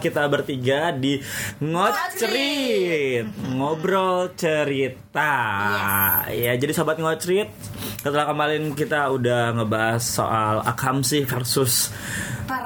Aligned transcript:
kita 0.00 0.24
bertiga 0.26 0.90
di 0.96 1.20
ngocrit, 1.60 3.28
ngobrol 3.52 4.32
cerita. 4.34 5.32
Ya, 6.32 6.56
jadi 6.56 6.72
sobat 6.72 6.96
ngocrit, 6.96 7.52
setelah 8.00 8.32
kemarin 8.32 8.72
kita 8.72 9.12
udah 9.12 9.60
ngebahas 9.60 10.00
soal 10.00 10.64
akamsi 10.64 11.28
versus 11.28 11.92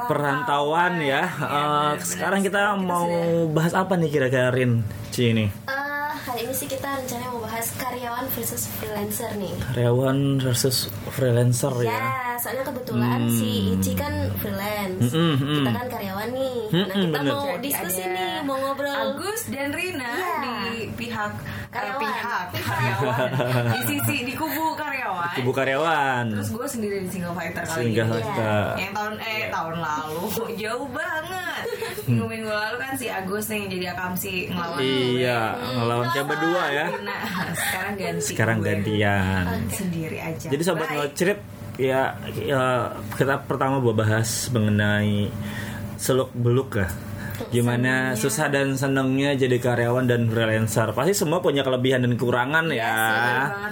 perantauan 0.06 1.02
ya. 1.02 1.26
Eh, 1.26 1.92
sekarang 2.00 2.40
kita 2.46 2.78
mau 2.78 3.10
bahas 3.50 3.74
apa 3.74 3.98
nih 3.98 4.10
kira-kira 4.14 4.54
Rin? 4.54 4.86
Ci 5.10 5.34
ini. 5.34 5.46
Eh, 5.50 6.10
hari 6.24 6.46
ini 6.46 6.54
sih 6.54 6.70
kita 6.70 6.86
rencananya 6.86 7.30
mau 7.34 7.42
bahas 7.44 7.68
karyawan 7.76 8.24
versus 8.32 8.70
freelancer 8.78 9.30
nih. 9.36 9.52
Karyawan 9.74 10.40
versus 10.40 10.88
freelancer 11.14 11.74
ya. 11.80 11.94
Ya, 11.94 12.04
soalnya 12.36 12.64
kebetulan 12.66 13.20
si 13.30 13.50
Ici 13.72 13.92
kan 13.94 14.10
freelance, 14.36 15.08
Mm-mm, 15.08 15.34
mm. 15.36 15.54
kita 15.56 15.70
kan 15.72 15.86
karyawan 15.88 16.28
nih. 16.28 16.58
nah 16.64 16.74
Mm-mm, 16.76 17.00
kita 17.00 17.14
bener. 17.16 17.32
mau 17.32 17.46
Jadi 17.48 17.62
diskusi 17.64 18.02
ada 18.02 18.12
nih, 18.12 18.32
mau 18.42 18.56
ngobrol. 18.58 18.94
Agus 19.14 19.40
dan 19.46 19.68
Rina 19.70 20.10
Iya. 20.10 20.34
di 20.42 20.54
pihak 20.92 21.32
Karyawan. 21.70 22.00
pihak 22.00 22.46
karyawan 22.56 23.28
di 23.74 23.80
sisi 23.84 24.16
di 24.22 24.34
kubu 24.34 24.74
karyawan 24.74 25.34
Ibu 25.36 25.50
karyawan. 25.50 26.24
terus 26.30 26.48
gue 26.48 26.66
sendiri 26.68 26.96
di 27.00 27.08
single 27.08 27.32
fighter 27.32 27.62
kali 27.62 27.74
Sehingga 27.80 28.02
ini 28.04 28.18
kita 28.20 28.54
yang 28.76 28.92
tahun 28.92 29.14
eh 29.18 29.42
tahun 29.48 29.76
lalu 29.76 30.22
jauh 30.54 30.88
banget 30.88 31.64
minggu 32.06 32.26
minggu 32.28 32.46
lalu 32.48 32.76
kan 32.76 32.92
si 32.94 33.06
Agus 33.08 33.46
nih 33.48 33.62
jadi 33.68 33.86
akamsi 33.90 34.34
ngelawan 34.48 34.78
Iya, 34.78 35.40
ngelawan 35.72 36.06
kita 36.08 36.24
berdua 36.24 36.62
ya. 36.68 36.86
Nah, 37.00 37.22
sekarang 37.54 37.94
ganti 37.96 38.22
Sekarang 38.24 38.56
gue. 38.56 38.66
gantian. 38.68 39.44
sendiri 39.68 40.18
aja 40.20 40.46
Jadi 40.46 40.62
sobat 40.62 40.88
Baik. 41.04 41.12
ngocrit 41.12 41.40
ya, 41.76 42.16
ya 42.32 42.62
kita 43.20 43.44
pertama 43.44 43.76
mau 43.82 43.92
bahas 43.92 44.48
mengenai 44.48 45.28
seluk 46.00 46.32
beluk 46.32 46.80
ya. 46.80 46.88
Gimana 47.48 47.92
susah 48.14 48.46
dan 48.46 48.74
senengnya 48.74 49.34
jadi 49.34 49.56
karyawan 49.56 50.04
dan 50.04 50.26
freelancer. 50.26 50.90
Pasti 50.90 51.12
semua 51.12 51.38
punya 51.38 51.60
kelebihan 51.60 52.00
dan 52.00 52.12
kekurangan 52.12 52.64
ya. 52.68 52.94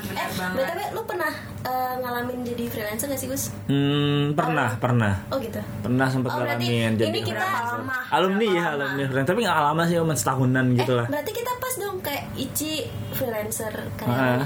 benar 0.02 0.30
banget 0.32 0.58
Eh, 0.58 0.66
btw 0.68 0.80
lu 0.92 1.02
pernah 1.02 1.32
eh, 1.62 1.94
ngalamin 1.96 2.38
jadi 2.44 2.64
freelancer 2.66 3.06
gak 3.06 3.16
sih 3.16 3.26
Gus? 3.26 3.44
Hmm, 3.64 4.32
pernah, 4.32 4.74
pernah. 4.76 5.14
Oh 5.28 5.38
gitu. 5.38 5.62
Pernah 5.80 6.06
sempat 6.06 6.30
Oh, 6.30 6.38
ngalamin 6.40 6.90
jadi 6.92 7.08
ini 7.08 7.20
kita- 7.22 7.38
freelancer. 7.38 7.78
lama? 7.78 7.96
alumni 8.10 8.46
ya, 8.48 8.64
alumni 8.72 9.02
freelancer. 9.04 9.28
Tapi 9.28 9.40
nggak 9.42 9.58
lama 9.64 9.82
sih, 9.84 9.96
cuma 9.96 10.14
setahunan 10.14 10.64
gitu 10.74 10.92
lah. 10.92 11.04
Eh, 11.04 11.12
berarti 11.12 11.32
kita 11.32 11.52
pas 11.56 11.74
dong 11.76 11.96
kayak 12.00 12.22
Ici 12.34 12.72
freelancer 13.12 13.72
karyawan. 13.94 14.38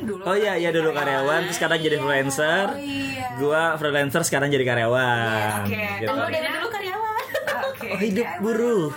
Dulu 0.00 0.22
Oh 0.24 0.34
iya, 0.34 0.54
iya 0.56 0.70
dulu 0.70 0.90
karyawan, 0.90 1.44
terus 1.44 1.56
sekarang 1.56 1.78
jadi 1.78 1.96
freelancer. 1.96 2.66
oh 2.68 2.78
iya 2.78 3.10
Gua 3.34 3.76
freelancer 3.76 4.22
sekarang 4.22 4.48
jadi 4.48 4.64
karyawan. 4.64 5.62
Oke, 5.62 5.74
Gitu. 5.74 6.02
Dan 6.02 6.08
gue 6.08 6.08
Kalau 6.08 6.26
dari 6.28 6.48
dulu 6.48 6.66
karyawan. 6.66 6.81
Oh, 7.92 7.98
hidup 7.98 8.24
Ya, 8.24 8.40
buruh. 8.40 8.88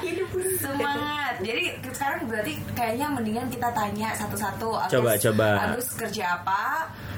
Hidup 0.00 0.28
dulu. 0.30 0.50
Semangat. 0.56 1.34
Jadi 1.40 1.64
sekarang 1.84 2.20
berarti 2.24 2.52
kayaknya 2.72 3.06
mendingan 3.08 3.46
kita 3.48 3.68
tanya 3.70 4.08
satu-satu. 4.14 4.68
Agus, 4.78 4.92
Coba, 4.92 5.10
coba. 5.18 5.48
Agus 5.66 5.86
kerja 5.92 6.24
apa? 6.36 6.62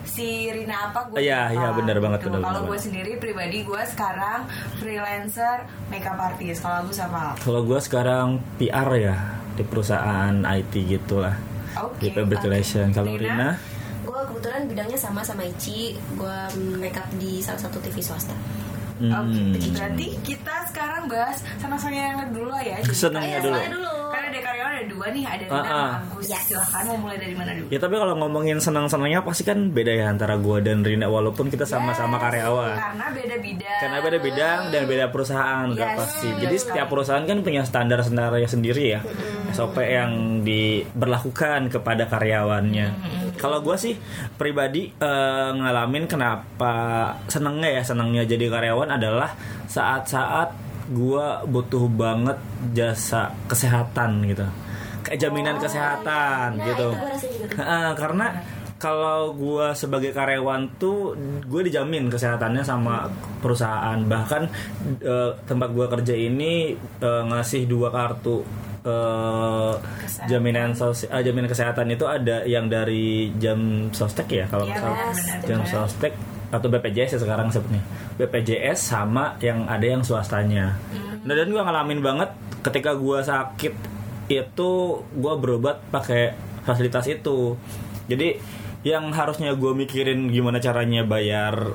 Si 0.06 0.48
Rina 0.48 0.88
apa? 0.88 1.04
Gue 1.06 1.20
Iya, 1.20 1.52
iya, 1.52 1.68
benar 1.70 1.98
banget, 1.98 2.24
benar 2.24 2.40
Kalau 2.40 2.48
banget. 2.56 2.66
gue 2.66 2.78
sendiri 2.80 3.10
pribadi 3.16 3.58
gue 3.62 3.82
sekarang 3.86 4.48
freelancer 4.80 5.56
makeup 5.86 6.16
artist. 6.16 6.60
Kalau 6.60 6.76
Agus 6.80 6.98
apa? 6.98 7.36
Kalau 7.36 7.60
gue 7.62 7.78
sekarang 7.78 8.26
PR 8.56 8.88
ya 8.94 9.16
di 9.52 9.62
perusahaan 9.62 10.32
IT 10.32 10.72
gitulah 10.72 11.36
Oke. 11.78 12.00
di 12.00 12.08
public 12.10 12.40
relation. 12.40 12.88
Kalau 12.90 13.12
Rina? 13.12 13.20
Rina, 13.20 13.50
Gue 14.06 14.20
kebetulan 14.24 14.62
bidangnya 14.64 14.94
sama 14.94 15.20
sama 15.20 15.42
Ici. 15.42 15.92
Gue 16.14 16.38
makeup 16.74 17.04
di 17.12 17.42
salah 17.42 17.58
satu 17.58 17.76
TV 17.80 17.98
swasta. 17.98 18.32
Hmm, 18.98 19.12
Oke. 19.12 19.58
Berarti 19.72 20.06
kita 20.24 20.54
sekarang 20.68 21.02
bahas 21.06 21.38
yang 21.86 22.16
dulu 22.32 22.50
ya. 22.58 22.76
Jadi 22.80 22.96
Senangnya 22.96 23.38
Ayo, 23.38 23.46
dulu. 23.46 23.58
dulu. 23.76 23.92
Karena 24.06 24.26
ada 24.26 24.40
karyawan 24.40 24.72
ada 24.72 24.86
dua 24.86 25.06
nih, 25.12 25.24
ada 25.26 25.44
Rina 25.44 25.56
Ah, 25.56 25.60
ah. 25.60 25.66
dan 25.66 26.08
Agus. 26.08 26.26
Yes. 26.26 26.42
Silahkan 26.46 26.82
mau 26.86 26.96
mulai 26.98 27.18
dari 27.18 27.34
mana 27.36 27.50
dulu? 27.52 27.66
Ya 27.68 27.78
tapi 27.78 27.94
kalau 27.96 28.14
ngomongin 28.16 28.58
senang-senangnya 28.58 29.20
pasti 29.22 29.42
kan 29.42 29.58
beda 29.70 29.92
ya 29.92 30.06
antara 30.08 30.34
gue 30.38 30.58
dan 30.62 30.78
Rina 30.82 31.06
walaupun 31.06 31.46
kita 31.48 31.64
sama-sama 31.64 32.16
karyawan. 32.18 32.74
Karena 32.74 33.06
beda 33.12 33.36
bidang. 33.38 33.78
Karena 33.78 33.98
beda 34.00 34.18
bidang 34.18 34.60
dan 34.70 34.82
beda 34.86 35.04
perusahaan 35.10 35.64
udah 35.68 35.86
Yes, 35.86 35.98
pasti. 35.98 36.28
Jadi 36.38 36.56
setiap 36.56 36.86
perusahaan 36.88 37.24
kan 37.24 37.38
punya 37.42 37.62
standar-standarnya 37.62 38.48
sendiri 38.48 38.84
ya. 38.88 39.00
SOP 39.52 39.78
yang 39.80 40.42
diberlakukan 40.42 41.70
kepada 41.70 42.06
karyawannya. 42.06 42.88
Kalau 43.36 43.60
gue 43.60 43.76
sih 43.76 43.94
pribadi 44.34 44.88
eh, 44.90 45.50
ngalamin 45.52 46.04
kenapa 46.04 46.74
senengnya 47.28 47.80
ya 47.80 47.82
senengnya 47.84 48.22
jadi 48.24 48.48
karyawan 48.48 48.96
adalah 48.96 49.30
saat-saat 49.66 50.50
gue 50.86 51.26
butuh 51.50 51.84
banget 51.90 52.38
jasa 52.72 53.30
kesehatan 53.46 54.24
gitu. 54.26 54.46
Kayak 55.02 55.18
jaminan 55.22 55.56
kesehatan 55.62 56.58
Nah, 56.58 56.66
gitu. 56.66 56.88
itu 56.90 57.26
juga 57.46 57.94
karena 57.94 58.26
kalau 58.76 59.32
gue 59.32 59.72
sebagai 59.72 60.12
karyawan 60.12 60.76
tuh 60.76 61.16
gue 61.48 61.60
dijamin 61.64 62.12
kesehatannya 62.12 62.60
sama 62.60 63.08
perusahaan. 63.40 63.96
Bahkan 64.04 64.42
eh, 65.00 65.30
tempat 65.48 65.68
gue 65.72 65.86
kerja 65.88 66.14
ini 66.14 66.76
eh, 67.00 67.22
ngasih 67.24 67.64
dua 67.64 67.88
kartu 67.88 68.44
Kesehatan. 68.86 70.28
jaminan 70.30 70.70
sosial 70.70 71.10
jaminan 71.18 71.50
kesehatan 71.50 71.90
itu 71.90 72.06
ada 72.06 72.46
yang 72.46 72.70
dari 72.70 73.34
jam 73.34 73.90
sostek 73.90 74.30
ya 74.30 74.44
kalau 74.46 74.70
salah. 74.70 75.10
Benar, 75.10 75.42
jam 75.42 75.60
sostek 75.66 76.14
atau 76.54 76.70
BPJS 76.70 77.18
ya 77.18 77.20
sekarang 77.26 77.50
sebutnya. 77.50 77.82
BPJS 78.14 78.78
sama 78.78 79.34
yang 79.42 79.66
ada 79.66 79.82
yang 79.82 80.06
swastanya. 80.06 80.78
Nah 81.26 81.34
dan 81.34 81.50
gue 81.50 81.58
ngalamin 81.58 81.98
banget 81.98 82.30
ketika 82.62 82.94
gue 82.94 83.18
sakit 83.26 83.74
itu 84.30 84.70
gue 85.02 85.34
berobat 85.34 85.82
pakai 85.90 86.38
fasilitas 86.62 87.10
itu. 87.10 87.58
Jadi 88.06 88.38
yang 88.86 89.10
harusnya 89.10 89.50
gue 89.52 89.72
mikirin 89.74 90.30
gimana 90.30 90.62
caranya 90.62 91.02
bayar 91.02 91.74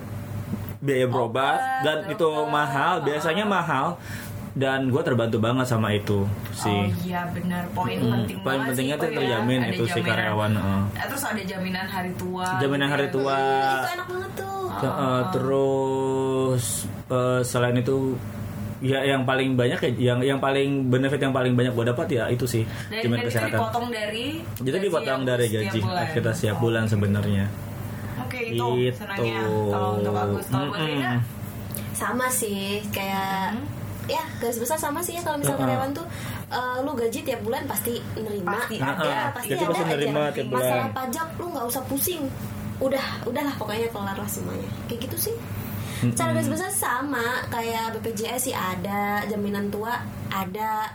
biaya 0.79 1.05
berobat 1.05 1.59
dan 1.83 2.07
itu 2.07 2.23
mahal 2.47 3.03
biasanya 3.03 3.43
mahal 3.43 3.99
dan 4.51 4.87
gue 4.87 4.99
terbantu 4.99 5.37
banget 5.37 5.63
sama 5.65 5.91
itu 5.91 6.23
sih 6.53 6.71
Oh 6.71 6.87
iya 7.01 7.27
benar 7.27 7.67
poin 7.71 7.95
Mm, 7.95 8.11
penting 8.17 8.37
poin 8.41 8.59
pentingnya 8.65 8.95
sih, 8.95 9.03
ya. 9.05 9.11
terjamin 9.13 9.59
Ada 9.61 9.71
itu 9.71 9.83
si 9.85 9.99
karyawan. 10.01 10.51
Eh, 10.53 10.81
Terus 11.05 11.23
ada 11.25 11.41
jaminan 11.41 11.85
hari 11.85 12.11
tua. 12.15 12.47
jaminan 12.59 12.87
gitu 12.87 12.93
hari 12.93 13.05
ya. 13.05 13.11
tua 13.11 13.37
itu 13.37 13.89
enak 13.91 14.07
banget 14.07 14.31
tuh. 14.33 14.59
Uh, 14.81 15.21
terus 15.29 16.63
uh, 17.07 17.39
selain 17.41 17.75
itu 17.77 18.15
ya 18.81 18.99
yang 18.99 19.21
paling 19.21 19.53
banyak 19.53 19.77
ya 19.79 19.89
yang 20.09 20.19
yang 20.25 20.39
paling 20.39 20.69
benefit 20.87 21.17
yang 21.19 21.29
paling 21.29 21.53
banyak 21.53 21.69
gue 21.69 21.85
dapat 21.87 22.07
ya 22.09 22.23
itu 22.27 22.43
sih 22.43 22.65
dan 22.87 23.05
itu 23.05 23.29
kesehatan. 23.29 23.53
dipotong 23.53 23.87
dari 23.87 24.25
Jadi 24.57 24.77
dipotong 24.81 25.21
dari 25.21 25.45
gaji 25.47 25.79
bulan. 25.79 26.05
kita 26.09 26.31
setiap 26.31 26.55
Oh. 26.55 26.61
bulan 26.61 26.83
sebenarnya. 26.85 27.45
Oke 28.19 28.39
itu 28.49 28.65
Gitu. 28.79 28.97
senangnya 28.97 29.41
kalau 29.67 29.89
untuk 29.95 30.13
Agus 30.13 30.45
kalau. 30.47 30.73
Rina 30.75 31.13
sama 31.91 32.25
sih 32.27 32.81
kayak 32.89 33.53
Hmm. 33.53 33.65
ya 34.07 34.23
garis 34.37 34.57
besar 34.57 34.75
sama 34.75 34.99
sih 34.99 35.13
ya 35.13 35.21
kalau 35.21 35.37
misalnya 35.37 35.61
Uh-uh. 35.61 35.69
karyawan 35.69 35.91
tuh 35.93 36.05
eh, 36.49 36.77
lu 36.81 36.91
gaji 36.91 37.19
tiap 37.21 37.39
bulan 37.39 37.63
pasti 37.63 37.93
nerima 38.13 38.57
Pasti 38.57 38.75
ada 38.75 38.91
ada. 38.91 39.15
pasti 39.31 39.47
Gaji 39.47 39.61
ada 39.61 39.69
pasti 39.69 39.83
aja. 39.83 39.91
nerima 39.93 40.21
tiap 40.27 40.45
bulan. 40.47 40.59
masalah 40.59 40.87
pajak 40.91 41.27
lu 41.37 41.45
nggak 41.47 41.65
usah 41.67 41.83
pusing 41.85 42.23
udah 42.81 43.05
udahlah 43.23 43.53
pokoknya 43.55 43.87
kelar 43.87 44.17
lah 44.17 44.25
semuanya 44.27 44.65
kayak 44.85 45.05
gitu 45.05 45.17
sih 45.21 45.35
Mm-mm. 46.01 46.13
cara 46.13 46.29
garis 46.31 46.49
besar 46.49 46.69
sama 46.69 47.25
kayak 47.47 47.95
BPJS 47.95 48.41
sih 48.43 48.55
ada 48.55 49.01
jaminan 49.25 49.69
tua 49.69 50.01
ada 50.27 50.89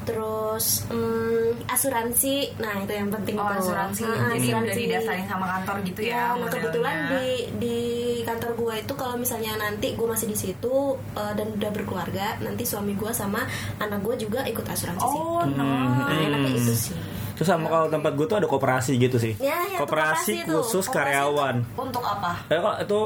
terus 0.00 0.88
hmm, 0.88 1.64
asuransi 1.66 2.56
nah 2.56 2.76
itu 2.78 2.88
yang 2.90 3.08
penting 3.10 3.36
Oh 3.36 3.46
tuh 3.46 3.60
asuransi 3.62 4.02
Ah, 4.02 4.32
Jadi 4.32 4.48
udah 4.50 4.74
didasarin 4.74 5.26
sama 5.26 5.46
kantor 5.50 5.76
gitu 5.84 6.00
ya 6.02 6.32
Ya, 6.32 6.48
kebetulan 6.48 6.94
di 7.10 7.26
di 7.56 7.78
kantor 8.20 8.50
gue 8.54 8.74
itu 8.80 8.92
kalau 8.94 9.16
misalnya 9.16 9.52
nanti 9.56 9.92
gue 9.92 10.04
masih 10.04 10.26
di 10.26 10.36
situ 10.36 10.74
eh, 11.14 11.32
dan 11.32 11.52
udah 11.52 11.70
berkeluarga, 11.70 12.36
nanti 12.40 12.64
suami 12.64 12.92
gue 12.92 13.12
sama 13.12 13.44
anak 13.76 14.00
gue 14.00 14.14
juga 14.18 14.44
ikut 14.44 14.62
asuransi 14.62 15.00
sih. 15.00 15.20
Oh 15.20 15.40
Hmm, 15.40 15.56
no 15.56 15.64
Nah, 15.64 16.16
enaknya 16.18 16.52
itu 16.54 16.74
sih. 16.74 16.96
Terus 17.32 17.48
sama 17.48 17.68
kalau 17.68 17.86
tempat 17.88 18.12
gue 18.12 18.26
tuh 18.26 18.36
ada 18.36 18.44
koperasi 18.44 18.92
gitu 18.96 19.16
sih. 19.16 19.32
Ya, 19.38 19.56
ya, 19.64 19.78
koperasi 19.78 20.44
khusus 20.44 20.84
Koperasi 20.84 20.92
karyawan. 20.92 21.56
Untuk 21.74 22.04
apa? 22.04 22.44
Ya 22.48 22.60
kok 22.60 22.76
itu 22.84 23.00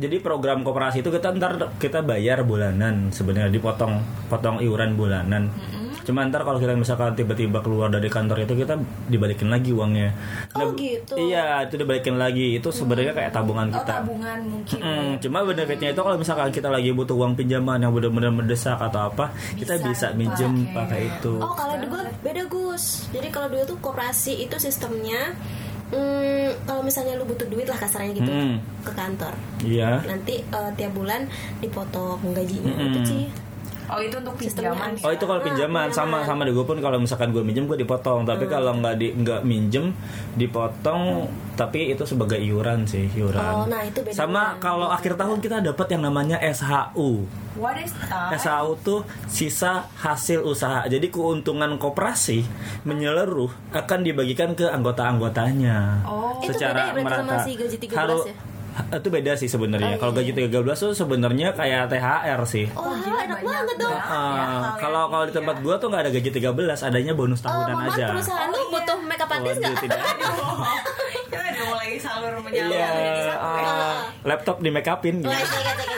jadi 0.00 0.16
program 0.18 0.64
koperasi 0.64 1.04
itu 1.04 1.12
kita 1.12 1.36
ntar 1.36 1.76
kita 1.76 2.00
bayar 2.00 2.40
bulanan 2.42 3.12
sebenarnya 3.12 3.52
dipotong 3.52 4.00
potong 4.26 4.56
iuran 4.58 4.96
bulanan. 4.96 5.52
Cuma 6.00 6.24
ntar 6.24 6.42
kalau 6.42 6.56
kita 6.56 6.72
misalkan 6.72 7.12
tiba-tiba 7.12 7.60
keluar 7.60 7.86
dari 7.86 8.08
kantor 8.08 8.42
itu 8.42 8.56
kita 8.56 8.80
dibalikin 9.06 9.46
lagi 9.46 9.70
uangnya. 9.70 10.10
Oh, 10.56 10.64
Nah, 10.64 10.72
gitu. 10.72 11.12
Iya 11.14 11.62
itu 11.62 11.76
dibalikin 11.76 12.16
lagi 12.16 12.56
itu 12.56 12.68
sebenarnya 12.72 13.12
kayak 13.12 13.30
tabungan 13.30 13.68
Oh 13.68 13.76
kita. 13.76 13.92
tabungan 14.00 14.38
mungkin 14.42 14.78
Mm, 14.80 15.10
cuma 15.20 15.44
benefitnya 15.44 15.92
itu 15.92 16.00
kalau 16.00 16.16
misalkan 16.16 16.48
kita 16.48 16.66
lagi 16.66 16.90
butuh 16.90 17.14
uang 17.14 17.36
pinjaman 17.36 17.78
yang 17.78 17.92
benar-benar 17.92 18.32
mendesak 18.32 18.80
atau 18.80 19.12
apa, 19.12 19.28
kita 19.54 19.76
bisa 19.78 20.10
Bisa 20.10 20.16
minjem 20.16 20.72
pakai 20.72 21.12
itu. 21.12 21.36
Oh 21.36 21.52
kalau 21.52 21.76
gue 21.76 22.02
beda 22.24 22.48
Gus. 22.48 23.06
Jadi 23.12 23.28
kalau 23.28 23.46
dulu 23.46 23.64
tuh 23.66 23.78
koperasi 23.78 24.40
itu 24.40 24.56
sistemnya 24.56 25.36
Hmm, 25.90 26.54
kalau 26.64 26.80
misalnya 26.80 27.14
lu 27.14 27.24
butuh 27.24 27.46
duit 27.46 27.66
lah 27.66 27.74
kasarnya 27.74 28.14
gitu 28.14 28.30
Hmm. 28.30 28.62
ke 28.80 28.92
kantor. 28.92 29.34
Iya. 29.60 30.02
Nanti 30.06 30.38
eh, 30.40 30.70
tiap 30.74 30.92
bulan 30.92 31.26
dipotong 31.58 32.22
gajinya 32.30 32.70
Mm-mm. 32.70 32.88
itu 32.88 33.00
sih. 33.04 33.24
Oh 33.90 34.00
itu 34.00 34.16
untuk 34.16 34.34
pinjaman. 34.34 34.90
Oh 34.98 35.10
itu 35.10 35.24
kalau 35.24 35.38
Nah, 35.38 35.46
pinjaman 35.46 35.86
sama 35.88 36.06
pinjaman. 36.18 36.22
sama 36.24 36.40
deh 36.42 36.52
gue 36.52 36.64
pun 36.64 36.78
kalau 36.78 36.96
misalkan 36.96 37.28
gue 37.30 37.40
minjem 37.40 37.64
gue 37.64 37.76
dipotong 37.76 38.22
tapi 38.22 38.44
Hmm. 38.44 38.52
kalau 38.52 38.72
nggak 38.76 38.94
di 38.96 39.08
nggak 39.12 39.40
minjem 39.42 39.90
dipotong 40.34 41.26
tapi 41.54 41.90
itu 41.90 42.02
sebagai 42.02 42.36
iuran 42.36 42.82
sih 42.84 43.04
iuran. 43.12 43.36
Oh, 43.36 43.64
nah, 43.64 43.82
itu 43.82 44.00
beda 44.00 44.16
Sama 44.16 44.56
kalau 44.56 44.88
akhir 44.88 45.14
tahun 45.14 45.38
kita 45.38 45.60
dapat 45.62 45.86
yang 45.90 46.02
namanya 46.02 46.40
SHU. 46.40 47.28
What 47.52 47.76
is 47.76 47.92
that? 48.00 48.32
SHU 48.34 48.80
tuh 48.80 49.00
sisa 49.26 49.84
hasil 49.94 50.40
usaha. 50.40 50.86
Jadi 50.86 51.08
keuntungan 51.08 51.76
koperasi 51.76 52.46
menyeluruh 52.82 53.52
akan 53.70 53.98
dibagikan 54.00 54.54
ke 54.54 54.64
anggota-anggotanya. 54.64 56.00
Oh. 56.02 56.40
Itu 56.40 56.54
secara 56.54 56.88
beda 56.88 56.88
ya 56.88 56.92
berarti 56.96 57.12
sama 57.12 57.28
merata. 57.28 57.44
si 57.44 57.50
gaji 57.54 57.76
13 57.78 57.98
Harus- 57.98 58.26
ya? 58.26 58.34
Itu 58.92 59.08
beda 59.08 59.32
sih 59.34 59.46
sebenarnya. 59.46 59.94
Oh, 59.94 60.00
Kalau 60.00 60.12
iya. 60.14 60.32
gaji 60.32 60.48
13 60.48 60.54
tuh 60.76 60.92
sebenarnya 60.92 61.48
kayak 61.52 61.88
THR 61.88 62.40
sih. 62.44 62.66
Oh, 62.72 62.90
gila, 62.92 63.18
enak 63.22 63.40
banget 63.40 63.76
dong. 63.76 63.92
Ah, 63.92 64.08
Ya, 64.10 64.46
kalau 64.78 65.02
kalau 65.06 65.24
di 65.24 65.30
ini 65.30 65.36
tempat 65.36 65.56
gua 65.60 65.74
tuh 65.76 65.88
nggak 65.88 66.02
ada 66.02 66.10
gaji 66.10 66.30
13, 66.30 66.50
adanya 66.82 67.12
bonus 67.12 67.40
Oh, 67.40 67.46
tahunan 67.46 67.76
mama 67.76 67.88
aja. 67.88 68.06
perusahaan 68.10 68.42
Oh, 68.42 68.50
lu 68.50 68.58
iya. 68.58 68.72
butuh 68.72 68.98
makeup 69.02 69.30
artist 69.30 69.48
Waduh, 69.56 69.68
nggak? 69.68 69.82
tidak. 69.82 70.00
Kita 71.30 71.36
udah 71.38 71.64
mulai 71.64 71.90
salur 71.96 72.34
menyalur 72.40 72.72
Iya, 72.72 72.88
satu 72.88 73.00
ya. 73.00 73.34
ah, 73.38 73.96
laptop 74.24 74.56
di 74.58 74.68
make 74.68 74.88
upin 74.88 75.14
gitu. 75.20 75.30
Oh, 75.30 75.34
iya, 75.34 75.46
iya, 75.46 75.72
iya, 75.72 75.94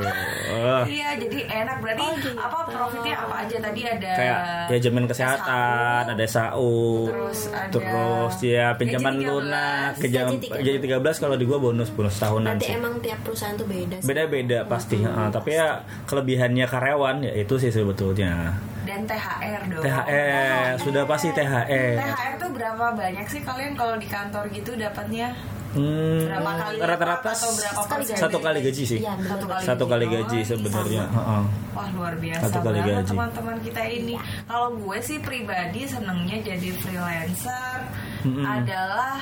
iya. 0.00 0.78
Iya, 0.82 1.08
jadi 1.18 1.38
enak 1.58 1.76
berarti 1.78 2.00
Oh, 2.00 2.12
gitu. 2.16 2.30
apa 2.34 2.58
profitnya 2.66 3.14
apa 3.18 3.34
aja 3.38 3.56
tadi 3.60 3.80
ada 3.82 4.10
kayak 4.12 4.38
ya 4.68 4.76
jaminan 4.78 5.06
kesehatan, 5.06 6.02
SHU, 6.04 6.10
ada 6.10 6.24
SAU, 6.26 6.74
Terus 7.06 7.40
ada 7.48 7.68
terus 7.70 8.34
ya 8.42 8.66
pinjaman 8.74 9.14
gaji 9.14 9.24
13. 9.24 9.30
lunak, 9.30 9.90
kejam, 9.96 10.26
Gaji 10.26 10.38
13. 10.42 10.60
gaji 10.60 10.78
13 10.80 11.16
kalau 11.18 11.36
di 11.36 11.44
gua 11.44 11.58
bonus 11.60 11.88
bonus 11.90 12.09
tahunan 12.12 12.56
Berarti 12.56 12.64
sih. 12.64 12.74
emang 12.74 12.94
tiap 12.98 13.18
perusahaan 13.20 13.54
tuh 13.54 13.64
beda 13.64 13.96
sih. 13.96 14.06
Beda-beda 14.06 14.58
pasti, 14.64 14.96
ah, 15.00 15.28
tapi 15.28 15.50
ya 15.52 15.68
kelebihannya 16.04 16.64
karyawan 16.64 17.16
ya 17.20 17.32
itu 17.36 17.54
sih 17.56 17.68
sebetulnya. 17.68 18.56
dan 18.80 19.04
THR 19.04 19.60
dong. 19.68 19.82
THR, 19.84 20.74
sudah 20.78 21.02
pasti 21.04 21.28
THR. 21.30 21.94
THR 21.94 22.32
tuh 22.36 22.50
berapa 22.50 22.84
banyak 22.90 23.22
sih 23.24 23.38
kalian 23.40 23.72
kalau 23.74 23.94
di 23.94 24.06
kantor 24.06 24.50
gitu 24.50 24.74
dapatnya? 24.74 25.30
Hmm, 25.70 26.26
Berapa 26.26 26.50
kali 26.58 26.76
rata-rata 26.82 27.30
atau 27.30 27.50
berapa 27.54 28.02
satu 28.02 28.38
kali 28.40 28.58
gaji 28.60 28.82
sih. 28.84 28.98
Iya, 28.98 29.14
benar. 29.14 29.30
Satu 29.30 29.46
kali 29.46 29.62
Satu 29.62 29.84
kali 29.86 30.04
gaji. 30.04 30.18
gaji 30.18 30.38
Oh, 30.40 30.48
sebenarnya. 30.50 31.02
sama. 31.04 31.14
Heeh. 31.14 31.42
Wah 31.70 31.88
luar 31.94 32.14
biasa 32.18 32.42
Satu 32.42 32.58
kali 32.58 32.78
banget 32.80 32.90
gaji. 32.96 33.10
teman-teman 33.14 33.56
kita 33.62 33.82
ini. 33.84 34.14
Kalau 34.44 34.68
gue 34.74 34.98
sih 34.98 35.18
pribadi 35.20 35.82
senangnya 35.86 36.36
jadi 36.42 36.68
freelancer 36.74 37.78
Mm-mm. 38.20 38.42
adalah 38.42 39.16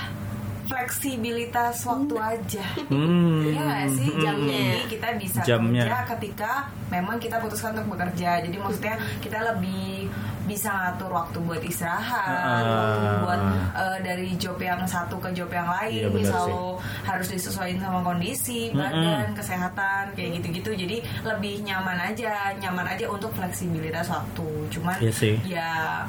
fleksibilitas 0.68 1.82
waktu 1.82 2.14
aja. 2.14 2.64
Hmm. 2.86 3.44
Iya 3.44 3.60
nggak 3.60 3.86
sih 3.92 4.08
jamnya 4.16 4.56
Hmm. 4.56 4.68
ini 4.70 4.82
kita 4.86 5.08
bisa 5.16 5.40
Jamnya. 5.42 5.82
kerja 5.84 5.98
ketika 6.14 6.52
memang 6.88 7.16
kita 7.16 7.36
putuskan 7.38 7.72
untuk 7.74 7.96
bekerja. 7.96 8.40
Jadi 8.40 8.56
maksudnya 8.56 8.94
kita 9.18 9.38
lebih 9.44 10.08
bisa 10.44 10.72
ngatur 10.72 11.12
waktu 11.12 11.36
buat 11.38 11.60
istirahat, 11.60 12.24
Ah. 12.64 12.64
waktu 12.64 13.00
buat 13.20 13.40
eh, 13.74 13.98
dari 14.00 14.32
job 14.34 14.56
yang 14.56 14.80
satu 14.82 15.16
ke 15.18 15.28
job 15.32 15.48
yang 15.50 15.68
lain. 15.68 16.04
Iya, 16.04 16.08
Misal 16.08 16.48
lo 16.48 16.80
harus 17.04 17.28
disesuaikan 17.28 17.80
sama 17.82 18.00
kondisi 18.00 18.72
Mm-mm. 18.72 18.80
badan, 18.80 19.28
kesehatan 19.32 20.04
kayak 20.12 20.40
gitu-gitu. 20.40 20.72
Jadi 20.74 20.96
lebih 21.22 21.60
nyaman 21.62 22.00
aja, 22.02 22.56
nyaman 22.56 22.88
aja 22.88 23.04
untuk 23.06 23.28
fleksibilitas 23.32 24.08
waktu. 24.08 24.48
Cuman 24.72 24.96
Iya 24.98 25.12
sih. 25.12 25.36
ya 25.44 26.00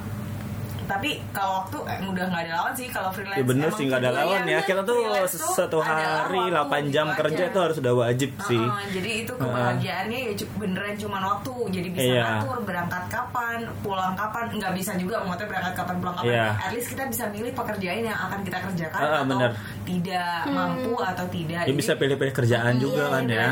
tapi 0.90 1.22
kalau 1.30 1.62
waktu 1.62 1.78
eh, 1.86 2.00
udah 2.04 2.26
nggak 2.26 2.42
ada 2.44 2.54
lawan 2.56 2.74
sih 2.74 2.88
kalau 2.88 3.10
freelance 3.10 3.38
Ya 3.38 3.46
bener 3.46 3.70
sih 3.70 3.84
nggak 3.86 4.02
ada 4.02 4.12
lawan 4.12 4.42
ya. 4.44 4.60
Kita 4.62 4.82
tuh 4.82 4.98
satu 5.30 5.78
hari 5.80 6.10
waktu 6.50 6.82
8 6.82 6.90
jam 6.90 7.06
gitu 7.08 7.20
kerja 7.20 7.38
aja. 7.38 7.46
itu 7.48 7.60
harus 7.60 7.78
udah 7.78 7.94
wajib 7.96 8.30
sih. 8.42 8.58
Heeh, 8.58 8.84
jadi 8.92 9.10
itu 9.22 9.34
kebahagiaannya 9.34 10.20
ya 10.20 10.34
cu- 10.36 10.52
beneran 10.58 10.96
cuma 10.96 11.18
waktu 11.22 11.54
jadi 11.70 11.88
bisa 11.88 12.10
Iya. 12.10 12.24
ngatur 12.36 12.58
berangkat 12.64 13.04
kapan 13.08 13.60
pulang 13.80 14.14
kapan 14.14 14.46
nggak 14.52 14.74
bisa 14.74 14.92
juga 14.96 15.22
maksudnya 15.22 15.48
berangkat 15.48 15.74
kapan 15.76 15.96
pulang 16.00 16.16
kapan 16.16 16.32
Iya. 16.32 16.48
at 16.58 16.72
least 16.72 16.88
kita 16.90 17.04
bisa 17.06 17.24
milih 17.30 17.54
pekerjaan 17.54 18.02
yang 18.02 18.18
akan 18.20 18.40
kita 18.42 18.58
kerjakan 18.60 19.00
Ah, 19.00 19.10
atau 19.14 19.26
bener. 19.30 19.52
tidak 19.84 20.40
mampu 20.48 20.94
atau 20.98 21.26
tidak 21.28 21.48
Ya 21.60 21.68
Jadi- 21.68 21.78
bisa 21.78 21.92
pilih-pilih 21.94 22.34
kerjaan 22.34 22.74
juga 22.76 23.04
iya, 23.04 23.12
kan 23.12 23.24
ya. 23.28 23.48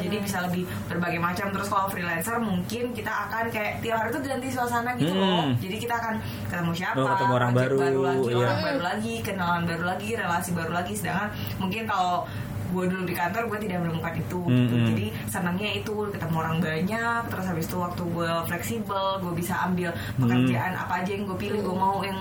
Jadi 0.00 0.16
bisa 0.18 0.38
lebih 0.40 0.62
berbagai 0.86 1.20
macam 1.20 1.46
terus 1.50 1.68
kalau 1.68 1.86
freelancer 1.86 2.36
mungkin 2.36 2.84
kita 2.90 3.12
akan 3.28 3.44
kayak 3.48 3.78
tiap 3.78 4.00
hari 4.00 4.10
tuh 4.10 4.22
ganti 4.22 4.48
suasana 4.48 4.90
gitu 4.96 5.12
Hmm. 5.12 5.20
loh 5.20 5.44
jadi 5.56 5.76
kita 5.78 5.94
akan 5.94 6.14
ketemu 6.46 6.72
siapa 6.80 6.96
Oh, 6.96 7.06
ketemu 7.06 7.32
orang 7.34 7.50
project 7.52 7.76
baru, 7.76 8.00
lagi 8.02 8.24
iya. 8.26 8.36
orang 8.40 8.60
baru 8.62 8.80
lagi 8.82 9.14
kenalan 9.20 9.62
baru 9.64 9.84
lagi 9.86 10.08
relasi 10.14 10.50
baru 10.50 10.72
lagi 10.72 10.92
sedangkan 10.94 11.28
mungkin 11.58 11.82
kalau 11.84 12.24
gue 12.66 12.84
dulu 12.86 13.02
di 13.02 13.12
kantor 13.12 13.42
gue 13.46 13.58
tidak 13.60 13.78
menemukan 13.80 14.14
itu 14.16 14.40
gitu. 14.46 14.74
Hmm. 14.74 14.86
jadi 14.86 15.06
senangnya 15.26 15.70
itu 15.74 15.92
ketemu 16.08 16.36
orang 16.38 16.56
banyak 16.58 17.20
terus 17.26 17.44
habis 17.44 17.66
itu 17.66 17.76
waktu 17.76 18.02
gue 18.06 18.30
fleksibel 18.46 19.04
gue 19.18 19.32
bisa 19.34 19.54
ambil 19.60 19.90
pekerjaan 20.14 20.72
Hmm. 20.72 20.82
apa 20.82 20.92
aja 20.96 21.10
yang 21.10 21.24
gue 21.24 21.36
pilih 21.36 21.60
gue 21.60 21.76
mau 21.76 21.98
yang 22.00 22.16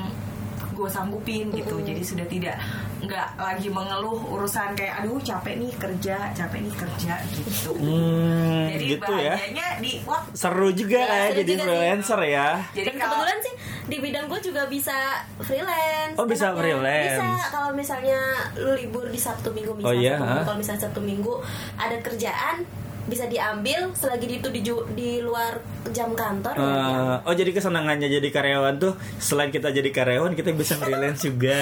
gue 0.72 0.88
sanggupin 0.88 1.52
gitu 1.52 1.76
jadi 1.80 2.00
sudah 2.02 2.24
tidak 2.26 2.56
nggak 3.00 3.28
lagi 3.36 3.68
mengeluh 3.68 4.16
urusan 4.30 4.72
kayak 4.74 4.98
aduh 4.98 5.20
capek 5.20 5.56
nih 5.58 5.72
kerja 5.74 6.32
capek 6.32 6.60
nih 6.62 6.74
kerja 6.74 7.14
gitu 7.30 7.72
Hmm, 7.76 8.64
jadi 8.70 8.84
gitu 8.90 9.12
ya. 9.14 9.36
bahagianya 9.36 9.68
di 9.78 9.92
waktu 10.02 10.30
Seru 10.34 10.70
juga 10.72 10.98
Ya, 10.98 11.04
ya, 11.06 11.20
seru 11.26 11.36
jadi 11.36 11.52
juga 11.52 11.60
sih. 11.60 11.68
freelancer 11.70 12.20
ya. 12.24 12.50
jadi 12.72 12.88
Dan 12.88 12.96
kebetulan 12.98 13.38
sih 13.40 13.54
di 13.90 13.98
bidang 14.00 14.26
gue 14.26 14.40
juga 14.40 14.64
bisa 14.66 14.94
freelance. 15.40 16.14
Oh, 16.14 16.24
bisa 16.24 16.48
Enaknya. 16.48 16.60
freelance. 16.60 17.18
Bisa 17.18 17.46
kalau 17.50 17.70
misalnya 17.74 18.20
lu 18.56 18.72
libur 18.72 19.06
di 19.06 19.18
Sabtu 19.18 19.50
Minggu 19.50 19.74
Oh, 19.74 19.78
misalnya 19.80 19.98
iya, 20.00 20.14
ha? 20.14 20.24
Minggu, 20.24 20.42
kalau 20.46 20.58
misalnya 20.58 20.82
Sabtu 20.82 21.02
Minggu 21.02 21.34
ada 21.76 21.98
kerjaan 21.98 22.64
bisa 23.04 23.26
diambil 23.26 23.90
selagi 23.92 24.30
itu 24.30 24.48
di, 24.48 24.62
di 24.94 25.18
luar 25.20 25.58
jam 25.90 26.14
kantor 26.14 26.54
ya, 26.54 26.62
Eh, 26.62 27.16
oh 27.26 27.34
jadi 27.34 27.50
kesenangannya 27.50 28.06
jadi 28.08 28.30
karyawan 28.30 28.78
tuh 28.78 28.94
selain 29.18 29.50
kita 29.50 29.74
jadi 29.74 29.90
karyawan 29.90 30.32
kita 30.32 30.54
bisa 30.54 30.78
freelance 30.78 31.26
juga. 31.26 31.58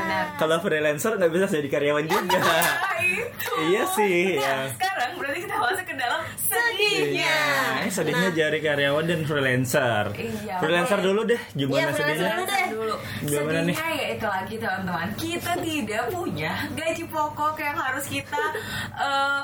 benar 0.00 0.24
Kalau 0.34 0.56
freelancer 0.58 1.12
nggak 1.14 1.28
bisa 1.28 1.52
jadi 1.52 1.68
karyawan 1.68 2.04
juga. 2.04 2.40
Itu. 2.96 3.52
Iya 3.66 3.82
sih, 3.86 4.34
Nah, 4.34 4.64
ya. 4.64 4.72
sekarang 4.72 5.10
berarti 5.16 5.38
kita 5.42 5.56
masuk 5.56 5.84
ke 5.84 5.94
dalam 5.94 6.20
sedihnya. 6.96 7.36
Iya, 7.84 7.90
sedihnya 7.92 8.28
jadi 8.32 8.58
karyawan 8.64 9.04
dan 9.04 9.20
freelancer. 9.28 10.04
Iya, 10.16 10.54
freelancer 10.58 10.98
dulu 11.04 11.20
deh, 11.28 11.40
gimana 11.52 11.78
Iya, 11.78 11.86
freelancer 11.92 12.16
sedihnya? 12.16 12.32
dulu 12.32 12.44
deh. 12.48 12.66
dulu. 12.72 12.94
Gimana 13.28 13.60
nih? 13.62 13.76
Sedihnya 13.76 13.90
ya 13.96 14.06
itu 14.16 14.26
lagi 14.26 14.54
teman-teman. 14.56 15.08
Kita 15.16 15.52
tidak 15.60 16.04
punya 16.10 16.52
gaji 16.74 17.04
pokok 17.08 17.56
yang 17.60 17.76
harus 17.76 18.04
kita 18.08 18.42
eh, 18.96 19.40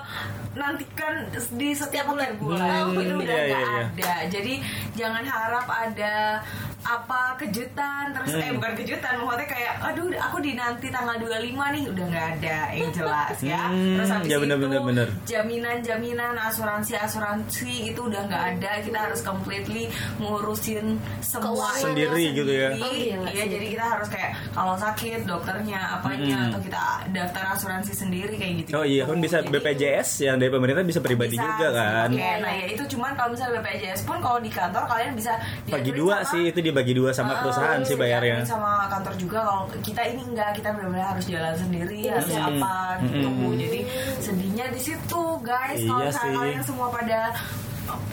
nantikan 0.53 1.13
di 1.57 1.69
setiap 1.73 2.05
bulan 2.13 2.33
bulan. 2.37 2.93
Hmm, 2.93 3.01
itu 3.01 3.15
udah 3.17 3.37
iya, 3.37 3.45
iya, 3.49 3.61
iya. 3.61 3.83
ada. 3.89 4.15
Jadi 4.29 4.55
jangan 4.97 5.25
harap 5.25 5.67
ada 5.69 6.45
apa 6.85 7.21
kejutan 7.37 8.11
terus 8.11 8.35
eh 8.35 8.43
Hmm. 8.45 8.59
bukan 8.59 8.73
kejutan 8.75 9.13
maksudnya 9.17 9.49
kayak 9.49 9.73
aduh 9.81 10.07
aku 10.13 10.37
dinanti 10.39 10.87
tanggal 10.89 11.15
25 11.17 11.39
nih 11.71 11.85
udah 11.87 12.05
nggak 12.05 12.27
ada 12.37 12.59
yang 12.73 12.91
jelas 12.91 13.37
ya 13.41 13.63
Hmm, 13.65 13.95
terus 13.97 14.11
habis 14.11 14.27
ya 14.27 14.37
bener, 14.37 14.57
itu 14.57 14.65
bener, 14.65 14.81
bener. 14.83 15.09
jaminan-jaminan 15.25 16.35
asuransi-asuransi 16.43 17.71
itu 17.87 18.01
udah 18.03 18.23
nggak 18.25 18.45
ada 18.53 18.71
kita 18.81 18.99
harus 19.01 19.21
completely 19.21 19.87
ngurusin 20.19 20.99
semua 21.21 21.41
Keuangan 21.45 21.83
Sendiri 21.85 22.25
gitu 22.33 22.53
ya. 22.53 22.69
Oh, 22.75 22.91
gila 22.91 23.29
iya 23.31 23.45
jadi 23.47 23.67
kita 23.69 23.85
harus 23.89 24.09
kayak 24.09 24.31
kalau 24.51 24.75
sakit 24.75 25.21
dokternya 25.23 25.81
apanya 25.95 26.37
Mm-mm. 26.37 26.51
atau 26.51 26.61
kita 26.61 26.83
daftar 27.11 27.45
asuransi 27.53 27.93
sendiri 27.93 28.35
kayak 28.35 28.55
gitu 28.61 28.71
Oh 28.75 28.85
iya 28.85 29.05
kan 29.05 29.19
bisa 29.19 29.39
Jadi- 29.39 29.51
BPJS 29.55 30.09
yang 30.23 30.37
dari 30.37 30.51
pemerintah 30.51 30.83
bisa 30.83 30.99
pribadi 30.99 31.35
bisa, 31.35 31.45
juga 31.45 31.69
kan. 31.73 32.09
Oke, 32.09 32.31
nah 32.39 32.53
ya 32.53 32.67
itu 32.69 32.83
cuman 32.89 33.11
kalau 33.13 33.31
misalnya 33.33 33.61
BPJS 33.61 34.01
pun 34.03 34.17
kalau 34.19 34.39
di 34.39 34.51
kantor 34.51 34.85
kalian 34.85 35.13
bisa 35.15 35.33
Bagi 35.65 35.71
diaturin 35.87 35.97
dua 35.97 36.17
sama- 36.19 36.31
sih 36.33 36.43
itu 36.49 36.61
dibagi 36.73 36.93
dua 36.93 37.11
sama 37.11 37.33
Ah, 37.33 37.39
perusahaan 37.39 37.81
sih 37.81 37.95
bayarnya. 37.95 38.43
sama 38.43 38.89
kantor 38.89 39.15
juga 39.15 39.39
kalau 39.41 39.63
kita 39.79 40.03
ini 40.03 40.23
enggak 40.25 40.51
kita 40.55 40.69
benar-benar 40.71 41.13
harus 41.13 41.27
jalan 41.27 41.53
sendiri 41.55 42.01
Iya, 42.03 42.17
harus 42.17 42.29
iya. 42.31 42.43
apa 42.43 42.77
gitu 43.03 43.29
Mm-mm. 43.29 43.55
jadi 43.57 43.81
sedihnya 44.19 44.67
di 44.69 44.81
situ 44.81 45.23
guys 45.41 45.79
kalau 45.81 46.01
Iya 46.01 46.09
misalnya 46.09 46.19
sih. 46.27 46.39
kalian 46.41 46.63
semua 46.65 46.89
pada 46.89 47.21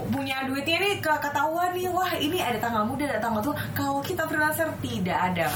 punya 0.08 0.44
duitnya 0.44 0.78
nih 0.78 0.96
ke- 0.98 1.22
ketahuan 1.22 1.70
nih 1.72 1.88
wah 1.88 2.12
ini 2.14 2.40
ada 2.40 2.58
tanggal 2.58 2.84
muda 2.84 3.06
ada 3.08 3.20
tanggal 3.20 3.40
tua 3.40 3.56
kalau 3.72 4.02
kita 4.02 4.26
freelancer 4.26 4.66
tidak 4.80 5.20
ada 5.26 5.48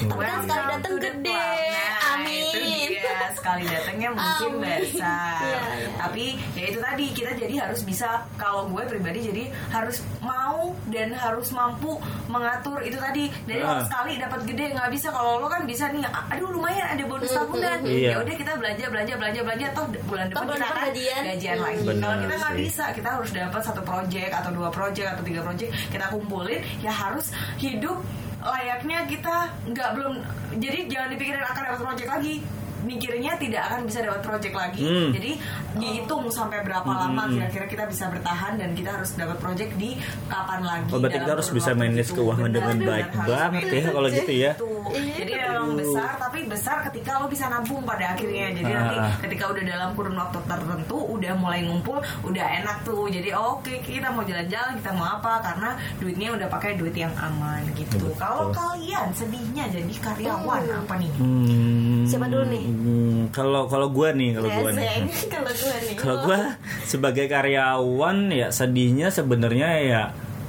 Tapi 0.00 0.22
kan 0.22 0.38
sekali 0.40 0.64
datang 0.72 0.96
gede. 0.98 1.34
Nah, 1.34 2.14
Amin. 2.14 2.44
itu 2.44 2.58
dia. 2.94 3.16
sekali 3.30 3.64
datangnya 3.64 4.08
mungkin 4.10 4.50
Amin. 4.52 4.80
besar 4.82 5.40
Iya, 5.40 5.60
iya. 5.78 5.88
tapi 5.96 6.24
ya 6.52 6.64
itu 6.66 6.78
tadi 6.78 7.04
kita 7.12 7.30
jadi 7.34 7.54
harus 7.60 7.80
bisa 7.82 8.08
kalau 8.34 8.66
gue 8.66 8.82
pribadi 8.84 9.20
jadi 9.24 9.44
harus 9.68 9.96
mau 10.18 10.58
dan 10.86 11.12
harus 11.12 11.48
mampu 11.50 11.96
mengatur 12.26 12.80
itu 12.80 12.96
tadi 12.96 13.30
dari 13.44 13.60
Ah. 13.60 13.78
kalau 13.78 13.82
sekali 13.84 14.12
dapat 14.16 14.40
gede 14.44 14.64
nggak 14.70 14.90
bisa 14.90 15.08
kalau 15.08 15.38
lo 15.38 15.46
kan 15.46 15.62
bisa 15.64 15.88
nih 15.88 16.02
aduh 16.04 16.50
lumayan 16.50 16.86
ada 16.88 17.04
bonus 17.04 17.30
Hmm, 17.30 17.38
tahunan 17.46 17.78
Iya. 17.84 18.10
ya 18.10 18.16
udah 18.18 18.34
kita 18.34 18.52
belanja 18.54 18.84
belanja 18.86 19.14
belanja 19.14 19.40
belanja 19.42 19.66
toh 19.72 19.86
bulan 20.04 20.26
depan 20.26 20.42
bulan 20.44 20.56
kita 20.56 20.64
depan 20.64 20.74
akan 20.74 20.88
gajian. 20.88 21.22
gajian 21.26 21.56
Hmm. 21.56 21.64
lagi 21.64 21.80
kalau 21.96 22.16
kita 22.18 22.34
nggak 22.36 22.54
bisa 22.58 22.84
kita 22.92 23.08
harus 23.10 23.30
dapat 23.30 23.62
satu 23.62 23.82
project 23.82 24.30
atau 24.34 24.50
dua 24.50 24.68
project 24.68 25.08
atau 25.10 25.22
tiga 25.22 25.40
project 25.42 25.70
kita 25.88 26.04
kumpulin 26.08 26.60
ya 26.78 26.92
harus 26.92 27.26
hidup 27.56 27.96
layaknya 28.38 28.98
kita 29.10 29.36
nggak 29.66 29.90
belum 29.98 30.14
jadi 30.62 30.78
jangan 30.86 31.08
dipikirin 31.14 31.42
akan 31.42 31.62
dapat 31.66 31.80
project 31.82 32.10
lagi 32.10 32.34
mikirnya 32.80 33.34
tidak 33.36 33.62
akan 33.64 33.80
bisa 33.84 33.98
dapat 34.00 34.20
project 34.20 34.54
lagi 34.54 34.80
Hmm. 34.80 35.10
jadi 35.10 35.32
dihitung 35.74 36.26
sampai 36.28 36.60
berapa 36.60 36.86
lama 36.86 37.22
kira-kira 37.28 37.66
kita 37.66 37.84
bisa 37.86 38.08
bertahan 38.08 38.54
dan 38.54 38.72
kita 38.72 38.90
harus 38.92 39.14
dapat 39.14 39.36
project 39.36 39.72
di 39.74 39.94
kapan 40.26 40.60
lagi 40.62 40.88
Oh, 40.88 40.98
berarti 40.98 41.18
kita 41.18 41.32
harus 41.32 41.48
bisa 41.50 41.70
manage 41.72 42.08
gitu. 42.08 42.22
keuangan 42.22 42.44
Benar, 42.44 42.56
dengan 42.56 42.76
baik 42.84 43.08
banget 43.14 43.62
ya 43.66 43.82
kalau 43.88 44.08
gitu 44.08 44.32
ya. 44.32 44.52
gitu. 44.52 44.68
Jadi 44.88 45.32
memang 45.34 45.70
besar 45.74 46.10
tapi 46.18 46.38
besar 46.44 46.76
ketika 46.82 47.10
lo 47.16 47.26
bisa 47.26 47.44
nabung 47.46 47.82
pada 47.82 48.04
akhirnya. 48.10 48.46
Jadi 48.52 48.68
Ah. 48.68 48.78
nanti 48.78 48.96
ketika 49.22 49.44
udah 49.48 49.64
dalam 49.64 49.88
kurun 49.92 50.16
waktu 50.16 50.38
tertentu 50.42 50.96
udah 50.98 51.32
mulai 51.34 51.60
ngumpul, 51.62 51.98
udah 52.22 52.46
enak 52.56 52.76
tuh. 52.82 53.06
Jadi 53.06 53.30
oke 53.30 53.74
kita 53.80 54.08
mau 54.08 54.22
jalan-jalan, 54.22 54.72
kita 54.76 54.90
mau 54.92 55.06
apa 55.12 55.32
karena 55.40 55.70
duitnya 55.98 56.28
udah 56.32 56.48
pakai 56.48 56.74
duit 56.74 56.94
yang 56.94 57.12
aman 57.14 57.62
gitu. 57.74 58.00
Kalau 58.16 58.48
kalian 58.50 59.12
sedihnya 59.12 59.64
jadi 59.68 59.92
karyawan 59.98 60.62
apa 60.78 60.94
nih? 60.96 61.12
Hmm, 61.18 62.02
Siapa 62.04 62.26
dulu 62.26 62.44
nih? 62.46 62.64
Hmm, 62.78 63.34
Kalau 63.34 63.66
kalau 63.66 63.90
gue 63.90 64.08
nih, 64.14 64.38
kalau 64.38 64.50
gue 64.50 64.70
nih. 64.78 64.86
Kalau 65.26 65.50
gue 65.50 65.74
nih. 65.82 65.94
Kalau 65.98 66.16
gue 66.22 66.38
sebagai 66.86 67.26
karyawan 67.26 68.30
ya 68.30 68.48
sedihnya 68.54 69.10
sebenarnya 69.10 69.70
ya 69.82 70.02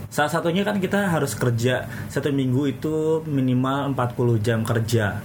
salah 0.10 0.34
satunya 0.34 0.66
kan 0.66 0.82
kita 0.82 1.06
harus 1.06 1.38
kerja 1.38 1.86
satu 2.10 2.34
minggu 2.34 2.66
itu 2.66 3.22
minimal 3.30 3.94
40 3.94 4.42
jam 4.42 4.66
kerja 4.66 5.22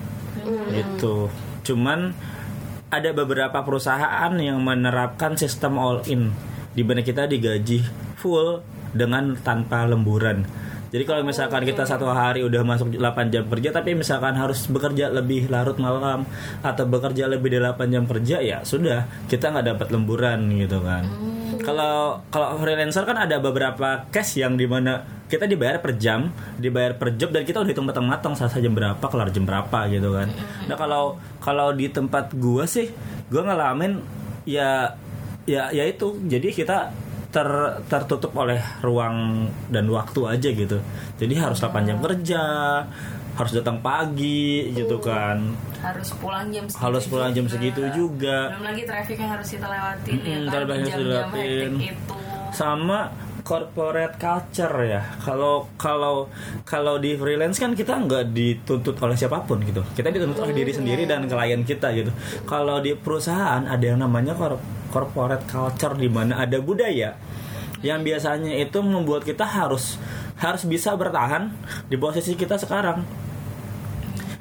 gitu. 0.70 1.32
Cuman 1.64 2.12
ada 2.92 3.10
beberapa 3.16 3.64
perusahaan 3.64 4.30
yang 4.36 4.60
menerapkan 4.60 5.34
sistem 5.40 5.80
all 5.80 6.04
in 6.04 6.30
di 6.76 6.84
mana 6.84 7.00
kita 7.00 7.24
digaji 7.24 7.80
full 8.20 8.60
dengan 8.94 9.34
tanpa 9.40 9.88
lemburan. 9.88 10.44
Jadi 10.94 11.10
kalau 11.10 11.26
misalkan 11.26 11.66
kita 11.66 11.82
satu 11.82 12.06
hari 12.06 12.46
udah 12.46 12.62
masuk 12.62 12.94
8 12.94 13.34
jam 13.34 13.42
kerja 13.50 13.74
tapi 13.74 13.98
misalkan 13.98 14.38
harus 14.38 14.62
bekerja 14.70 15.10
lebih 15.10 15.50
larut 15.50 15.74
malam 15.82 16.22
atau 16.62 16.86
bekerja 16.86 17.26
lebih 17.26 17.50
dari 17.50 17.66
8 17.66 17.90
jam 17.90 18.06
kerja 18.06 18.38
ya 18.38 18.62
sudah 18.62 19.26
kita 19.26 19.50
nggak 19.50 19.74
dapat 19.74 19.88
lemburan 19.90 20.54
gitu 20.54 20.78
kan. 20.86 21.02
Kalau 21.66 22.22
kalau 22.30 22.62
freelancer 22.62 23.02
kan 23.02 23.18
ada 23.26 23.42
beberapa 23.42 24.06
case 24.14 24.38
yang 24.38 24.54
di 24.54 24.70
mana 24.70 25.02
kita 25.26 25.50
dibayar 25.50 25.82
per 25.82 25.98
jam, 25.98 26.30
dibayar 26.62 26.94
per 26.94 27.18
job 27.18 27.34
dan 27.34 27.42
kita 27.42 27.58
udah 27.58 27.70
hitung 27.74 27.90
matang-matang 27.90 28.38
selesai 28.38 28.62
jam 28.62 28.78
berapa, 28.78 29.02
kelar 29.02 29.34
jam 29.34 29.42
berapa 29.42 29.90
gitu 29.90 30.14
kan. 30.14 30.30
Nah 30.70 30.78
kalau 30.78 31.18
kalau 31.42 31.74
di 31.74 31.90
tempat 31.90 32.30
gua 32.38 32.70
sih, 32.70 32.86
gua 33.34 33.42
ngalamin 33.50 33.98
ya 34.46 34.94
ya 35.42 35.74
ya 35.74 35.90
itu. 35.90 36.22
Jadi 36.22 36.54
kita 36.54 36.94
ter, 37.34 37.48
tertutup 37.84 38.30
oleh 38.34 38.62
ruang 38.78 39.16
dan 39.66 39.90
waktu 39.90 40.20
aja 40.24 40.48
gitu. 40.48 40.78
Jadi 41.18 41.34
harus 41.34 41.58
8 41.58 41.82
jam 41.82 41.98
kerja, 41.98 42.42
harus 43.34 43.52
datang 43.52 43.82
pagi 43.82 44.70
gitu 44.70 45.02
kan. 45.02 45.42
Harus 45.82 46.14
pulang 46.14 46.46
jam 46.48 46.64
segitu 46.64 46.78
Harus 46.80 47.04
pulang 47.04 47.30
jam 47.30 47.44
juga. 47.44 47.52
segitu 47.52 47.82
juga. 47.90 48.38
Belum 48.48 48.64
lagi 48.64 48.82
traffic 48.84 49.16
yang 49.18 49.30
harus 49.34 49.48
kita 49.50 49.66
lewatin 49.66 50.14
ya 50.14 50.36
Mm-mm, 50.38 50.46
kan 50.46 50.78
jam-jam 50.80 51.28
hektik 51.28 51.90
itu. 51.90 52.14
sama 52.50 52.98
corporate 53.44 54.16
culture 54.16 54.76
ya. 54.80 55.02
Kalau 55.20 55.68
kalau 55.76 56.30
kalau 56.64 56.96
di 56.96 57.12
freelance 57.12 57.58
kan 57.58 57.74
kita 57.74 58.00
nggak 58.00 58.32
dituntut 58.32 58.96
oleh 58.96 59.12
siapa 59.14 59.42
pun 59.42 59.60
gitu. 59.60 59.84
Kita 59.92 60.08
dituntut 60.08 60.40
oleh 60.40 60.54
diri 60.54 60.72
sendiri 60.72 61.04
dan 61.04 61.26
klien 61.26 61.60
kita 61.60 61.92
gitu. 61.92 62.08
Kalau 62.44 62.78
di 62.78 62.94
perusahaan 62.94 63.60
ada 63.60 63.84
yang 63.84 64.00
namanya 64.00 64.32
cor- 64.32 64.62
corporate 64.94 65.50
culture 65.50 65.98
di 65.98 66.06
mana 66.06 66.46
ada 66.46 66.62
budaya 66.62 67.18
yang 67.82 68.06
biasanya 68.06 68.54
itu 68.62 68.78
membuat 68.78 69.26
kita 69.26 69.42
harus 69.42 69.98
harus 70.38 70.62
bisa 70.62 70.94
bertahan 70.94 71.50
di 71.90 71.98
posisi 71.98 72.38
kita 72.38 72.54
sekarang. 72.54 73.02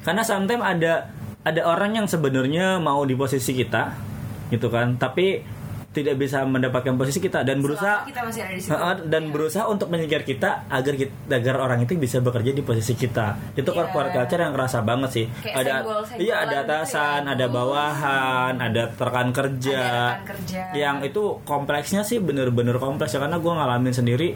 Karena 0.05 0.21
sometimes 0.21 0.61
ada 0.61 1.09
ada 1.43 1.61
orang 1.65 1.97
yang 1.97 2.07
sebenarnya 2.07 2.77
mau 2.77 3.01
di 3.03 3.17
posisi 3.17 3.51
kita 3.57 3.97
gitu 4.53 4.69
kan, 4.69 4.95
tapi 5.01 5.41
tidak 5.93 6.17
bisa 6.17 6.41
mendapatkan 6.41 6.93
posisi 6.93 7.21
kita 7.21 7.41
dan 7.41 7.61
berusaha 7.61 8.01
Selama 8.01 8.09
kita 8.09 8.21
masih 8.25 8.41
ada 8.41 8.51
di 8.51 8.61
situ. 8.61 8.73
Dan 9.05 9.23
berusaha 9.29 9.65
untuk 9.65 9.87
menyingkir 9.87 10.25
kita 10.25 10.65
agar 10.67 10.93
kita, 10.93 11.13
agar 11.29 11.55
orang 11.59 11.79
itu 11.81 11.93
bisa 11.95 12.17
bekerja 12.17 12.49
di 12.49 12.59
posisi 12.59 12.93
kita. 12.93 13.53
Itu 13.53 13.69
Iya. 13.69 13.77
corporate 13.79 14.11
culture 14.11 14.41
yang 14.41 14.51
kerasa 14.51 14.81
banget 14.81 15.09
sih. 15.11 15.25
Kayak 15.39 15.55
ada 15.55 15.73
iya 16.17 16.35
ada 16.41 16.57
gitu 16.59 16.65
ya. 16.65 16.81
atasan, 16.81 17.21
ada 17.25 17.45
bawahan, 17.47 18.53
ada 18.57 18.83
rekan 18.91 19.29
kerja. 19.29 19.81
Ada 20.17 20.25
kerja. 20.25 20.61
Yang 20.73 20.97
itu 21.07 21.21
kompleksnya 21.43 22.01
sih 22.01 22.17
bener-bener 22.17 22.75
kompleks 22.75 23.13
ya 23.13 23.19
karena 23.19 23.37
gue 23.37 23.53
ngalamin 23.53 23.93
sendiri 23.93 24.29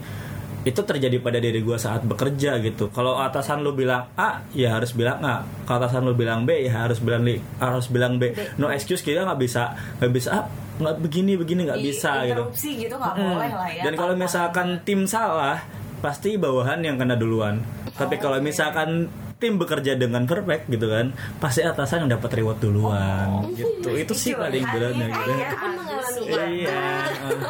itu 0.62 0.82
terjadi 0.84 1.18
pada 1.18 1.40
diri 1.40 1.64
gue 1.64 1.78
saat 1.78 2.04
bekerja 2.04 2.60
gitu. 2.60 2.92
Kalau 2.92 3.16
atasan 3.18 3.64
lu 3.64 3.72
bilang 3.72 4.12
A, 4.14 4.44
ya 4.52 4.76
harus 4.76 4.92
bilang 4.92 5.24
A. 5.24 5.42
Kalau 5.64 5.80
atasan 5.80 6.04
lu 6.04 6.12
bilang 6.12 6.44
B, 6.44 6.60
ya 6.62 6.84
harus 6.84 7.00
bilang 7.00 7.24
li- 7.24 7.40
harus 7.58 7.88
bilang 7.88 8.20
B. 8.20 8.36
No 8.56 8.68
excuse 8.68 9.00
kita 9.00 9.24
nggak 9.24 9.40
bisa 9.40 9.74
nggak 9.98 10.12
bisa 10.12 10.44
nggak 10.78 10.96
begini 11.00 11.34
begini 11.34 11.62
nggak 11.66 11.82
bisa 11.82 12.12
gitu. 12.24 12.44
gitu 12.54 12.96
nggak 12.96 13.14
Mm. 13.14 13.30
boleh 13.32 13.52
lah 13.52 13.70
ya 13.70 13.84
Dan 13.84 13.94
kalau 13.94 14.14
misalkan 14.14 14.68
tim 14.82 15.04
salah, 15.04 15.58
pasti 15.98 16.36
bawahan 16.36 16.80
yang 16.80 16.96
kena 16.96 17.14
duluan. 17.14 17.66
Tapi 17.92 18.16
Oh, 18.16 18.22
kalau 18.22 18.38
misalkan 18.40 19.10
tim 19.36 19.56
bekerja 19.56 19.94
dengan 19.94 20.24
perfect 20.24 20.66
gitu 20.68 20.86
kan, 20.88 21.12
pasti 21.38 21.62
atasan 21.62 22.06
yang 22.06 22.12
dapat 22.14 22.30
reward 22.36 22.58
duluan. 22.58 23.50
Gitu. 23.52 23.90
Itu 23.92 24.14
sih 24.14 24.34
paling 24.34 24.62
gitu. 24.62 24.78
ya, 24.94 25.10
Aku 25.48 25.56
pun 25.56 25.72
mengalami 25.76 26.22
Iya. 26.62 26.70
eh. 26.70 27.42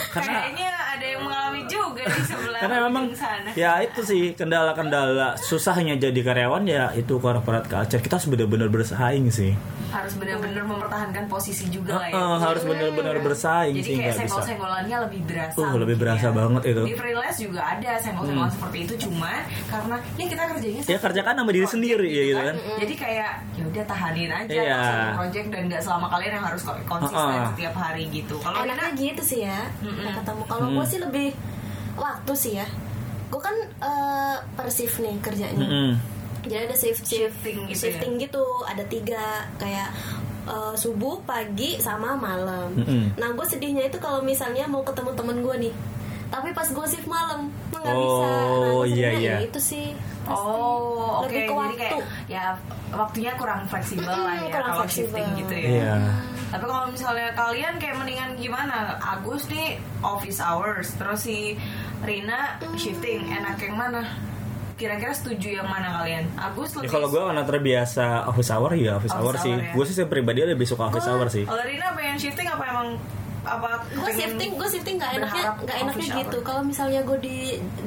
Karena 0.10 0.32
Kayaknya 0.42 0.68
ada 0.90 1.06
yang 1.06 1.22
mengalami 1.22 1.62
juga 1.64 2.02
di 2.02 2.22
sebelah 2.22 2.60
karena 2.60 2.76
memang 2.82 3.04
sana. 3.12 3.50
ya 3.54 3.78
itu 3.78 4.00
sih 4.02 4.22
kendala-kendala 4.32 5.34
susahnya 5.36 5.94
jadi 5.96 6.20
karyawan 6.20 6.64
ya 6.64 6.90
itu 6.92 7.16
corporate 7.16 7.66
culture 7.66 7.98
kita 7.98 8.16
harus 8.16 8.26
benar-benar 8.26 8.68
bersaing 8.68 9.28
sih 9.30 9.54
harus 9.90 10.14
benar-benar 10.14 10.64
mempertahankan 10.64 11.24
posisi 11.26 11.66
juga 11.66 11.94
lah 11.96 12.06
ya. 12.06 12.14
Heeh, 12.14 12.36
harus 12.40 12.62
benar-benar 12.62 13.16
bersaing 13.18 13.74
Jadi 13.74 13.84
sih 13.84 13.94
kayak 13.96 14.14
senggol-senggolannya 14.16 14.96
lebih 15.04 15.20
berasa. 15.24 15.56
Uh, 15.56 15.74
lebih 15.76 15.94
mungkin 15.94 15.98
berasa 16.00 16.28
banget 16.30 16.62
itu. 16.66 16.82
Di 16.82 16.94
freelance 16.94 17.38
juga 17.38 17.60
ada 17.62 17.90
senggol-senggolan 17.96 18.50
seperti 18.50 18.78
itu 18.80 18.94
cuman 19.00 19.40
karena 19.66 19.96
ya 20.12 20.26
kita 20.26 20.42
kerjanya 20.48 20.82
ya 20.84 20.98
kerjakan 20.98 21.34
sama 21.36 21.50
diri 21.50 21.68
sendiri 21.68 22.08
ya 22.08 22.22
gitu 22.26 22.40
kan 22.42 22.56
Jadi 22.80 22.94
kayak 22.96 23.30
ya 23.52 23.64
udah 23.64 23.84
tahanin 23.84 24.30
aja 24.30 24.50
Iya. 24.52 24.78
satu 24.80 25.08
project 25.16 25.46
dan 25.48 25.62
nggak 25.66 25.80
selama 25.80 26.06
kalian 26.08 26.32
yang 26.32 26.44
harus 26.44 26.62
ko- 26.62 26.84
konsisten 26.84 27.20
Heeh. 27.30 27.46
setiap 27.50 27.74
hari 27.76 28.04
gitu. 28.08 28.34
Kalau 28.36 28.56
enaknya 28.58 28.78
Rina 28.80 28.96
gitu 28.96 29.22
sih 29.22 29.40
ya 29.42 29.60
Mm-mm. 29.80 30.08
ketemu 30.14 30.42
kalau 30.46 30.66
gue 30.70 30.86
sih 30.86 30.98
lebih 30.98 31.28
waktu 31.94 32.32
sih 32.34 32.52
ya 32.56 32.66
gue 33.26 33.38
kan 33.38 33.52
eh, 33.78 34.36
per 34.50 34.66
shift 34.68 34.98
nih 34.98 35.14
kerjanya 35.18 35.60
Mm-mm. 35.60 35.90
Jadi 36.42 36.64
ada 36.64 36.74
shift 36.74 37.02
shift 37.02 37.32
Shifting 37.34 37.58
gitu 37.64 37.72
ya? 37.72 37.76
shifting 37.76 38.12
gitu 38.16 38.44
ada 38.62 38.84
tiga 38.84 39.24
kayak 39.56 39.88
eh, 40.44 40.74
subuh 40.74 41.20
pagi 41.22 41.76
sama 41.76 42.14
malam 42.14 42.72
Mm-mm. 42.74 43.14
nah 43.14 43.30
gue 43.30 43.46
sedihnya 43.46 43.86
itu 43.86 43.96
kalau 43.96 44.20
misalnya 44.20 44.64
mau 44.64 44.80
ketemu 44.80 45.10
temen 45.12 45.36
gue 45.40 45.56
nih 45.68 45.74
tapi 46.26 46.48
pas 46.50 46.64
gue 46.64 46.86
shift 46.86 47.04
malam 47.04 47.50
nggak 47.70 47.96
bisa 47.96 48.28
nah, 48.28 48.70
Oh, 48.70 48.84
iya, 48.84 49.08
iya. 49.12 49.34
ya 49.34 49.36
itu 49.42 49.58
sih 49.58 49.86
pasti. 50.20 50.46
Oh, 50.46 51.20
oke. 51.20 51.26
lebih 51.26 51.40
ke 51.40 51.42
Jadi 51.42 51.56
waktu 51.56 51.76
kayak 51.76 52.00
ya 52.28 52.44
waktunya 52.92 53.32
kurang 53.34 53.60
fleksibel 53.66 54.04
lah 54.06 54.36
ya 54.36 54.46
Kurang 54.46 54.68
kalau 54.68 54.80
fleksibel. 54.84 55.08
shifting 55.10 55.28
gitu 55.38 55.54
ya. 55.54 55.66
Iya. 55.66 55.94
Tapi 56.50 56.64
kalau 56.66 56.84
misalnya 56.86 57.28
kalian 57.32 57.74
kayak 57.76 57.96
mendingan 57.96 58.30
gimana? 58.36 58.76
Agus 59.00 59.48
nih 59.48 59.68
office 60.00 60.38
hours, 60.38 60.92
terus 60.94 61.20
si 61.20 61.56
Rina 62.00 62.60
shifting, 62.74 63.26
enak 63.26 63.56
yang 63.58 63.74
mana? 63.74 64.02
Kira-kira 64.80 65.12
setuju 65.12 65.60
yang 65.60 65.68
mana 65.68 66.00
kalian? 66.00 66.24
Agus 66.40 66.72
Ya, 66.72 66.76
lebih 66.80 66.88
kalau 66.88 67.06
gue 67.12 67.20
karena 67.20 67.44
terbiasa 67.44 68.04
office 68.24 68.48
hour 68.48 68.72
ya 68.72 68.96
office, 68.96 69.12
Office 69.12 69.20
hour, 69.20 69.34
sih. 69.36 69.52
hour 69.52 69.60
ya. 69.60 69.72
Gue 69.76 69.84
sih 69.84 69.94
saya 69.94 70.08
pribadi 70.08 70.40
lebih 70.40 70.64
suka 70.64 70.88
office 70.88 71.04
hour 71.04 71.28
sih. 71.28 71.44
Kalau 71.44 71.60
Rina 71.60 71.92
pengen 71.92 72.16
shifting 72.16 72.48
apa 72.48 72.64
emang 72.64 72.88
apa 73.40 73.68
gue 73.88 74.12
shifting 74.12 74.50
gue 74.52 74.68
shifting 74.68 74.96
nggak 75.00 75.12
enaknya 75.16 75.44
nggak 75.64 75.76
enaknya 75.80 76.06
gitu 76.20 76.38
kalau 76.44 76.60
misalnya 76.60 77.00
gue 77.00 77.18
di 77.24 77.38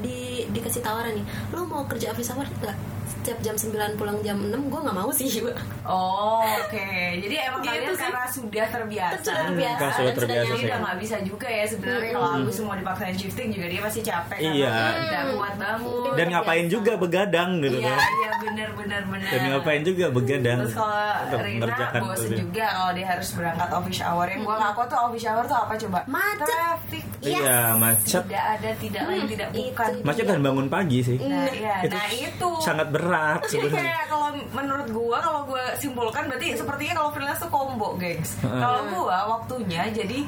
di 0.01 0.17
dikasih 0.53 0.81
tawaran 0.81 1.13
nih 1.13 1.25
lo 1.49 1.65
mau 1.65 1.83
kerja 1.83 2.09
office 2.09 2.29
hour 2.29 2.45
nggak 2.55 2.77
setiap 3.03 3.39
jam 3.41 3.55
9 3.55 3.71
pulang 3.95 4.17
jam 4.21 4.35
6 4.37 4.51
gue 4.51 4.79
nggak 4.79 4.95
mau 4.95 5.09
sih 5.09 5.27
Oh, 5.83 6.39
oke. 6.39 6.87
Jadi 7.17 7.35
emang 7.37 7.59
Gitu 7.59 7.67
kalian 7.69 7.91
sih. 7.91 7.99
karena 8.01 8.23
sudah 8.25 8.65
terbiasa. 8.69 9.19
Sudah 9.21 9.43
terbiasa, 9.45 9.75
kan 9.77 9.89
sudah 9.91 10.03
dan 10.05 10.15
terbiasa 10.15 10.47
sih. 10.49 10.63
udah 10.63 10.77
nggak 10.79 10.97
bisa 10.97 11.15
juga 11.21 11.47
ya 11.49 11.65
sebenarnya 11.65 12.11
kalau 12.13 12.29
Agus 12.33 12.55
semua 12.55 12.75
dipaksain 12.75 13.15
shifting 13.17 13.49
juga 13.51 13.67
dia 13.67 13.81
pasti 13.81 14.01
capek 14.01 14.37
Iya. 14.39 14.71
udah 15.03 15.23
kuat 15.33 15.53
bangun. 15.57 16.13
Dan 16.15 16.27
ngapain 16.29 16.65
juga 16.67 16.91
begadang 16.95 17.49
gitu 17.59 17.77
Iya, 17.77 17.89
kan. 17.89 17.99
iya 17.99 18.29
benar 18.39 18.69
benar 18.73 19.01
benar. 19.05 19.29
Dan 19.29 19.41
ngapain 19.49 19.81
juga 19.83 20.05
begadang. 20.09 20.57
Terus 20.61 20.73
kalau 20.73 21.03
Rina 21.37 21.75
bosen 21.99 22.31
juga 22.33 22.65
kalau 22.69 22.91
dia 22.93 23.07
harus 23.09 23.29
berangkat 23.33 23.69
office 23.73 24.01
hour 24.01 24.25
yang 24.25 24.41
gue 24.41 24.55
ngaku 24.57 24.81
tuh 24.85 24.99
office 25.01 25.25
hour 25.25 25.43
tuh 25.43 25.57
apa 25.57 25.73
coba? 25.77 25.99
Macet. 26.05 26.47
Traffic. 26.47 27.03
Iya, 27.19 27.57
macet. 27.75 28.23
Tidak 28.23 28.45
ada, 28.53 28.69
tidak 28.77 29.01
lain, 29.03 29.23
tidak 29.25 29.47
itu 29.49 29.67
bukan. 29.69 29.91
Macet 30.01 30.25
dan 30.25 30.39
bangun 30.43 30.67
pagi 30.67 30.99
sih. 30.99 31.17
Nah, 31.17 31.47
iya, 31.47 31.81
Itu 31.81 31.95
nah 31.95 32.07
itu. 32.09 32.49
Sangat 32.59 32.87
berat 32.89 33.41
Jadi 33.45 33.65
sebenarnya. 33.65 33.79
kayak 33.79 34.03
kalau 34.05 34.27
menurut 34.51 34.87
gua 34.91 35.17
kalau 35.17 35.41
gua 35.43 35.63
simpulkan 35.75 36.27
berarti 36.27 36.53
sepertinya 36.53 36.93
kalau 36.93 37.09
freelance 37.09 37.39
tuh 37.39 37.49
combo, 37.49 37.95
gengs. 37.95 38.35
Heeh. 38.37 38.59
Kalau 38.59 38.79
gua 38.91 39.17
waktunya 39.31 39.87
jadi 39.89 40.19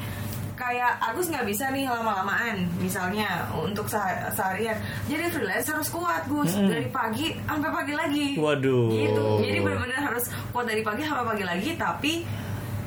kayak 0.55 1.03
Agus 1.03 1.27
nggak 1.27 1.43
bisa 1.43 1.67
nih 1.67 1.83
lama-lamaan 1.85 2.63
misalnya 2.77 3.27
untuk 3.53 3.85
seh- 3.85 4.23
seharian 4.31 4.79
jadi 5.03 5.27
freelance 5.27 5.67
harus 5.67 5.91
kuat 5.91 6.23
Gus 6.25 6.55
dari 6.55 6.87
pagi 6.87 7.35
sampai 7.35 7.69
pagi 7.69 7.91
lagi 7.91 8.27
Waduh. 8.39 8.87
gitu 8.87 9.43
jadi 9.43 9.59
benar-benar 9.59 10.07
harus 10.07 10.31
kuat 10.55 10.63
dari 10.63 10.79
pagi 10.79 11.03
sampai 11.03 11.27
pagi 11.27 11.43
lagi 11.43 11.69
tapi 11.75 12.23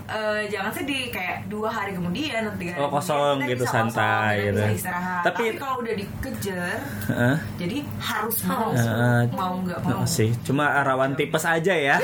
eh, 0.08 0.42
jangan 0.46 0.72
sedih 0.72 1.08
kayak 1.08 1.46
dua 1.46 1.68
hari 1.68 1.92
kemudian 1.92 2.40
atau 2.42 2.56
tiga 2.56 2.72
hari 2.72 2.80
Oh, 2.80 2.90
kosong 2.90 3.36
kemudian 3.36 3.48
gitu, 3.50 3.60
bisa 3.60 3.68
kosong, 3.68 3.88
santai 3.92 4.32
kita 4.32 4.42
gitu. 4.42 4.58
bisa 4.58 4.72
istirahat 4.74 5.20
tapi, 5.22 5.42
Tapi- 5.44 5.58
kalau 5.58 5.76
udah 5.78 5.94
dikejar 5.94 6.78
Heeh. 7.06 7.36
jadi 7.56 7.76
harus 7.98 8.36
mau 8.42 8.66
Eh, 8.70 9.22
mau 9.30 9.52
nggak 9.58 9.80
mau 9.82 10.02
sih, 10.04 10.30
cuma 10.42 10.64
rawan 10.80 11.12
tipes 11.12 11.44
aja 11.44 11.74
ya. 11.74 11.96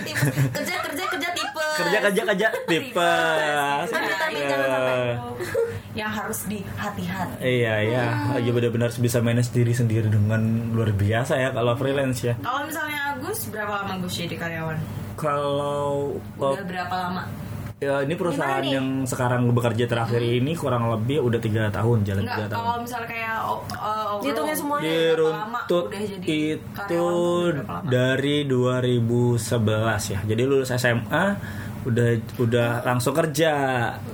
Tipes. 0.00 0.24
kerja 0.50 0.74
kerja 0.80 1.04
kerja 1.06 1.28
tipe 1.30 1.66
kerja 1.76 1.98
kerja 2.02 2.22
kerja 2.26 2.48
tipes. 2.66 3.88
Tapi 3.88 4.08
tapi 4.10 4.34
Iya. 4.34 4.48
jangan 4.48 4.68
sampai. 4.70 5.00
yang 5.90 6.06
harus 6.08 6.46
di 6.46 6.62
hati-hati 6.72 7.34
Iya 7.42 7.74
iya, 7.82 8.04
lagi 8.30 8.46
benar-benar 8.48 8.94
bisa 8.94 9.18
manage 9.18 9.50
diri 9.50 9.72
sendiri 9.72 10.06
dengan 10.06 10.38
luar 10.70 10.92
biasa 10.92 11.34
ya 11.34 11.50
kalau 11.50 11.74
freelance 11.74 12.22
ya. 12.22 12.38
kalau 12.38 12.62
misalnya 12.62 13.10
Agus 13.10 13.50
berapa 13.50 13.72
lama 13.74 13.98
Gus 13.98 14.14
jadi 14.16 14.32
karyawan 14.34 14.78
Kalau 15.16 16.14
udah 16.38 16.62
berapa 16.62 16.94
lama 16.96 17.26
ya 17.80 18.04
ini 18.04 18.12
perusahaan 18.12 18.60
Gimana 18.60 18.68
nih? 18.68 18.76
yang 18.76 18.86
sekarang 19.08 19.42
bekerja 19.50 19.88
terakhir 19.88 20.20
ini 20.20 20.52
kurang 20.52 20.92
lebih 20.92 21.24
udah 21.24 21.40
tiga 21.40 21.72
tahun 21.72 22.04
jalan 22.04 22.22
Enggak, 22.22 22.36
tiga 22.36 22.46
tahun. 22.46 22.60
kalau 22.60 22.74
misalnya 22.78 23.08
kayak 23.08 23.32
uh, 23.40 23.48
overall, 23.48 24.20
Dihitungnya 24.20 24.52
semuanya 24.54 24.84
berapa 24.84 25.32
lama 25.32 25.60
Diruntut 25.64 25.84
udah 25.88 26.00
jadi 26.04 26.20
itu 26.20 26.60
karyawan 26.76 26.92
tuh 26.92 27.40
berapa 27.56 27.72
lama? 27.72 27.88
dari 27.88 28.36
2011 28.44 30.12
ya. 30.12 30.18
Jadi 30.28 30.42
lulus 30.44 30.68
SMA 30.70 31.24
udah 31.80 32.08
udah 32.36 32.84
langsung 32.84 33.16
kerja, 33.16 33.52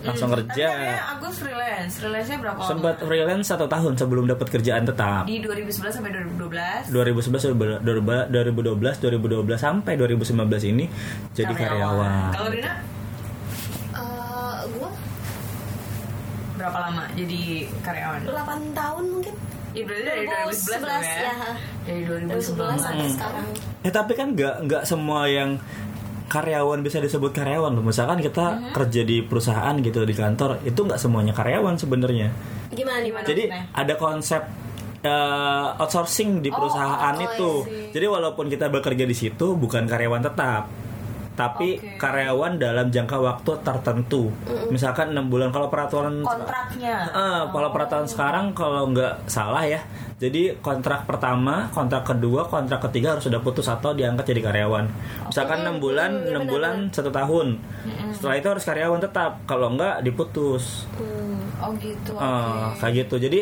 langsung 0.01 0.31
Tapi 0.31 0.39
kerja. 0.47 0.69
katanya 0.71 1.03
Agus 1.11 1.35
freelance, 1.37 1.95
freelance-nya 1.99 2.39
berapa 2.39 2.59
lama? 2.63 2.71
Sempat 2.71 2.95
freelance 3.03 3.47
satu 3.51 3.67
tahun 3.67 3.93
sebelum 3.97 4.31
dapat 4.31 4.47
kerjaan 4.49 4.87
tetap. 4.87 5.27
Di 5.27 5.43
2011 5.43 5.91
sampai 5.91 6.15
2012 6.15 6.95
2011 6.95 7.83
2012 7.83 7.83
2012 7.83 9.59
sampai 9.59 9.93
2019 9.97 10.39
ini 10.69 10.87
jadi 11.35 11.51
karyawan. 11.51 12.31
Kalau 12.31 12.47
Rina 12.47 12.95
Eh, 13.97 14.61
gua 14.77 14.93
berapa 16.67 16.79
lama 16.83 17.05
jadi 17.15 17.41
karyawan? 17.81 18.21
8 18.27 18.35
tahun 18.75 19.05
mungkin 19.09 19.35
Ya 19.71 19.85
berarti 19.85 20.03
dari 20.03 20.25
2011 20.25 20.73
dong 20.81 20.89
ya. 20.97 21.17
ya. 21.21 21.35
Dari 21.85 22.03
2011 22.03 22.49
2011 22.49 22.81
sampai 22.81 23.09
sekarang 23.09 23.47
Eh 23.81 23.93
tapi 23.93 24.13
kan 24.13 24.29
nggak 24.33 24.55
nggak 24.65 24.83
semua 24.83 25.21
yang 25.27 25.51
karyawan 26.27 26.81
bisa 26.81 26.99
disebut 26.99 27.31
karyawan 27.31 27.71
loh. 27.71 27.85
Misalkan 27.85 28.19
kita 28.19 28.47
Mhm. 28.53 28.73
kerja 28.73 29.03
di 29.03 29.23
perusahaan 29.23 29.75
gitu 29.79 30.03
di 30.03 30.11
kantor 30.13 30.59
itu 30.61 30.75
nggak 30.77 30.99
semuanya 30.99 31.31
karyawan 31.31 31.77
sebenarnya. 31.77 32.35
gimana 32.69 32.99
gimana 32.99 33.23
Jadi 33.23 33.47
maksudnya? 33.47 33.73
ada 33.73 33.95
konsep 33.95 34.43
eh, 34.99 35.69
outsourcing 35.79 36.43
di 36.43 36.51
perusahaan 36.51 37.15
oh, 37.15 37.23
itu. 37.23 37.51
I 37.55 37.63
see. 37.63 37.91
Jadi 37.95 38.07
walaupun 38.09 38.51
kita 38.51 38.67
bekerja 38.67 39.07
di 39.07 39.15
situ 39.15 39.55
bukan 39.55 39.87
karyawan 39.87 40.19
tetap, 40.21 40.67
tapi 41.37 41.77
Oke. 41.77 42.01
karyawan 42.01 42.57
dalam 42.57 42.89
jangka 42.89 43.21
waktu 43.21 43.53
tertentu. 43.61 44.33
Misalkan 44.73 45.13
enam 45.13 45.29
bulan 45.29 45.53
kalau 45.53 45.69
peraturan 45.69 46.25
kontraknya. 46.25 47.13
Eh, 47.13 47.43
kalau 47.53 47.69
peraturan 47.71 48.09
sekarang 48.09 48.57
kalau 48.57 48.89
nggak 48.91 49.29
salah 49.29 49.63
ya, 49.69 49.85
jadi 50.17 50.57
kontrak 50.65 51.05
pertama, 51.05 51.69
kontrak 51.77 52.09
kedua, 52.09 52.49
kontrak 52.49 52.81
ketiga 52.89 53.15
harus 53.15 53.29
sudah 53.29 53.45
putus 53.45 53.69
atau 53.69 53.93
diangkat 53.93 54.33
jadi 54.33 54.49
karyawan. 54.49 54.89
Misalkan 55.29 55.61
enam 55.61 55.77
bulan, 55.77 56.11
iya 56.17 56.33
enam 56.33 56.43
benar, 56.49 56.53
bulan 56.57 56.75
satu 56.89 57.13
tahun. 57.13 57.61
Setelah 58.17 58.37
itu 58.41 58.49
harus 58.49 58.65
karyawan 58.65 59.01
tetap. 59.05 59.45
Kalau 59.45 59.77
nggak 59.77 60.01
diputus. 60.01 60.89
Hmm. 60.97 61.37
Oh 61.61 61.73
gitu. 61.77 62.17
Eh, 62.17 62.65
oke. 62.73 62.81
kayak 62.81 62.93
gitu. 63.05 63.29
Jadi 63.29 63.41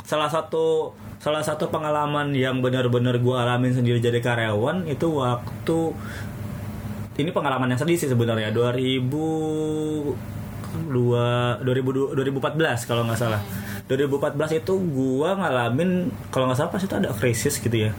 salah 0.00 0.32
satu 0.32 0.96
salah 1.24 1.40
satu 1.40 1.72
pengalaman 1.72 2.36
yang 2.36 2.60
benar-benar 2.60 3.16
gue 3.16 3.32
alamin 3.32 3.72
sendiri 3.72 3.96
jadi 3.96 4.20
karyawan 4.20 4.84
itu 4.84 5.08
waktu 5.08 5.96
ini 7.18 7.30
pengalaman 7.30 7.70
yang 7.70 7.80
sedih 7.80 7.98
sih 7.98 8.10
sebenarnya 8.10 8.50
2000 8.50 9.06
dua 10.90 11.58
2000 11.62 12.18
2014 12.18 12.88
kalau 12.90 13.06
nggak 13.06 13.18
salah 13.18 13.42
2014 13.86 14.58
itu 14.64 14.74
gua 14.90 15.38
ngalamin 15.38 16.10
kalau 16.34 16.50
nggak 16.50 16.58
salah 16.58 16.72
pas 16.74 16.82
itu 16.82 16.94
ada 16.98 17.14
krisis 17.14 17.62
gitu 17.62 17.90
ya 17.90 17.92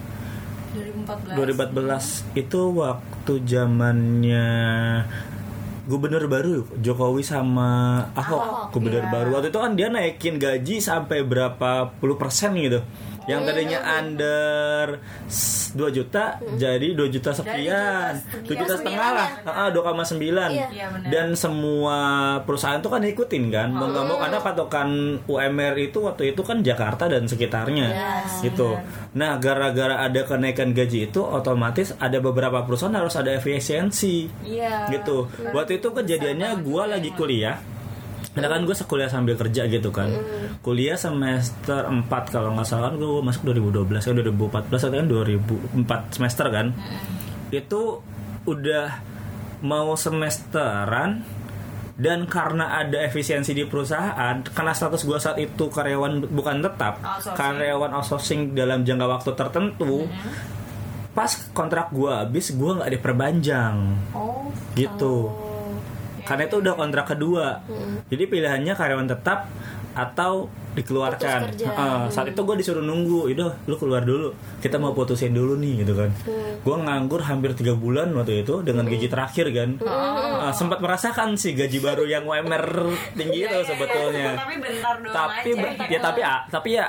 2014. 0.75 2.35
2014 2.35 2.35
itu 2.35 2.61
waktu 2.75 3.33
zamannya 3.47 4.47
gubernur 5.85 6.25
baru 6.25 6.65
Jokowi 6.81 7.21
sama 7.21 8.01
Ahok, 8.17 8.41
Ahok, 8.41 8.73
gubernur 8.73 9.05
iya. 9.05 9.11
baru 9.13 9.29
waktu 9.37 9.53
itu 9.53 9.59
kan 9.61 9.71
dia 9.77 9.87
naikin 9.93 10.41
gaji 10.41 10.81
sampai 10.81 11.21
berapa 11.21 11.93
puluh 12.01 12.17
persen 12.17 12.57
gitu 12.57 12.81
yang 13.25 13.41
tadinya 13.45 13.79
iya, 13.81 13.97
under 14.01 14.87
2 15.75 15.91
juta 15.91 16.39
jadi 16.55 16.87
2 16.95 17.09
juta 17.11 17.31
sekian. 17.35 18.13
Dari 18.15 18.47
2 18.47 18.61
juta 18.63 18.73
setengah 18.79 19.09
lah. 19.11 19.29
Ah, 19.43 19.69
2,9 19.69 20.23
Iya. 20.55 20.67
Iya, 20.71 20.85
benar. 20.93 21.09
dan 21.11 21.27
semua 21.35 21.97
perusahaan 22.47 22.79
tuh 22.79 22.93
kan 22.93 23.03
ikutin 23.03 23.51
kan. 23.51 23.69
Mau 23.75 23.91
nggak 23.91 24.05
mau 24.07 24.17
karena 24.21 24.39
patokan 24.39 24.89
UMR 25.27 25.75
itu 25.81 25.99
waktu 26.05 26.31
itu 26.31 26.41
kan 26.45 26.63
Jakarta 26.63 27.11
dan 27.11 27.27
sekitarnya. 27.27 27.87
Yes, 27.91 28.45
gitu. 28.45 28.77
nah 29.15 29.39
gara-gara 29.39 30.03
ada 30.03 30.21
kenaikan 30.27 30.75
gaji 30.75 31.07
itu 31.11 31.23
otomatis 31.23 31.95
ada 31.99 32.19
beberapa 32.19 32.63
perusahaan 32.63 32.95
harus 32.95 33.15
ada 33.19 33.35
efisiensi. 33.35 34.31
Iya. 34.47 34.87
gitu. 34.93 35.27
Waktu 35.51 35.83
itu 35.83 35.91
kejadiannya 35.91 36.63
gua 36.63 36.87
lagi 36.87 37.11
kuliah 37.11 37.74
Karena 38.35 38.47
kan 38.47 38.61
gue 38.61 38.75
sekuliah 38.75 39.07
sambil 39.07 39.33
kerja 39.33 39.63
gitu 39.65 39.89
kan. 39.89 40.11
Kuliah 40.59 40.93
semester 40.93 41.87
4 41.87 42.03
kalau 42.27 42.51
nggak 42.51 42.67
salah 42.67 42.91
kan 42.91 42.99
gue 42.99 43.23
masuk 43.23 43.47
2012 43.47 43.87
kan 43.97 44.13
2014 44.13 44.75
atau 44.83 44.91
kan 44.93 45.07
2004 45.07 46.13
semester 46.13 46.45
kan. 46.49 46.67
Itu 47.49 48.03
udah 48.43 48.87
mau 49.63 49.95
semesteran 49.95 51.23
dan 51.95 52.27
karena 52.27 52.75
ada 52.77 52.99
efisiensi 53.01 53.55
di 53.55 53.63
perusahaan 53.63 54.43
karena 54.43 54.73
status 54.75 55.01
gue 55.01 55.15
saat 55.15 55.39
itu 55.39 55.71
karyawan 55.71 56.27
bukan 56.27 56.59
tetap 56.59 56.99
Outsourcing. 56.99 57.35
karyawan 57.39 57.91
outsourcing 57.95 58.41
dalam 58.51 58.83
jangka 58.83 59.07
waktu 59.07 59.31
tertentu 59.31 60.03
pas 61.15 61.31
kontrak 61.55 61.95
gue 61.95 62.11
habis 62.11 62.51
gue 62.51 62.71
nggak 62.75 62.91
diperpanjang 62.91 63.75
Oh. 64.11 64.51
gitu 64.75 65.31
karena 66.25 66.43
itu 66.45 66.57
udah 66.59 66.73
kontrak 66.73 67.05
kedua. 67.07 67.61
Jadi 68.09 68.23
pilihannya 68.25 68.73
karyawan 68.73 69.07
tetap 69.07 69.47
atau 69.95 70.51
dikeluarkan. 70.75 71.55
Heeh, 71.55 71.99
saat 72.11 72.27
itu 72.27 72.41
gue 72.43 72.55
disuruh 72.59 72.83
nunggu 72.83 73.31
udah 73.31 73.63
lu 73.63 73.75
keluar 73.79 74.03
dulu. 74.03 74.35
Kita 74.59 74.75
mau 74.75 74.91
putusin 74.91 75.31
dulu 75.31 75.55
nih 75.55 75.87
gitu 75.87 75.95
kan. 75.95 76.11
Gue 76.59 76.75
nganggur 76.75 77.23
hampir 77.23 77.55
tiga 77.55 77.71
bulan 77.73 78.11
waktu 78.11 78.43
itu 78.43 78.59
dengan 78.59 78.83
gaji 78.83 79.07
terakhir 79.07 79.55
kan. 79.55 79.69
Eh, 79.79 80.51
sempat 80.51 80.83
merasakan 80.83 81.39
sih 81.39 81.55
gaji 81.55 81.79
baru 81.79 82.03
yang 82.03 82.27
UMR 82.27 82.91
tinggi 83.15 83.47
itu 83.47 83.57
sebetulnya. 83.63 84.35
Tapi 84.35 84.55
bentar 84.59 84.95
doang 84.99 85.15
tapi 85.15 85.49
aja. 85.55 85.87
ya 85.87 85.99
tapi 86.03 86.19
ya 86.19 86.33
tapi 86.51 86.69
ya 86.75 86.85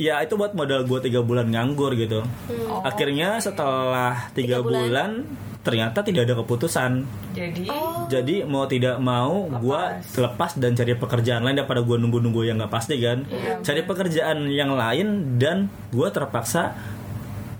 ya 0.00 0.14
itu 0.24 0.34
buat 0.34 0.50
modal 0.50 0.88
gue 0.88 0.98
tiga 0.98 1.22
bulan 1.22 1.46
nganggur 1.54 1.94
gitu. 1.94 2.26
Oh. 2.66 2.82
akhirnya 2.82 3.38
setelah 3.38 4.26
tiga 4.34 4.58
Tiga 4.58 4.66
bulan. 4.66 4.82
bulan 4.82 5.10
ternyata 5.60 6.00
tidak 6.00 6.24
ada 6.24 6.34
keputusan. 6.40 7.04
Jadi? 7.36 7.68
Jadi 8.08 8.34
mau 8.48 8.64
tidak 8.64 8.96
mau 8.96 9.44
gue 9.48 9.82
lepas 10.16 10.56
dan 10.56 10.72
cari 10.72 10.96
pekerjaan 10.96 11.44
lain 11.44 11.60
daripada 11.60 11.84
gue 11.84 11.96
nunggu-nunggu 12.00 12.48
yang 12.48 12.56
nggak 12.56 12.72
pasti 12.72 12.96
kan? 12.96 13.28
Iya, 13.28 13.60
cari 13.60 13.82
pekerjaan 13.84 14.48
yang 14.48 14.72
lain 14.72 15.36
dan 15.36 15.68
gue 15.92 16.08
terpaksa 16.08 16.72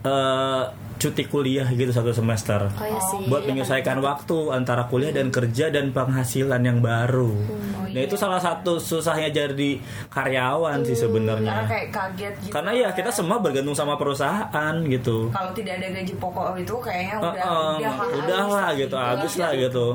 eh, 0.00 0.64
cuti 1.00 1.24
kuliah 1.24 1.64
gitu 1.66 1.88
satu 1.88 2.12
semester 2.12 2.68
Oh 2.68 2.84
iya 2.84 3.00
sih. 3.00 3.24
buat 3.24 3.42
menyesuaikan 3.42 3.98
waktu 3.98 4.36
antara 4.50 4.84
kuliah 4.84 5.10
dan 5.10 5.28
kerja 5.28 5.68
dan 5.68 5.90
penghasilan 5.90 6.60
yang 6.60 6.78
baru. 6.78 7.32
Oh, 7.32 7.88
Nah 7.88 8.00
itu 8.00 8.14
salah 8.14 8.36
satu 8.36 8.76
susahnya 8.76 9.26
jadi 9.28 9.80
karyawan 10.06 10.78
sih 10.80 10.92
karena 10.92 11.02
sebenarnya. 11.02 11.52
kayak 11.66 11.88
kaget 11.88 12.34
gitu. 12.38 12.52
Karena 12.52 12.70
ya 12.70 12.88
kita 12.90 13.10
semua 13.10 13.40
bergantung 13.40 13.72
sama 13.72 13.96
perusahaan 13.96 14.46
gitu. 14.84 15.26
kalau 15.30 15.50
tidak 15.50 15.74
ada 15.74 15.88
gaji 15.90 16.14
pokok 16.14 16.54
itu 16.54 16.74
kayaknya 16.78 17.14
udah 17.18 17.32
Heeh, 17.34 17.72
udah 17.80 17.94
udah 18.20 18.42
lah 18.46 18.68
gitu, 18.74 18.94
habis 18.94 19.32
lah 19.34 19.50
gitu. 19.52 19.86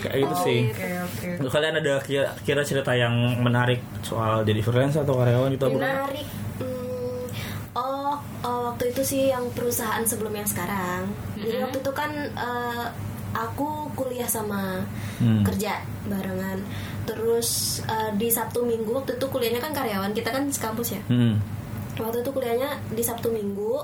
Kayak 0.00 0.16
gitu 0.18 0.34
sih. 0.42 0.60
Oke 0.66 0.86
oke. 0.98 1.28
Untuk 1.38 1.52
Kalian 1.52 1.74
ada 1.76 1.94
kira, 2.00 2.26
kira 2.42 2.62
cerita 2.62 2.92
yang 2.92 3.14
menarik 3.38 3.78
soal 4.00 4.40
jadi 4.42 4.58
freelance 4.58 4.96
atau 4.96 5.14
karyawan 5.14 5.52
gitu 5.52 5.66
menarik 5.70 6.26
Hmm, 6.56 7.28
oh, 7.72 7.80
oh, 7.80 8.05
waktu 8.66 8.90
itu 8.90 9.02
sih 9.06 9.22
yang 9.30 9.46
perusahaan 9.54 10.02
sebelum 10.02 10.34
yang 10.34 10.48
sekarang. 10.48 11.06
Jadi 11.38 11.62
waktu 11.62 11.78
itu 11.80 11.92
kan 11.94 12.10
eh, 12.34 12.86
aku 13.32 13.90
kuliah 13.94 14.26
sama 14.26 14.82
Hmm. 15.16 15.40
kerja 15.40 15.80
barengan. 16.10 16.60
Terus 17.08 17.80
eh, 17.86 18.10
di 18.18 18.28
sabtu 18.28 18.66
minggu 18.66 18.90
waktu 18.92 19.16
itu 19.16 19.26
kuliahnya 19.30 19.62
kan 19.62 19.72
karyawan 19.72 20.12
kita 20.12 20.28
kan 20.34 20.44
sekampus 20.50 20.98
ya? 20.98 21.02
Hmm. 21.08 21.38
waktu 21.96 22.20
itu 22.20 22.28
kuliahnya 22.28 22.76
di 22.92 23.00
sabtu 23.00 23.32
minggu. 23.32 23.80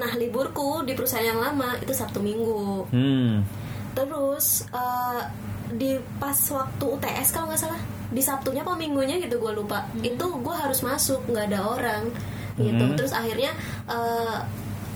Nah 0.00 0.10
liburku 0.16 0.80
di 0.88 0.96
perusahaan 0.96 1.26
yang 1.26 1.40
lama 1.42 1.76
itu 1.82 1.92
sabtu 1.92 2.22
minggu. 2.22 2.88
Hmm. 2.88 3.44
terus 3.94 4.66
eh, 4.74 5.22
di 5.70 5.94
pas 6.18 6.34
waktu 6.50 6.84
UTS 6.86 7.30
kalau 7.30 7.46
nggak 7.50 7.62
salah 7.62 7.80
di 8.14 8.22
Sabtunya 8.22 8.62
apa 8.62 8.78
Minggunya 8.78 9.18
gitu 9.18 9.42
gue 9.42 9.52
lupa. 9.54 9.86
Itu 9.98 10.38
gue 10.38 10.54
harus 10.54 10.82
masuk 10.86 11.24
nggak 11.26 11.50
ada 11.50 11.60
orang 11.66 12.02
gitu. 12.58 12.84
Hmm. 12.86 12.94
terus 12.94 13.12
akhirnya 13.12 13.50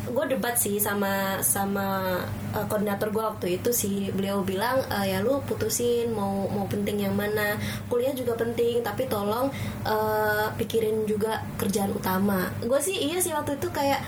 gue 0.08 0.24
debat 0.34 0.56
sih 0.56 0.80
sama 0.80 1.38
sama 1.44 2.16
uh, 2.56 2.64
koordinator 2.66 3.12
gue 3.12 3.24
waktu 3.24 3.46
itu 3.60 3.70
sih. 3.72 4.08
Beliau 4.12 4.40
bilang 4.40 4.80
"Eh, 4.88 5.12
ya 5.12 5.20
lu 5.20 5.40
putusin 5.44 6.12
mau 6.16 6.48
mau 6.48 6.64
penting 6.64 7.04
yang 7.08 7.14
mana. 7.14 7.56
Kuliah 7.92 8.16
juga 8.16 8.34
penting 8.40 8.80
tapi 8.80 9.04
tolong 9.06 9.52
uh, 9.84 10.48
pikirin 10.56 11.04
juga 11.04 11.44
kerjaan 11.60 11.92
utama. 11.92 12.48
Gue 12.64 12.80
sih 12.80 12.96
iya 12.96 13.20
sih 13.20 13.36
waktu 13.36 13.60
itu 13.60 13.68
kayak 13.68 14.00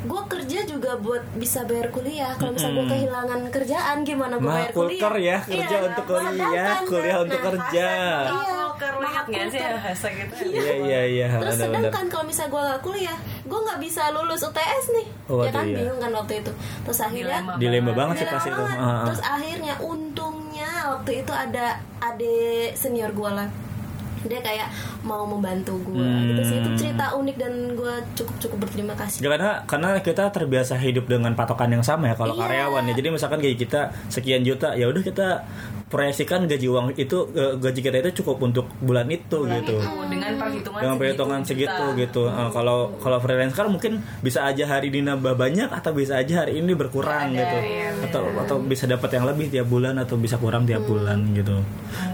gue 0.00 0.22
kerja 0.32 0.64
juga 0.64 0.96
buat 0.96 1.20
bisa 1.36 1.64
bayar 1.68 1.92
kuliah. 1.92 2.32
Kalau 2.40 2.56
misalnya 2.56 2.76
gue 2.80 2.86
kehilangan 2.96 3.40
kerjaan 3.52 3.96
gimana 4.00 4.34
gue 4.40 4.48
bayar 4.48 4.72
kuliah? 4.72 5.12
ya, 5.20 5.38
kerja 5.44 5.76
Iya, 5.76 5.88
untuk 5.92 6.04
kuliah, 6.08 6.72
kuliah 6.88 7.18
untuk 7.20 7.40
nah, 7.40 7.46
kerja. 7.52 7.88
Iya, 8.32 8.60
Makulker, 8.80 8.92
lu 8.96 9.06
ingat 9.06 9.26
nggak 9.26 9.46
sih 9.46 9.60
ya 9.60 9.70
hashtag 9.76 10.14
itu 10.18 10.34
Iya 10.50 10.72
iya 10.80 11.00
iya, 11.06 11.26
Terus 11.30 11.54
benar-benar. 11.54 11.80
sedangkan 11.82 12.04
kalau 12.08 12.24
misalnya 12.24 12.50
gue 12.50 12.62
gak 12.66 12.80
kuliah, 12.80 13.18
gue 13.42 13.60
nggak 13.60 13.78
bisa 13.78 14.02
lulus 14.10 14.40
UTS 14.42 14.84
nih, 14.90 15.06
Oh, 15.28 15.40
ya 15.40 15.50
kan 15.50 15.64
iya. 15.64 15.76
bingung 15.76 16.00
kan 16.00 16.10
waktu 16.14 16.32
itu. 16.40 16.52
Terus 16.82 16.98
akhirnya 16.98 17.38
Dilema 17.40 17.52
Dilema 17.58 17.90
banget 17.92 18.14
sih 18.16 18.26
pas 18.26 18.40
itu. 18.42 18.50
banget. 18.56 18.78
Ah, 18.78 18.86
ah. 18.86 19.04
Terus 19.04 19.20
akhirnya 19.22 19.74
untungnya 19.80 20.70
waktu 20.90 21.10
itu 21.18 21.32
ada 21.34 21.66
adik 22.00 22.40
senior 22.74 23.10
gue 23.10 23.30
lah, 23.30 23.48
dia 24.22 24.40
kayak 24.40 24.68
mau 25.02 25.24
membantu 25.24 25.76
gue. 25.82 25.96
Hmm. 25.96 26.24
Gitu 26.26 26.42
sih 26.42 26.56
itu 26.58 26.70
cerita 26.78 27.12
unik 27.14 27.36
dan 27.36 27.52
gue 27.74 27.94
cukup 28.14 28.34
cukup 28.38 28.58
berterima 28.62 28.94
kasih. 28.94 29.20
Karena 29.20 29.64
karena 29.64 29.88
kita 29.98 30.24
terbiasa 30.28 30.76
hidup 30.76 31.04
dengan 31.06 31.32
patokan 31.32 31.68
yang 31.70 31.80
sama 31.82 32.04
ya 32.06 32.14
kalau 32.14 32.32
Iya. 32.34 32.42
karyawan 32.42 32.82
ya. 32.86 32.94
Jadi 32.94 33.08
misalkan 33.10 33.38
gaji 33.38 33.56
kita 33.58 33.80
sekian 34.08 34.40
juta, 34.40 34.72
ya 34.72 34.86
udah 34.86 35.00
kita 35.00 35.28
proyeksikan 35.90 36.46
gaji 36.46 36.66
uang 36.66 36.86
itu 36.94 37.18
eh, 37.34 37.58
gaji 37.58 37.80
kita 37.82 37.98
itu 38.00 38.22
cukup 38.22 38.38
untuk 38.40 38.66
bulan 38.78 39.10
itu 39.10 39.42
Bulan 39.42 39.58
gitu. 39.58 39.74
itu, 39.76 39.90
dengan 40.06 40.32
perhitungan 40.38 40.80
Dengan 40.80 40.96
perhitungan 40.96 41.40
segitu 41.42 41.84
gitu. 41.98 42.22
Eh, 42.24 42.50
kalau 42.50 42.94
kalau 42.96 43.18
freelance 43.18 43.52
kan 43.52 43.66
mungkin 43.66 43.92
bisa 44.22 44.46
aja 44.46 44.70
hari 44.70 44.88
ini 44.88 45.02
nambah 45.02 45.34
banyak 45.34 45.66
atau 45.66 45.90
bisa 45.90 46.16
aja 46.16 46.46
hari 46.46 46.62
ini 46.62 46.72
berkurang 46.72 47.34
Ada, 47.34 47.42
gitu. 47.42 47.56
iya, 47.60 47.88
atau 48.06 48.22
atau 48.38 48.56
bisa 48.62 48.86
dapat 48.86 49.10
yang 49.12 49.26
lebih 49.26 49.50
tiap 49.50 49.66
bulan 49.66 49.98
atau 49.98 50.14
bisa 50.14 50.38
kurang 50.38 50.62
tiap 50.62 50.86
bulan 50.86 51.34
gitu. 51.34 51.58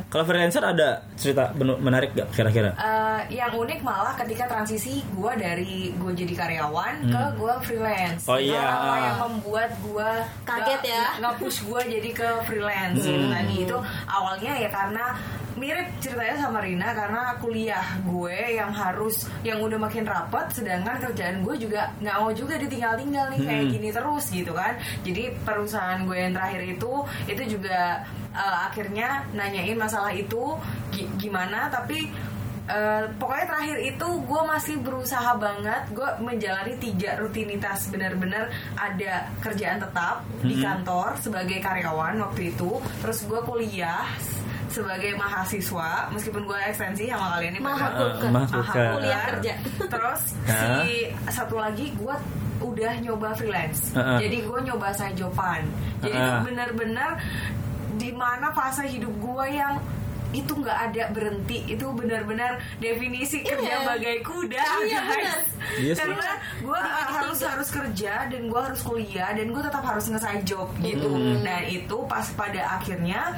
Kalau 0.07 0.25
freelancer 0.25 0.63
ada 0.63 1.05
cerita 1.15 1.53
menarik 1.59 2.15
gak 2.15 2.33
kira-kira? 2.33 2.73
Eh, 2.73 3.37
yang 3.37 3.53
unik 3.53 3.83
malah 3.83 4.17
ketika 4.17 4.49
transisi 4.49 5.05
gue 5.05 5.33
dari 5.37 5.93
gue 5.93 6.13
jadi 6.15 6.33
karyawan 6.33 6.95
ke 7.05 7.23
gue 7.37 7.55
freelance. 7.61 8.25
Oh, 8.25 8.41
iya. 8.41 8.57
Apa 8.57 8.97
yang 8.97 9.19
membuat 9.29 9.71
gue 9.77 10.11
Kaget 10.47 10.83
ya. 10.87 11.05
nge-push 11.21 11.59
gue 11.67 11.81
jadi 11.93 12.11
ke 12.15 12.29
freelance 12.47 13.03
Hmm. 13.03 13.13
gitu 13.13 13.27
tadi 13.29 13.57
itu 13.67 13.77
awalnya 14.07 14.53
ya 14.57 14.69
karena 14.69 15.05
mirip 15.57 15.89
ceritanya 15.99 16.37
sama 16.39 16.61
Rina 16.61 16.93
karena 16.93 17.33
kuliah 17.37 17.81
gue 18.03 18.37
yang 18.53 18.69
harus 18.71 19.25
yang 19.41 19.57
udah 19.59 19.81
makin 19.81 20.05
rapat 20.05 20.53
sedangkan 20.53 21.01
kerjaan 21.01 21.41
gue 21.41 21.57
juga 21.59 21.89
nggak 21.97 22.13
mau 22.15 22.29
juga 22.31 22.55
ditinggal-tinggal 22.57 23.33
nih 23.33 23.41
kayak 23.41 23.65
Hmm. 23.65 23.73
gini 23.73 23.89
terus 23.91 24.25
gitu 24.29 24.53
kan 24.53 24.77
jadi 25.01 25.33
perusahaan 25.41 26.05
gue 26.05 26.13
yang 26.15 26.33
terakhir 26.33 26.61
itu 26.69 26.93
itu 27.25 27.43
juga 27.51 28.05
eh, 28.31 28.59
akhirnya 28.69 29.09
nanyain 29.33 29.75
masalah 29.75 30.13
itu 30.13 30.61
gi- 30.91 31.09
gimana 31.17 31.67
tapi 31.67 32.13
eh, 32.67 33.05
pokoknya 33.13 33.47
terakhir 33.47 33.77
itu 33.81 34.09
gue 34.21 34.43
masih 34.45 34.75
berusaha 34.79 35.33
banget 35.37 35.83
gue 35.91 36.09
menjalani 36.19 36.75
tiga 36.77 37.15
rutinitas 37.17 37.87
benar-benar 37.87 38.47
ada 38.75 39.13
kerjaan 39.39 39.79
tetap 39.79 40.17
di 40.41 40.55
Hmm. 40.55 40.65
kantor 40.65 41.15
sebagai 41.17 41.59
karyawan 41.59 42.19
waktu 42.21 42.51
itu 42.51 42.71
terus 43.01 43.23
gue 43.23 43.41
kuliah 43.41 44.03
sebagai 44.67 45.15
mahasiswa 45.15 46.11
meskipun 46.11 46.43
gue 46.43 46.59
ekstensi 46.65 47.07
sama 47.07 47.35
kalian 47.35 47.55
ini 47.55 47.61
Maha 47.61 47.79
padahal- 47.79 47.97
kulker. 47.97 48.31
Maha 48.31 48.47
kulker. 48.53 48.89
Kuliah 48.93 49.23
kerja. 49.31 49.55
terus 49.95 50.21
si 50.45 50.93
satu 51.29 51.55
lagi 51.57 51.87
gue 51.93 52.15
udah 52.59 52.93
nyoba 52.99 53.31
freelance 53.33 53.93
Heeh. 53.93 54.19
jadi 54.19 54.37
gue 54.43 54.59
nyoba 54.65 54.89
sajopan 54.91 55.63
jadi 56.01 56.13
Heeh. 56.13 56.25
itu 56.27 56.41
benar-benar 56.45 57.11
di 57.97 58.11
mana 58.11 58.49
fase 58.51 58.85
hidup 58.85 59.13
gue 59.15 59.47
yang 59.51 59.77
itu 60.37 60.53
nggak 60.53 60.79
ada 60.87 61.05
berhenti 61.11 61.65
itu 61.65 61.87
benar-benar 61.91 62.61
definisi 62.77 63.41
kerja 63.41 63.81
Iya. 63.81 63.89
bagai 63.89 64.17
kuda 64.21 64.61
Iya, 64.85 65.01
guys 65.01 65.09
benar. 65.09 65.41
Iya 65.77 65.93
sih. 65.93 65.99
karena 65.99 66.31
gue 66.61 66.81
harus 67.11 67.39
harus 67.41 67.69
kerja 67.71 68.13
dan 68.29 68.43
gue 68.47 68.61
harus 68.61 68.81
kuliah 68.81 69.33
dan 69.33 69.47
gue 69.49 69.63
tetap 69.65 69.81
harus 69.81 70.05
nge 70.07 70.21
job 70.45 70.69
gitu 70.79 71.09
dan 71.41 71.65
itu 71.65 71.97
pas 72.05 72.27
pada 72.33 72.77
akhirnya 72.77 73.33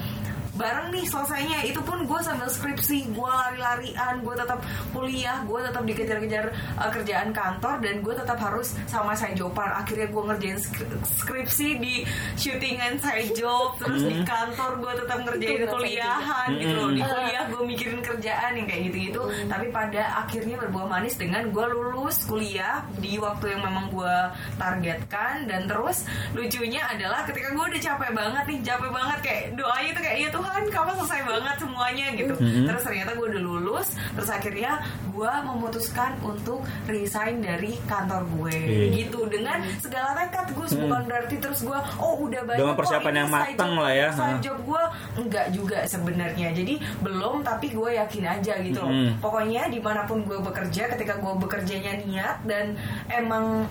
bareng 0.59 0.91
nih 0.91 1.05
selesainya. 1.05 1.59
Itu 1.65 1.81
pun 1.81 2.03
gue 2.03 2.21
sambil 2.21 2.49
skripsi 2.49 2.77
gue 3.09 3.31
lari-larian 3.31 4.21
gue 4.21 4.35
tetap 4.35 4.59
kuliah 4.91 5.39
gue 5.41 5.59
tetap 5.63 5.83
dikejar-kejar 5.83 6.45
uh, 6.75 6.91
kerjaan 6.91 7.31
kantor 7.31 7.79
dan 7.79 8.01
gue 8.01 8.15
tetap 8.15 8.39
harus 8.39 8.75
sama 8.85 9.15
saya 9.15 9.33
jopan 9.33 9.71
akhirnya 9.71 10.09
gue 10.09 10.23
ngerjain 10.25 10.59
sk- 10.59 10.91
skripsi 11.17 11.69
di 11.77 11.95
syutingan 12.35 12.99
saya 12.99 13.23
job 13.31 13.79
terus 13.79 14.03
di 14.03 14.19
kantor 14.23 14.77
gue 14.79 14.93
tetap 14.99 15.19
ngerjain 15.23 15.63
kuliahan 15.65 16.49
gitu 16.57 16.75
loh. 16.75 16.91
Di 16.91 16.97
Mm. 16.99 17.07
kuliah 17.09 17.45
gue 17.47 17.63
mikirin 17.65 18.01
kerjaan 18.01 18.53
yang 18.55 18.67
kayak 18.67 18.83
gitu-gitu. 18.89 19.23
Tapi 19.47 19.67
pada 19.69 20.03
akhirnya 20.19 20.57
berbuah 20.59 20.87
manis 20.89 21.15
dengan 21.15 21.47
gue 21.49 21.67
lulus 21.69 22.25
kuliah 22.25 22.83
di 22.99 23.15
waktu 23.17 23.55
yang 23.55 23.63
memang 23.63 23.87
gue 23.89 24.15
targetkan. 24.59 25.47
Dan 25.47 25.65
terus 25.65 26.03
lucunya 26.33 26.83
adalah 26.85 27.23
ketika 27.23 27.49
gue 27.51 27.65
udah 27.65 27.81
capek 27.81 28.11
banget 28.11 28.45
nih 28.47 28.59
capek 28.65 28.91
banget 28.91 29.19
kayak 29.23 29.43
doanya 29.55 29.91
tuh 29.93 30.03
kayak 30.03 30.19
ya 30.19 30.29
Tuhan 30.49 30.65
kamu 30.73 30.91
selesai 31.05 31.21
banget 31.29 31.57
semuanya 31.61 32.07
gitu. 32.17 32.35
Mhm. 32.41 32.65
terus 32.73 32.83
ternyata 32.89 33.11
gue 33.13 33.27
udah 33.29 33.43
lulus 33.45 33.89
terus 34.17 34.31
akhirnya 34.33 34.81
gue 35.13 35.33
memutuskan 35.45 36.17
untuk 36.25 36.65
resign 36.89 37.45
dari 37.45 37.77
kantor 37.85 38.25
gue. 38.41 38.57
Iya. 38.59 38.87
gitu 39.05 39.29
dengan 39.29 39.61
segala 39.83 40.17
tekad 40.17 40.57
gue 40.57 40.67
bukan 40.81 41.03
berarti 41.05 41.37
terus 41.37 41.61
gue 41.61 41.79
oh 42.01 42.15
udah 42.25 42.43
banyak 42.49 42.65
Dengan 42.65 42.79
persiapan 42.81 43.15
yang 43.15 43.29
matang 43.29 43.73
lah 43.77 43.93
ya. 43.93 44.09
side 44.17 44.41
job 44.41 44.59
gue 44.65 44.83
enggak 45.21 45.47
juga 45.53 45.79
sebenarnya. 45.85 46.49
Jadi 46.57 46.75
belum 47.05 47.45
tapi 47.45 47.67
gue 47.77 47.91
yakin 48.01 48.25
aja 48.25 48.55
gitu 48.65 48.81
loh. 48.81 48.89
Mm. 48.89 49.21
pokoknya 49.21 49.63
di 49.69 49.79
mana 49.85 50.09
pun 50.09 50.25
gue 50.25 50.39
bekerja 50.41 50.89
ketika 50.97 51.21
gue 51.21 51.33
bekerjanya 51.37 52.01
niat 52.09 52.41
dan 52.49 52.73
emang 53.13 53.69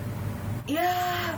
ya 0.68 0.90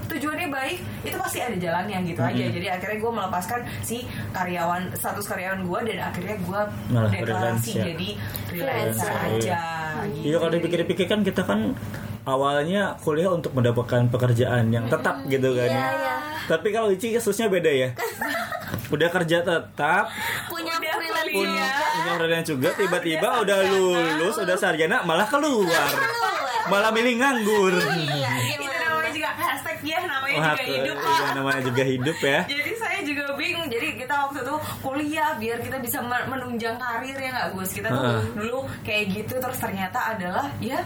tujuannya 0.05 0.51
baik 0.51 0.79
itu 1.01 1.14
pasti 1.14 1.38
ada 1.38 1.55
jalannya 1.55 2.03
gitu 2.05 2.19
aja 2.19 2.43
Mm. 2.43 2.53
jadi 2.53 2.66
akhirnya 2.75 2.99
gue 2.99 3.12
melepaskan 3.14 3.61
si 3.81 4.03
karyawan 4.31 4.90
status 4.93 5.23
karyawan 5.25 5.62
gue 5.62 5.79
dan 5.87 5.99
akhirnya 6.05 6.37
gue 6.37 6.61
Malah 6.90 7.11
deklarasi 7.11 7.71
ya. 7.73 7.85
jadi 7.87 8.09
freelancer 8.45 9.07
Freelancer. 9.07 9.38
aja 9.38 9.61
gitu. 10.09 10.25
Iya 10.25 10.37
kalau 10.37 10.53
dipikir-pikir 10.53 11.07
kan 11.07 11.21
kita 11.23 11.43
kan 11.43 11.61
awalnya 12.23 12.99
kuliah 12.99 13.31
untuk 13.31 13.53
mendapatkan 13.53 14.07
pekerjaan 14.09 14.69
yang 14.69 14.85
tetap 14.87 15.23
gitu 15.25 15.55
kan. 15.55 15.66
Iya, 15.66 15.79
ya. 15.79 15.90
iya. 15.95 16.14
Tapi 16.47 16.69
kalau 16.69 16.90
Ici 16.90 17.11
kasusnya 17.12 17.47
beda 17.47 17.71
ya. 17.71 17.88
Udah 18.90 19.07
kerja 19.09 19.38
tetap, 19.40 20.11
Punya 20.47 20.75
Udah 20.75 20.93
freelance 20.93 21.31
punya 21.31 21.71
freelance 22.12 22.49
juga, 22.49 22.69
tiba-tiba 22.73 23.29
udah 23.40 23.59
lulus, 23.64 24.35
udah 24.37 24.57
sarjana 24.57 25.03
malah 25.03 25.27
keluar. 25.27 25.90
Malah 26.66 26.90
milih 26.90 27.14
nganggur. 27.16 27.75
Iya, 27.79 28.31
itu 28.49 28.59
gimana? 28.61 28.79
namanya 28.85 29.11
juga 29.12 29.31
hashtag 29.33 29.70
ya 29.81 29.99
namanya 30.05 30.38
Wah, 30.40 30.53
juga 30.53 30.64
hidup 30.69 30.97
iya, 30.97 31.09
pak 31.09 31.31
namanya 31.37 31.62
juga 31.64 31.83
hidup 31.85 32.19
ya. 32.21 32.40
jadi 32.53 32.73
saya 32.77 32.99
juga 33.05 33.25
bingung 33.35 33.66
jadi 33.73 33.87
kita 33.97 34.14
waktu 34.29 34.38
itu 34.45 34.55
kuliah 34.85 35.31
biar 35.40 35.59
kita 35.64 35.77
bisa 35.81 35.99
men- 36.05 36.29
menunjang 36.29 36.77
karir 36.77 37.16
ya 37.16 37.29
nggak 37.33 37.49
Gus 37.57 37.71
kita 37.73 37.88
tuh 37.88 38.03
Heeh. 38.05 38.23
dulu 38.37 38.59
kayak 38.85 39.05
gitu 39.16 39.35
terus 39.40 39.59
ternyata 39.59 39.99
adalah 40.12 40.47
ya 40.61 40.81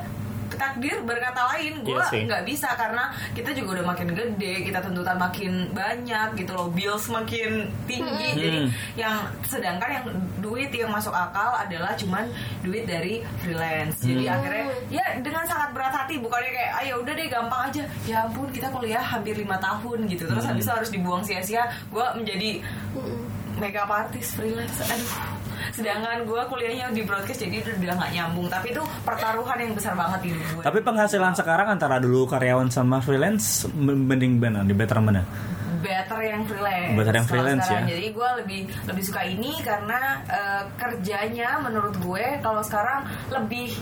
takdir 0.56 0.96
berkata 1.02 1.40
lain 1.54 1.82
gue 1.82 2.02
sih. 2.08 2.24
nggak 2.24 2.42
bisa 2.44 2.68
karena 2.74 3.10
kita 3.32 3.50
juga 3.52 3.80
udah 3.80 3.86
makin 3.90 4.08
gede 4.12 4.54
kita 4.64 4.78
tuntutan 4.80 5.16
makin 5.16 5.52
banyak 5.70 6.28
gitu 6.36 6.52
loh 6.52 6.68
bills 6.70 7.06
makin 7.08 7.66
tinggi. 7.84 8.28
Hmm. 8.30 8.38
jadi 8.38 8.58
yang 8.94 9.14
sedangkan 9.44 9.90
yang 9.90 10.04
duit 10.38 10.70
yang 10.70 10.90
masuk 10.90 11.12
akal 11.12 11.54
adalah 11.54 11.92
cuman 11.94 12.24
duit 12.60 12.84
dari 12.84 13.20
freelance. 13.40 14.00
Jadi 14.00 14.24
Hmm. 14.24 14.34
akhirnya 14.34 14.64
ya 14.90 15.04
dengan 15.20 15.44
sangat 15.44 15.70
berat 15.72 15.94
hati 15.94 16.18
bukannya 16.18 16.50
kayak 16.50 16.72
ayo 16.82 16.94
udah 17.00 17.12
deh 17.12 17.28
gampang 17.28 17.62
aja. 17.70 17.82
Ya 18.04 18.24
ampun 18.24 18.48
kita 18.50 18.68
kuliah 18.68 19.02
hampir 19.02 19.34
lima 19.34 19.56
tahun 19.58 20.06
gitu. 20.06 20.24
Terus 20.26 20.44
Hmm. 20.44 20.50
habis 20.54 20.64
itu 20.64 20.72
harus 20.72 20.90
dibuang 20.90 21.22
sia-sia. 21.22 21.64
Gue 21.88 22.04
menjadi 22.14 22.60
makeup 23.54 23.86
artist 23.86 24.34
freelance. 24.34 24.78
Aduh 24.82 25.12
sedangkan 25.72 26.24
gue 26.24 26.42
kuliahnya 26.46 26.92
di 26.94 27.02
broadcast 27.06 27.40
jadi 27.42 27.62
udah 27.64 27.74
udah 27.80 27.94
nggak 28.00 28.12
nyambung 28.14 28.46
tapi 28.50 28.66
itu 28.72 28.82
pertaruhan 29.02 29.58
yang 29.60 29.72
besar 29.74 29.92
banget 29.94 30.20
hidup 30.32 30.42
gue 30.54 30.62
Tapi 30.64 30.78
penghasilan 30.80 31.32
sekarang 31.36 31.66
antara 31.70 31.96
dulu 32.00 32.26
karyawan 32.28 32.68
sama 32.70 32.98
freelance 33.04 33.68
mending 33.74 34.38
mana? 34.40 34.66
Di 34.66 34.74
better 34.74 34.98
mana? 35.00 35.22
better 35.84 36.20
yang 36.24 36.42
freelance. 36.48 36.96
Better 36.96 37.14
yang 37.14 37.26
freelance, 37.28 37.64
sekarang. 37.68 37.84
ya. 37.84 37.92
Jadi 37.92 38.06
gue 38.16 38.28
lebih 38.40 38.60
lebih 38.88 39.02
suka 39.04 39.20
ini 39.28 39.52
karena 39.60 40.00
eh, 40.24 40.62
kerjanya 40.80 41.60
menurut 41.60 41.94
gue 42.00 42.40
kalau 42.40 42.64
sekarang 42.64 43.04
lebih 43.28 43.76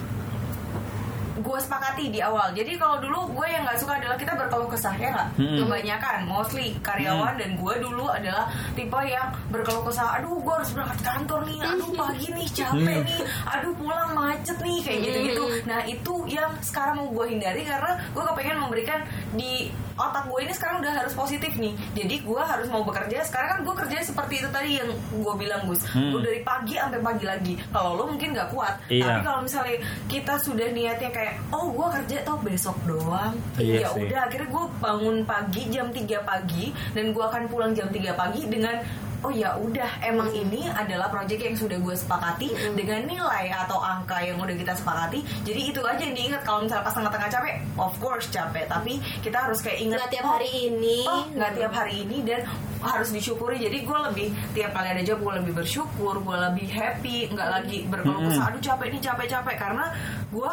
gue 1.42 1.58
sepakati 1.58 2.04
di 2.08 2.20
awal. 2.20 2.54
Jadi 2.54 2.78
kalau 2.78 2.96
dulu 2.98 3.34
gue 3.34 3.46
yang 3.46 3.62
nggak 3.62 3.76
suka 3.76 3.98
adalah 3.98 4.14
kita 4.14 4.32
berkeluh 4.32 4.70
kesah 4.70 4.94
ya 4.94 5.08
nggak. 5.10 5.28
Hmm. 5.36 5.58
Kebanyakan, 5.60 6.18
mostly 6.24 6.66
karyawan 6.80 7.34
dan 7.36 7.50
gue 7.54 7.74
dulu 7.78 8.06
adalah 8.06 8.46
tipe 8.72 9.00
yang 9.02 9.28
berkeluh 9.50 9.84
kesah. 9.84 10.22
Aduh, 10.22 10.38
gue 10.38 10.54
harus 10.54 10.70
berangkat 10.70 11.00
kantor 11.02 11.40
nih. 11.44 11.58
Aduh, 11.60 11.90
pagi 12.00 12.26
nih 12.30 12.48
capek 12.48 12.94
Hmm. 12.94 13.04
nih. 13.04 13.20
Aduh, 13.50 13.72
pulang 13.74 14.10
macet 14.12 14.58
nih 14.58 14.78
kayak 14.80 14.98
gitu-gitu. 15.02 15.44
Nah 15.64 15.80
itu 15.84 16.14
yang 16.26 16.50
sekarang 16.60 16.94
mau 16.96 17.08
gue 17.10 17.26
hindari 17.28 17.62
karena 17.62 17.92
gue 18.08 18.22
kepengen 18.22 18.58
memberikan 18.58 19.00
di 19.32 19.68
otak 19.92 20.24
gue 20.24 20.40
ini 20.40 20.52
sekarang 20.52 20.80
udah 20.80 20.92
harus 20.94 21.12
positif 21.12 21.52
nih. 21.56 21.74
Jadi 21.92 22.14
gue 22.22 22.40
harus 22.40 22.66
mau 22.66 22.80
bekerja. 22.80 23.22
Sekarang 23.22 23.48
kan 23.50 23.60
gue 23.62 23.74
kerja 23.76 23.96
seperti 24.02 24.40
itu 24.40 24.48
tadi 24.48 24.70
yang 24.78 24.88
gue 25.12 25.34
bilang 25.36 25.66
Gus. 25.66 25.84
Hmm. 25.88 26.10
Gue 26.10 26.22
dari 26.22 26.40
pagi 26.40 26.74
sampai 26.76 27.00
pagi 27.00 27.24
lagi. 27.24 27.54
Kalau 27.68 27.94
lo 27.94 28.04
mungkin 28.06 28.32
nggak 28.32 28.48
kuat. 28.50 28.74
Iya. 28.88 29.04
Tapi 29.04 29.20
kalau 29.22 29.40
misalnya 29.42 29.76
kita 30.06 30.34
sudah 30.38 30.68
niatnya 30.70 31.10
kayak 31.10 31.31
oh 31.52 31.72
gue 31.72 31.88
kerja 32.00 32.16
tau 32.24 32.38
besok 32.40 32.76
doang. 32.84 33.34
Iya 33.56 33.86
ya 33.86 33.88
sih. 33.92 34.06
udah 34.08 34.20
akhirnya 34.28 34.48
gue 34.48 34.64
bangun 34.80 35.16
pagi 35.24 35.62
jam 35.70 35.88
3 35.90 36.22
pagi 36.22 36.66
dan 36.92 37.04
gue 37.12 37.24
akan 37.24 37.42
pulang 37.48 37.72
jam 37.72 37.88
3 37.88 38.14
pagi 38.14 38.42
dengan 38.48 38.76
oh 39.22 39.30
ya 39.30 39.54
udah 39.54 40.02
emang 40.02 40.28
ini 40.34 40.66
adalah 40.66 41.06
proyek 41.06 41.38
yang 41.38 41.54
sudah 41.54 41.78
gue 41.78 41.94
sepakati 41.94 42.74
dengan 42.74 43.06
nilai 43.06 43.54
atau 43.54 43.78
angka 43.78 44.18
yang 44.18 44.38
udah 44.42 44.54
kita 44.54 44.74
sepakati. 44.74 45.22
Jadi 45.46 45.60
itu 45.70 45.80
aja 45.86 46.02
yang 46.02 46.14
diingat 46.14 46.42
kalau 46.42 46.66
misalnya 46.66 46.84
pas 46.84 46.94
tengah-tengah 46.94 47.30
capek 47.30 47.54
of 47.78 47.94
course 48.02 48.26
capek 48.34 48.66
tapi 48.66 48.98
kita 49.22 49.38
harus 49.38 49.62
kayak 49.62 49.78
ingat 49.78 49.98
nggak 50.02 50.10
tiap 50.18 50.26
oh, 50.26 50.30
hari 50.34 50.50
ini. 50.70 50.98
oh 51.06 51.24
nggak 51.38 51.52
tiap 51.54 51.72
hari 51.72 51.94
ini 52.02 52.16
dan 52.26 52.40
harus 52.82 53.08
disyukuri. 53.14 53.62
Jadi 53.62 53.86
gue 53.86 53.98
lebih 54.10 54.28
tiap 54.58 54.70
kali 54.74 54.88
ada 54.90 55.02
job 55.06 55.18
gue 55.22 55.34
lebih 55.38 55.52
bersyukur 55.54 56.14
gue 56.18 56.36
lebih 56.50 56.68
happy 56.74 57.30
nggak 57.30 57.48
lagi 57.48 57.78
berkeluh 57.86 58.26
kesah 58.26 58.50
aduh 58.50 58.62
capek 58.62 58.86
nih 58.90 59.02
capek 59.06 59.26
capek. 59.30 59.56
Karena 59.56 59.86
gue 60.34 60.52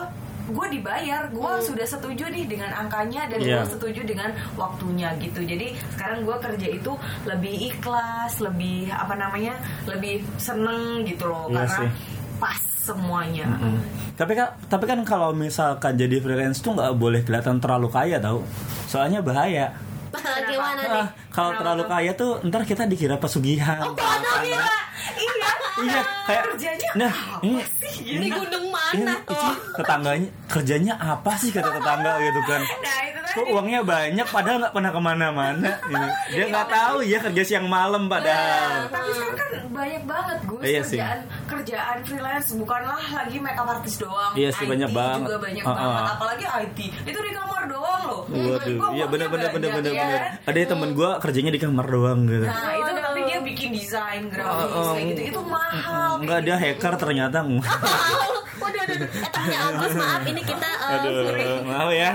gue 0.49 0.67
dibayar 0.71 1.21
gue 1.27 1.51
sudah 1.61 1.85
setuju 1.85 2.25
nih 2.27 2.45
dengan 2.45 2.73
angkanya 2.75 3.25
dan 3.25 3.39
Iya. 3.39 3.61
gue 3.61 3.71
setuju 3.71 4.01
dengan 4.03 4.29
waktunya 4.53 5.13
gitu 5.17 5.39
jadi 5.39 5.67
sekarang 5.89 6.21
gue 6.21 6.37
kerja 6.39 6.67
itu 6.71 6.91
lebih 7.23 7.55
ikhlas 7.69 8.37
lebih 8.39 8.89
apa 8.89 9.13
namanya 9.13 9.53
lebih 9.85 10.19
seneng 10.35 11.01
gitu 11.03 11.25
loh 11.25 11.47
Iya 11.47 11.63
karena 11.63 11.77
sih. 11.77 11.89
pas 12.37 12.57
semuanya 12.79 13.45
Hmm. 13.51 13.77
Tapi 14.15 14.33
kan 14.33 14.51
tapi 14.65 14.83
kan 14.83 14.99
kalau 15.03 15.31
misalkan 15.31 15.95
jadi 15.95 16.19
freelance 16.19 16.59
tuh 16.59 16.73
nggak 16.73 16.91
boleh 16.93 17.21
kelihatan 17.21 17.55
terlalu 17.57 17.87
kaya 17.87 18.17
tau. 18.17 18.43
Soalnya 18.83 19.21
bahaya. 19.21 19.71
gimana 20.49 20.81
nih 20.81 20.91
Ah, 20.97 21.07
kalau 21.29 21.49
Kenapa 21.49 21.59
terlalu 21.61 21.83
kaya 21.87 22.11
tuh 22.13 22.31
ntar 22.43 22.61
kita 22.63 22.83
dikira 22.83 23.15
pesugihan. 23.15 23.79
Oh, 23.79 23.95
gila 23.95 24.75
iya 25.79 25.87
Iya, 25.89 26.01
kayak 26.25 26.43
kerjanya 26.45 26.89
nah, 26.93 27.11
apa 27.11 27.39
ini 27.41 27.61
sih 27.77 27.93
di 28.01 28.13
gitu 28.21 28.37
gunung 28.37 28.65
ini 28.65 28.73
mana 29.01 29.13
Ici, 29.23 29.49
tetangganya 29.73 30.29
kerjanya 30.45 30.93
apa 30.95 31.31
sih 31.35 31.49
kata 31.49 31.69
tetangga 31.71 32.11
gitu 32.19 32.41
kan? 32.43 32.61
nah 32.85 32.97
itu 33.01 33.17
Kok 33.29 33.45
uangnya 33.47 33.79
banyak 33.83 34.25
padahal 34.25 34.57
nggak 34.57 34.73
pernah 34.73 34.89
ke 34.89 34.97
mana-mana. 34.99 35.69
Ini. 35.93 36.07
Dia 36.31 36.45
nggak 36.49 36.67
tahu 36.67 36.97
ya 37.03 37.17
kerja 37.21 37.41
siang 37.45 37.69
malam 37.69 38.09
padahal. 38.09 38.89
tapi 38.89 39.09
sekarang 39.11 39.37
kan 39.37 39.49
banyak 39.69 40.03
banget 40.03 40.37
gus 40.43 40.61
Iya 40.63 40.81
sih. 40.81 40.97
kerjaan 40.97 41.19
kerjaan 41.45 41.97
freelance 42.01 42.49
bukanlah 42.51 42.97
lagi 42.97 43.37
makeup 43.37 43.69
artist 43.69 44.01
doang 44.01 44.33
Iya 44.33 44.49
sih, 44.49 44.65
IT 44.65 44.71
banyak 44.71 44.89
banget. 44.91 45.19
juga 45.23 45.37
banyak 45.39 45.61
Ah, 45.63 45.73
banget 45.77 46.03
apalagi 46.11 46.45
IT 46.49 46.79
itu 47.05 47.19
di 47.19 47.31
kamar 47.31 47.63
doang 47.67 48.01
loh 48.03 48.21
Waduh, 48.25 48.65
iya 48.65 48.73
uangnya 48.75 49.05
bener 49.07 49.27
bener 49.29 49.49
bener 49.51 49.69
banyak, 49.69 49.77
bener 49.79 49.91
ya 49.93 50.01
bener. 50.01 50.19
kan? 50.19 50.49
Ada 50.49 50.59
temen 50.67 50.89
gue 50.91 51.09
kerjanya 51.21 51.51
di 51.51 51.59
kamar 51.59 51.85
doang 51.87 52.19
gitu. 52.25 52.45
nah 52.45 52.71
itu 52.73 52.91
tapi 52.99 53.19
dia 53.23 53.39
bikin 53.39 53.69
desain 53.71 54.23
grafis 54.25 54.73
kayak 54.89 55.05
gitu 55.07 55.21
itu 55.29 55.39
mahal 55.71 56.11
Enggak 56.19 56.39
dia 56.41 56.55
hacker 56.55 56.93
ternyata. 56.95 57.37
waduh 57.45 58.43
waduh 58.59 58.83
waduh 58.83 58.97
eh 58.99 59.25
tapi 59.25 59.53
Agus 59.53 59.93
maaf 59.95 60.23
ini 60.23 60.41
kita 60.41 60.67
eh, 60.67 60.93
Aduh, 60.97 61.15
maaf 61.63 61.89
ya. 61.89 62.11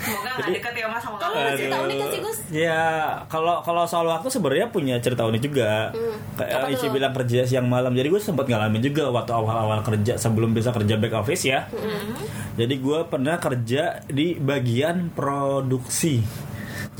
semoga 0.00 0.30
nggak 0.30 0.38
Jadi- 0.40 0.54
deket 0.56 0.74
ya 0.74 0.86
mas 0.88 1.02
sama 1.02 1.16
kamu 1.18 1.28
kamu 1.28 1.36
mau 1.36 1.52
cerita 1.52 1.76
unik 1.78 1.96
gak 1.96 2.08
sih 2.08 2.20
Gus 2.20 2.38
Ya, 2.50 2.82
kalau 3.28 3.60
kalau 3.60 3.84
soal 3.84 4.08
waktu 4.08 4.26
sebenarnya 4.26 4.66
punya 4.66 4.98
cerita 4.98 5.22
unik 5.22 5.38
juga. 5.40 5.92
Hmm. 5.92 6.18
Apa 6.34 6.66
Kayak 6.66 6.72
Ici 6.72 6.82
tuh? 6.82 6.90
bilang 6.90 7.12
kerja 7.12 7.40
siang 7.44 7.68
malam. 7.68 7.92
Jadi 7.92 8.08
gue 8.08 8.18
sempat 8.18 8.42
ngalamin 8.44 8.82
juga 8.82 9.06
waktu 9.08 9.30
awal-awal 9.30 9.78
kerja 9.84 10.16
sebelum 10.16 10.50
bisa 10.50 10.72
kerja 10.72 10.96
back 10.96 11.14
office 11.16 11.44
ya. 11.44 11.68
Hmm. 11.68 12.16
Jadi 12.56 12.74
gue 12.76 12.98
pernah 13.06 13.36
kerja 13.36 14.02
di 14.04 14.34
bagian 14.34 15.12
produksi. 15.12 16.24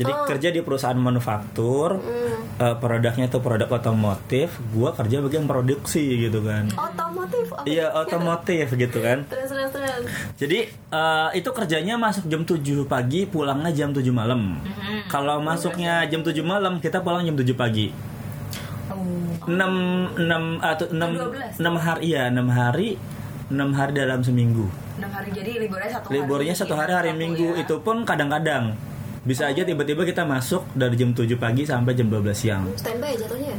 Jadi 0.01 0.11
Oh. 0.11 0.25
kerja 0.25 0.49
di 0.49 0.59
perusahaan 0.59 0.97
manufaktur, 0.97 1.95
Hmm. 1.95 2.57
eh, 2.57 2.75
produknya 2.75 3.25
itu 3.27 3.37
produk 3.37 3.69
otomotif. 3.71 4.57
Gue 4.67 4.89
kerja 4.89 5.21
bagian 5.21 5.45
produksi 5.45 6.01
gitu 6.19 6.41
kan. 6.41 6.65
otomotif 6.71 7.45
oh, 7.47 7.61
Iya 7.63 7.93
otomotif 7.93 8.73
gitu 8.73 8.97
kan. 8.99 9.21
terus 9.25 9.45
terus 9.47 9.69
terus 9.69 10.03
Jadi 10.35 10.59
eh, 10.67 11.29
itu 11.35 11.49
kerjanya 11.49 11.95
masuk 11.95 12.25
jam 12.25 12.41
7 12.41 12.57
pagi, 12.83 13.23
pulangnya 13.23 13.69
jam 13.71 13.91
7 13.91 14.09
malam. 14.11 14.57
Kalau 15.05 15.37
masuknya 15.39 16.01
jam 16.05 16.19
7 16.19 16.41
malam, 16.41 16.79
kita 16.79 16.99
pulang 16.99 17.21
jam 17.21 17.35
7 17.35 17.53
pagi. 17.53 17.93
Oh. 18.87 18.97
6 19.43 19.71
6 20.17 20.57
atau 20.59 20.85
6 20.89 21.09
12. 21.13 21.55
6 21.57 21.75
hari 21.77 22.07
ya, 22.09 22.23
6 22.27 22.49
hari 22.49 22.89
6 23.47 23.69
hari 23.71 23.91
dalam 23.93 24.19
seminggu. 24.19 24.65
enam 24.93 25.09
hari 25.09 25.29
jadi 25.31 25.51
liburnya 25.57 25.89
satu 25.89 26.05
hari 26.05 26.13
Liburnya 26.15 26.53
satu 26.53 26.73
hari 26.73 26.91
hari 26.91 27.09
Sabtu 27.09 27.19
Minggu 27.19 27.47
ya. 27.51 27.61
itu 27.63 27.75
pun 27.79 28.05
kadang-kadang 28.05 28.77
bisa 29.21 29.45
aja 29.45 29.61
tiba-tiba 29.61 30.01
kita 30.01 30.25
masuk 30.25 30.65
dari 30.73 30.97
jam 30.97 31.13
7 31.13 31.29
pagi 31.37 31.61
sampai 31.61 31.93
jam 31.93 32.09
12 32.09 32.33
siang. 32.33 32.63
standby 32.73 33.13
jatuhnya 33.13 33.53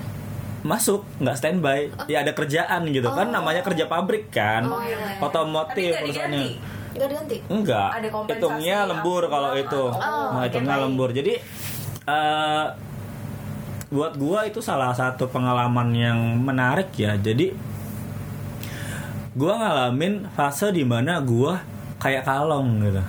Masuk, 0.62 1.02
nggak 1.18 1.34
standby. 1.34 1.90
Ya 2.06 2.22
ada 2.22 2.30
kerjaan 2.30 2.86
gitu 2.86 3.10
kan 3.10 3.34
namanya 3.34 3.66
kerja 3.66 3.90
pabrik 3.90 4.30
kan. 4.30 4.62
Oh, 4.62 4.78
iya. 4.78 5.18
Tapi 5.18 5.22
Otomotif 5.22 5.90
perusahaannya. 5.98 6.38
diganti. 6.38 6.46
nggak 6.92 7.08
diganti 7.08 7.36
Enggak, 7.50 7.88
Ada 7.98 8.08
kompensasi 8.12 8.38
hitungnya 8.38 8.78
lembur 8.86 9.22
apa? 9.26 9.32
kalau 9.34 9.50
itu. 9.58 9.84
Oh, 9.90 9.98
nah, 9.98 10.38
oke, 10.38 10.46
hitungnya 10.46 10.76
baik. 10.78 10.84
lembur. 10.86 11.08
Jadi 11.10 11.34
eh 12.02 12.66
buat 13.90 14.12
gua 14.14 14.38
itu 14.46 14.62
salah 14.62 14.94
satu 14.94 15.26
pengalaman 15.26 15.88
yang 15.92 16.18
menarik 16.38 16.94
ya. 16.94 17.18
Jadi 17.18 17.50
gua 19.34 19.58
ngalamin 19.58 20.30
fase 20.30 20.70
di 20.70 20.86
mana 20.86 21.18
gua 21.18 21.58
kayak 21.98 22.22
kalong 22.22 22.86
gitu. 22.86 23.02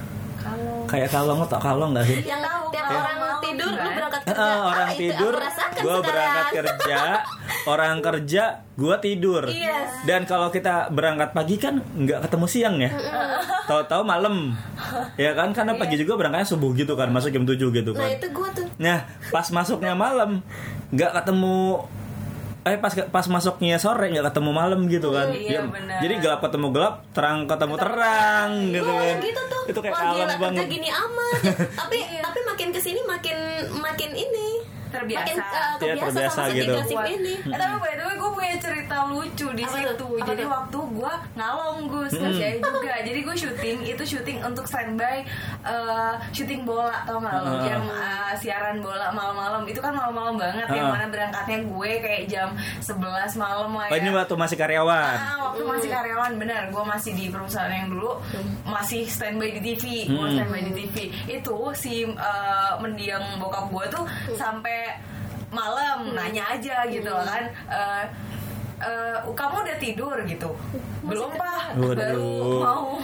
Kalau 0.43 0.83
Kayak 0.83 1.09
kalong 1.09 1.39
atau 1.41 1.57
kalong 1.57 1.91
nggak 1.91 2.05
sih? 2.05 2.19
yang 2.21 2.37
tahu, 2.37 2.69
tiap 2.69 2.85
kalau 2.85 2.99
orang 2.99 3.17
malam, 3.17 3.39
tidur 3.41 3.71
lu 3.71 3.79
kan? 3.79 3.93
berangkat 3.95 4.21
Eh, 4.21 4.27
kerja 4.29 4.43
eh, 4.43 4.59
orang 4.61 4.83
Ah, 4.83 4.93
tidur, 4.93 5.33
gua 5.79 5.95
berangkat 5.99 6.45
kerja, 6.53 6.99
orang 7.73 7.95
kerja, 7.99 8.43
gua 8.73 8.95
tidur. 8.97 9.43
Yes. 9.47 9.89
Dan 10.03 10.21
kalau 10.23 10.47
kita 10.47 10.73
berangkat 10.89 11.29
pagi 11.31 11.55
kan 11.55 11.79
nggak 11.79 12.19
ketemu 12.21 12.45
siang 12.45 12.75
ya, 12.77 12.91
tahu-tahu 13.65 14.03
malam, 14.03 14.53
ya 15.15 15.31
kan? 15.33 15.49
Karena 15.51 15.73
pagi 15.73 15.95
juga 15.95 16.13
berangkatnya 16.15 16.45
subuh 16.45 16.71
gitu 16.73 16.93
kan, 16.93 17.09
masuk 17.09 17.31
jam 17.31 17.43
7 17.43 17.55
gitu 17.71 17.91
nah 17.91 18.03
kan. 18.03 18.09
itu 18.11 18.27
gua 18.29 18.49
tuh 18.51 18.67
Nah, 18.75 18.97
pas 19.29 19.47
masuknya 19.49 19.93
malam, 19.93 20.43
nggak 20.89 21.11
ketemu 21.15 21.87
eh 22.63 22.77
pas 22.77 22.89
pas 22.89 23.25
masuknya 23.27 23.75
sore 23.75 24.07
nggak 24.07 24.31
ketemu 24.31 24.51
malam 24.51 24.87
gitu 24.87 25.11
kan. 25.11 25.27
Iya, 25.29 25.51
Ya, 25.53 25.61
benar. 25.63 25.99
jadi 25.99 26.13
gelap 26.17 26.39
ketemu 26.39 26.67
gelap 26.71 26.95
terang 27.11 27.43
ketemu 27.43 27.75
terang 27.75 28.51
gitu 28.71 28.87
Wah, 28.87 29.03
kan. 29.03 29.15
gitu 29.19 29.41
tuh. 29.45 29.63
Itu 29.65 29.79
kayak 29.79 29.93
Wah, 29.93 30.01
kalong 30.01 30.15
gila, 30.17 30.35
banget. 30.39 30.57
kerja 30.57 30.71
gini 30.71 30.89
amat. 30.89 31.39
Tapi 31.83 31.97
tapi 32.23 32.39
makin 32.43 32.67
ke 32.69 32.79
sini 32.79 33.01
makin 33.03 33.37
makin 33.75 34.11
ini 34.13 34.62
Terbiasa. 34.93 35.25
makin 35.25 35.37
uh, 35.37 35.43
Iya, 35.43 35.71
kebiasa, 35.75 36.05
terbiasa 36.07 36.39
sama 36.39 36.53
gitu. 36.53 36.73
ini 37.11 37.33
Eh, 37.43 37.57
tapi 37.57 37.75
by 37.75 37.93
the 37.93 38.03
way 38.03 38.15
gue 38.15 38.31
punya 38.31 38.55
cerita 38.57 38.95
lucu 39.05 39.47
di 39.51 39.63
Apa 39.63 39.73
situ. 39.73 39.91
tuh? 39.97 40.11
Apa 40.13 40.25
Jadi 40.29 40.41
tuh? 40.41 40.49
waktu 40.49 40.79
gue 40.93 41.13
ngalong 41.33 41.77
Gus 41.85 42.13
kerja 42.13 42.47
juga. 42.55 42.93
Jadi 43.01 43.19
gue 43.19 43.35
syuting 43.35 43.77
itu 43.85 44.03
syuting 44.05 44.37
untuk 44.41 44.63
standby 44.63 45.17
eh, 45.63 46.13
syuting 46.31 46.61
bola 46.63 47.03
tau 47.03 47.17
nggak 47.17 47.33
lo? 47.35 47.49
Ah. 47.49 47.61
Jam 47.63 47.81
eh, 47.83 48.33
siaran 48.37 48.77
bola 48.79 49.07
malam-malam 49.09 49.61
itu 49.65 49.79
kan 49.79 49.91
malam-malam 49.91 50.35
banget. 50.37 50.67
Yang 50.67 50.85
Ah. 50.85 50.93
mana 50.93 51.05
berangkatnya 51.07 51.57
gue 51.63 51.91
kayak 51.99 52.23
jam 52.25 52.49
11 52.79 53.01
malam 53.35 53.69
lah 53.71 53.85
oh, 53.85 53.89
ya. 53.89 53.99
ini 53.99 54.09
waktu 54.09 54.33
masih 54.35 54.55
karyawan 54.55 55.15
Ah, 55.15 55.37
waktu 55.43 55.63
masih 55.63 55.89
karyawan 55.89 56.31
benar, 56.35 56.61
gue 56.67 56.83
masih 56.83 57.11
di 57.13 57.25
perusahaan 57.27 57.69
yang 57.69 57.89
dulu 57.89 58.19
masih 58.63 59.05
standby 59.05 59.51
di 59.51 59.61
TV, 59.65 59.83
gue 60.05 60.17
Hmm. 60.17 60.33
standby 60.33 60.61
di 60.61 60.73
TV. 60.75 60.95
Itu 61.29 61.55
si 61.73 62.03
uh, 62.05 62.13
mendiang 62.77 63.37
bokap 63.37 63.67
gue 63.67 63.85
tuh 63.89 64.03
sampai 64.33 64.82
malam 65.53 66.17
nanya 66.17 66.57
aja 66.57 66.85
gitu 66.89 67.09
loh 67.09 67.25
kan. 67.25 67.43
Uh, 67.69 68.03
uh, 68.81 69.17
kamu 69.33 69.55
udah 69.63 69.77
tidur 69.77 70.15
gitu? 70.25 70.49
Belum 71.05 71.29
pak, 71.35 71.77
baru 71.77 72.31
mau 72.59 72.97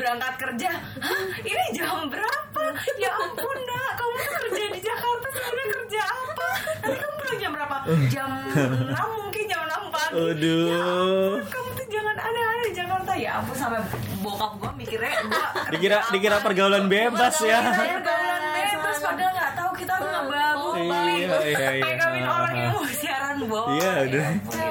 berangkat 0.00 0.34
kerja. 0.38 0.70
Hah, 0.98 1.24
ini 1.40 1.64
jam 1.72 2.08
berapa? 2.08 2.62
Ya 2.96 3.10
ampun 3.14 3.58
nak, 3.60 3.90
kamu 3.94 4.14
tuh 4.16 4.30
kerja 4.40 4.64
di 4.70 4.80
Jakarta 4.80 5.26
sebenarnya 5.30 5.66
kerja 5.70 6.00
apa? 6.02 6.48
Nanti 6.80 6.96
kamu 6.96 7.14
pulang 7.14 7.38
jam 7.38 7.50
berapa? 7.52 7.76
Jam 8.08 8.30
6 8.48 9.20
mungkin 9.20 9.44
jam 9.44 9.60
6 9.62 9.92
pagi. 9.92 10.12
Aduh. 10.16 10.64
Ya 10.64 10.80
ampun, 10.80 11.42
kamu 11.46 11.68
tuh 11.70 11.86
jangan 11.88 12.16
aneh-aneh 12.18 12.64
di 12.64 12.74
Jakarta 12.74 13.12
ya 13.14 13.30
ampun 13.36 13.54
sampai 13.54 13.80
bokap 14.18 14.52
gua 14.56 14.70
mikirnya 14.72 15.12
gua 15.22 15.46
kerja 15.60 15.70
dikira 15.70 15.96
apa. 15.98 16.10
dikira 16.10 16.36
pergaulan 16.40 16.84
bebas 16.86 17.36
ya 17.42 17.58
pergaulan 17.70 18.42
bebas 18.50 18.96
padahal 19.06 19.32
nggak 19.32 19.52
tahu 19.54 19.70
kita 19.74 19.94
ngebabuk 19.96 20.72
Iya, 20.72 20.88
balik 20.88 21.16
iya, 21.18 21.38
iya. 21.42 21.68
pegangin 21.84 22.24
orang 22.26 22.54
yang 22.54 22.72
mau 22.72 22.84
siaran 22.90 23.36
bola 23.42 23.68
Iya, 23.70 23.90
Ya 23.90 24.02
udah. 24.02 24.26
itu 24.30 24.50
eh, 24.50 24.70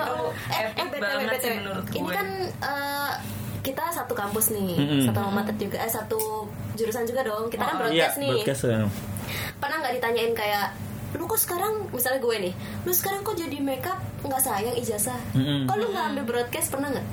eh 0.52 0.66
epic 0.76 1.00
banget 1.00 1.40
sih 1.40 1.52
menurut 1.56 1.86
ini 1.88 2.00
gue 2.00 2.12
kan 2.12 2.28
eh, 2.62 3.12
kita 3.70 3.84
satu 3.90 4.14
kampus 4.14 4.50
nih, 4.50 4.74
Mm-mm. 4.76 5.02
satu 5.04 5.20
mater 5.28 5.54
juga, 5.56 5.78
eh 5.78 5.88
satu 5.88 6.18
jurusan 6.74 7.04
juga 7.04 7.22
dong. 7.22 7.48
Kita 7.48 7.62
kan 7.62 7.76
Iya, 7.88 8.10
broadcast 8.10 8.18
nih. 8.18 8.32
broadcast 8.36 8.62
ya. 8.64 8.80
Pernah 9.56 9.78
nggak 9.80 9.94
ditanyain 9.96 10.34
kayak 10.34 10.68
lu 11.12 11.26
kok 11.26 11.38
sekarang 11.40 11.74
misalnya 11.90 12.18
gue 12.20 12.36
nih 12.40 12.54
lu 12.80 12.92
sekarang 12.92 13.22
kok 13.22 13.34
jadi 13.34 13.58
makeup 13.60 13.98
nggak 14.22 14.38
sayang 14.40 14.76
ijazah 14.76 15.18
Mm-mm. 15.34 15.66
kok 15.66 15.76
lu 15.76 15.90
nggak 15.90 16.06
ambil 16.08 16.24
broadcast 16.24 16.70
pernah 16.70 16.86
nggak 16.88 17.08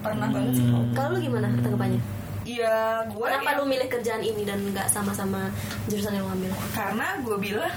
pernah 0.00 0.28
banget 0.30 0.52
sih 0.54 0.64
Hmm. 0.64 0.88
kalau 0.92 1.08
lu 1.12 1.18
gimana 1.20 1.52
tanggapannya 1.54 2.00
Iya, 2.46 2.76
gue 3.06 3.20
kenapa 3.20 3.58
lu 3.58 3.66
milih 3.66 3.88
kerjaan 3.90 4.22
ini 4.22 4.40
dan 4.40 4.64
nggak 4.64 4.88
sama-sama 4.88 5.52
jurusan 5.84 6.14
yang 6.14 6.24
lu 6.24 6.32
ambil 6.32 6.48
karena 6.72 7.06
gue 7.20 7.36
bilang 7.38 7.74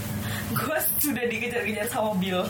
gue 0.56 0.78
sudah 1.02 1.24
dikejar-kejar 1.24 1.86
sama 1.86 2.14
Bill 2.14 2.40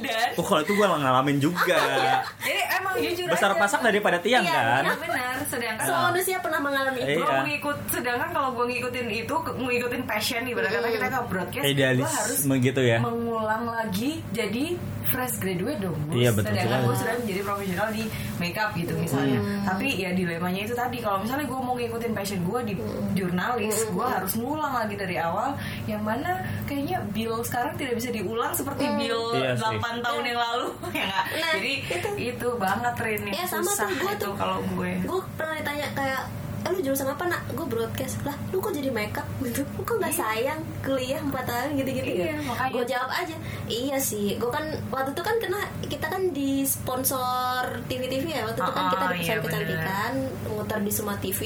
dan 0.00 0.28
Oh 0.34 0.42
kalau 0.42 0.60
itu 0.60 0.72
gue 0.72 0.86
ngalamin 0.86 1.36
juga. 1.38 1.78
jadi 2.46 2.60
emang 2.74 2.94
jujur 2.96 3.26
Besar 3.26 3.50
aja, 3.50 3.58
pasak 3.58 3.80
daripada 3.82 4.18
tiang 4.18 4.42
Iya, 4.42 4.52
kan. 4.52 4.82
Iya 4.84 4.94
benar, 4.98 5.34
sedangkan 5.46 5.84
semua 5.84 6.02
manusia 6.10 6.36
pernah 6.38 6.60
mengalami 6.60 6.98
itu 6.98 7.12
gue 7.14 7.24
Iya. 7.24 7.40
mengikut 7.40 7.76
sedangkan 7.88 8.28
kalau 8.30 8.48
gue 8.52 8.64
ngikutin 8.66 9.06
itu 9.12 9.34
ngikutin 9.36 10.02
passion 10.04 10.42
ibarat 10.44 10.70
kata 10.70 10.88
kita 10.90 11.06
ke 11.06 11.20
broadcast 11.26 11.64
Idealis 11.64 12.02
gue 12.02 12.14
harus 12.16 12.40
begitu 12.44 12.80
ya. 12.82 12.98
mengulang 12.98 13.64
lagi 13.66 14.10
jadi 14.30 14.64
fresh 15.04 15.36
graduate 15.36 15.78
dong 15.78 15.96
Gus. 16.08 16.16
Iya, 16.16 16.30
betul 16.32 16.50
sedangkan 16.50 16.64
sekali. 16.72 16.84
gue 16.84 16.96
sudah 16.96 17.14
menjadi 17.16 17.40
profesional 17.42 17.88
di 17.90 18.02
makeup 18.34 18.70
gitu 18.74 18.92
misalnya 18.96 19.32
Hmm. 19.36 19.62
tapi 19.66 19.88
ya 19.94 20.10
dilemanya 20.10 20.60
itu 20.62 20.74
tadi 20.74 20.98
kalau 20.98 21.18
misalnya 21.20 21.44
gue 21.44 21.60
mau 21.60 21.74
ngikutin 21.74 22.12
passion 22.12 22.40
gue 22.42 22.60
di 22.64 22.74
jurnalis 23.14 23.76
gue 23.86 24.06
harus 24.06 24.32
ngulang 24.34 24.74
lagi 24.74 24.94
dari 24.94 25.16
awal 25.16 25.54
yang 25.84 26.00
mana 26.00 26.38
kayaknya 26.64 26.93
Bill 27.06 27.34
sekarang 27.40 27.74
tidak 27.74 27.94
bisa 27.94 28.08
diulang 28.08 28.50
seperti 28.50 28.84
Bill 28.94 29.22
Iya 29.34 29.52
sih. 29.52 29.76
8 29.76 30.00
tahun 30.00 30.22
yang 30.24 30.38
lalu 30.38 30.68
ya 30.96 31.04
nggak? 31.04 31.24
Nah, 31.34 31.52
jadi 31.54 31.72
itu. 31.80 32.08
itu, 32.32 32.48
banget 32.56 32.94
Rin. 32.96 33.22
Yang 33.24 33.34
Iya, 33.34 33.44
sama 33.46 33.62
susah 33.66 33.86
tuh, 33.86 33.96
gua 33.96 34.10
itu 34.10 34.22
tuh. 34.22 34.34
kalau 34.34 34.58
gue. 34.64 34.90
gue 35.00 35.20
pernah 35.34 35.54
ditanya 35.56 35.86
kayak 35.92 36.22
eh, 36.64 36.70
lu 36.70 36.80
jurusan 36.80 37.04
apa 37.06 37.24
nak? 37.26 37.42
Gue 37.50 37.66
broadcast. 37.66 38.16
Lah 38.22 38.32
lu 38.48 38.56
kok 38.56 38.72
jadi 38.72 38.88
makeup? 38.88 39.26
Gitu. 39.44 39.60
Lu 39.70 39.82
kok 39.82 39.96
nggak 39.96 40.14
sayang 40.14 40.60
kuliah 40.80 41.20
4 41.20 41.28
tahun? 41.44 41.70
Gitu-gitu. 41.76 42.08
Iya, 42.22 42.34
makanya. 42.40 42.72
gue 42.72 42.84
jawab 42.88 43.10
aja. 43.12 43.36
Iya 43.66 43.96
sih. 43.98 44.26
Gue 44.34 44.48
kan 44.48 44.64
waktu 44.88 45.10
itu 45.10 45.22
kan 45.22 45.36
kena 45.38 45.60
kita 45.84 46.06
kan 46.06 46.22
di 46.30 46.64
sponsor 46.64 47.60
TV 47.84 48.02
TV 48.06 48.24
ya. 48.30 48.42
Waktu 48.42 48.60
itu 48.60 48.72
kan 48.72 48.80
Ah, 48.82 48.90
kita 48.90 49.04
di 49.04 49.14
iya, 49.14 49.20
pesan 49.20 49.36
bener. 49.36 49.44
kecantikan 49.44 50.12
muter 50.46 50.78
di 50.80 50.90
semua 50.90 51.16
TV 51.16 51.40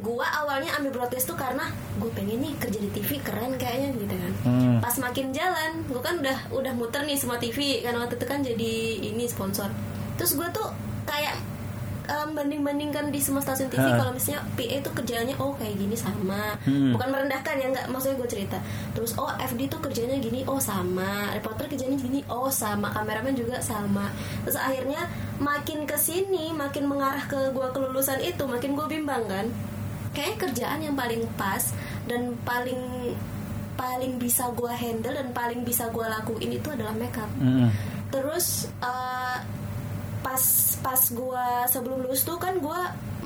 gue 0.00 0.26
awalnya 0.26 0.72
ambil 0.80 0.96
broadcast 0.96 1.28
tuh 1.28 1.36
karena 1.36 1.68
gue 2.00 2.10
pengen 2.16 2.40
nih 2.40 2.52
kerja 2.56 2.78
di 2.80 2.90
TV 2.96 3.20
keren 3.20 3.54
kayaknya 3.60 3.88
gitu 4.00 4.14
kan. 4.16 4.32
Hmm. 4.48 4.76
pas 4.80 4.96
makin 4.96 5.30
jalan 5.30 5.84
gue 5.84 6.00
kan 6.00 6.14
udah 6.18 6.38
udah 6.56 6.72
muter 6.72 7.04
nih 7.04 7.20
semua 7.20 7.36
TV 7.36 7.84
kan 7.84 7.92
waktu 8.00 8.16
itu 8.16 8.26
kan 8.26 8.40
jadi 8.40 8.72
ini 9.12 9.24
sponsor. 9.28 9.68
Terus 10.16 10.36
gue 10.36 10.48
tuh 10.52 10.68
kayak 11.04 11.36
banding 12.34 12.66
bandingkan 12.66 13.14
di 13.14 13.22
semua 13.22 13.38
stasiun 13.38 13.70
TV 13.70 13.86
kalau 13.94 14.10
misalnya 14.10 14.42
PA 14.58 14.76
itu 14.82 14.90
kerjanya 14.90 15.34
oh 15.38 15.54
kayak 15.54 15.78
gini 15.78 15.94
sama. 15.94 16.58
Hmm. 16.66 16.90
bukan 16.96 17.08
merendahkan 17.12 17.54
ya 17.54 17.66
nggak 17.70 17.86
maksudnya 17.92 18.16
gue 18.18 18.28
cerita. 18.30 18.58
Terus 18.96 19.14
oh 19.14 19.30
FD 19.38 19.70
tuh 19.70 19.80
kerjanya 19.84 20.16
gini 20.18 20.42
oh 20.50 20.58
sama. 20.58 21.30
Reporter 21.36 21.70
kerjanya 21.70 21.94
gini 21.94 22.24
oh 22.26 22.50
sama. 22.50 22.90
Kameramen 22.90 23.36
juga 23.38 23.62
sama. 23.62 24.10
Terus 24.42 24.58
akhirnya 24.58 25.06
makin 25.38 25.86
ke 25.86 25.94
sini 25.94 26.50
makin 26.50 26.90
mengarah 26.90 27.22
ke 27.30 27.54
gue 27.54 27.66
kelulusan 27.70 28.18
itu 28.24 28.42
makin 28.44 28.74
gue 28.74 28.86
bimbang 28.90 29.24
kan 29.30 29.46
kayak 30.10 30.36
kerjaan 30.38 30.80
yang 30.80 30.94
paling 30.94 31.22
pas 31.34 31.70
dan 32.04 32.34
paling 32.40 33.14
paling 33.74 34.16
bisa 34.16 34.50
gue 34.50 34.68
handle 34.68 35.12
dan 35.12 35.30
paling 35.30 35.62
bisa 35.62 35.88
gue 35.88 36.02
lakuin 36.02 36.50
itu 36.52 36.68
adalah 36.68 36.92
makeup 36.92 37.30
Mm-mm. 37.34 37.70
terus 38.08 38.46
eh, 38.76 39.36
pas 40.20 40.42
pas 40.78 41.00
gue 41.00 41.44
sebelum 41.66 42.02
lulus 42.02 42.22
tuh 42.22 42.36
kan 42.36 42.54
gue 42.54 42.80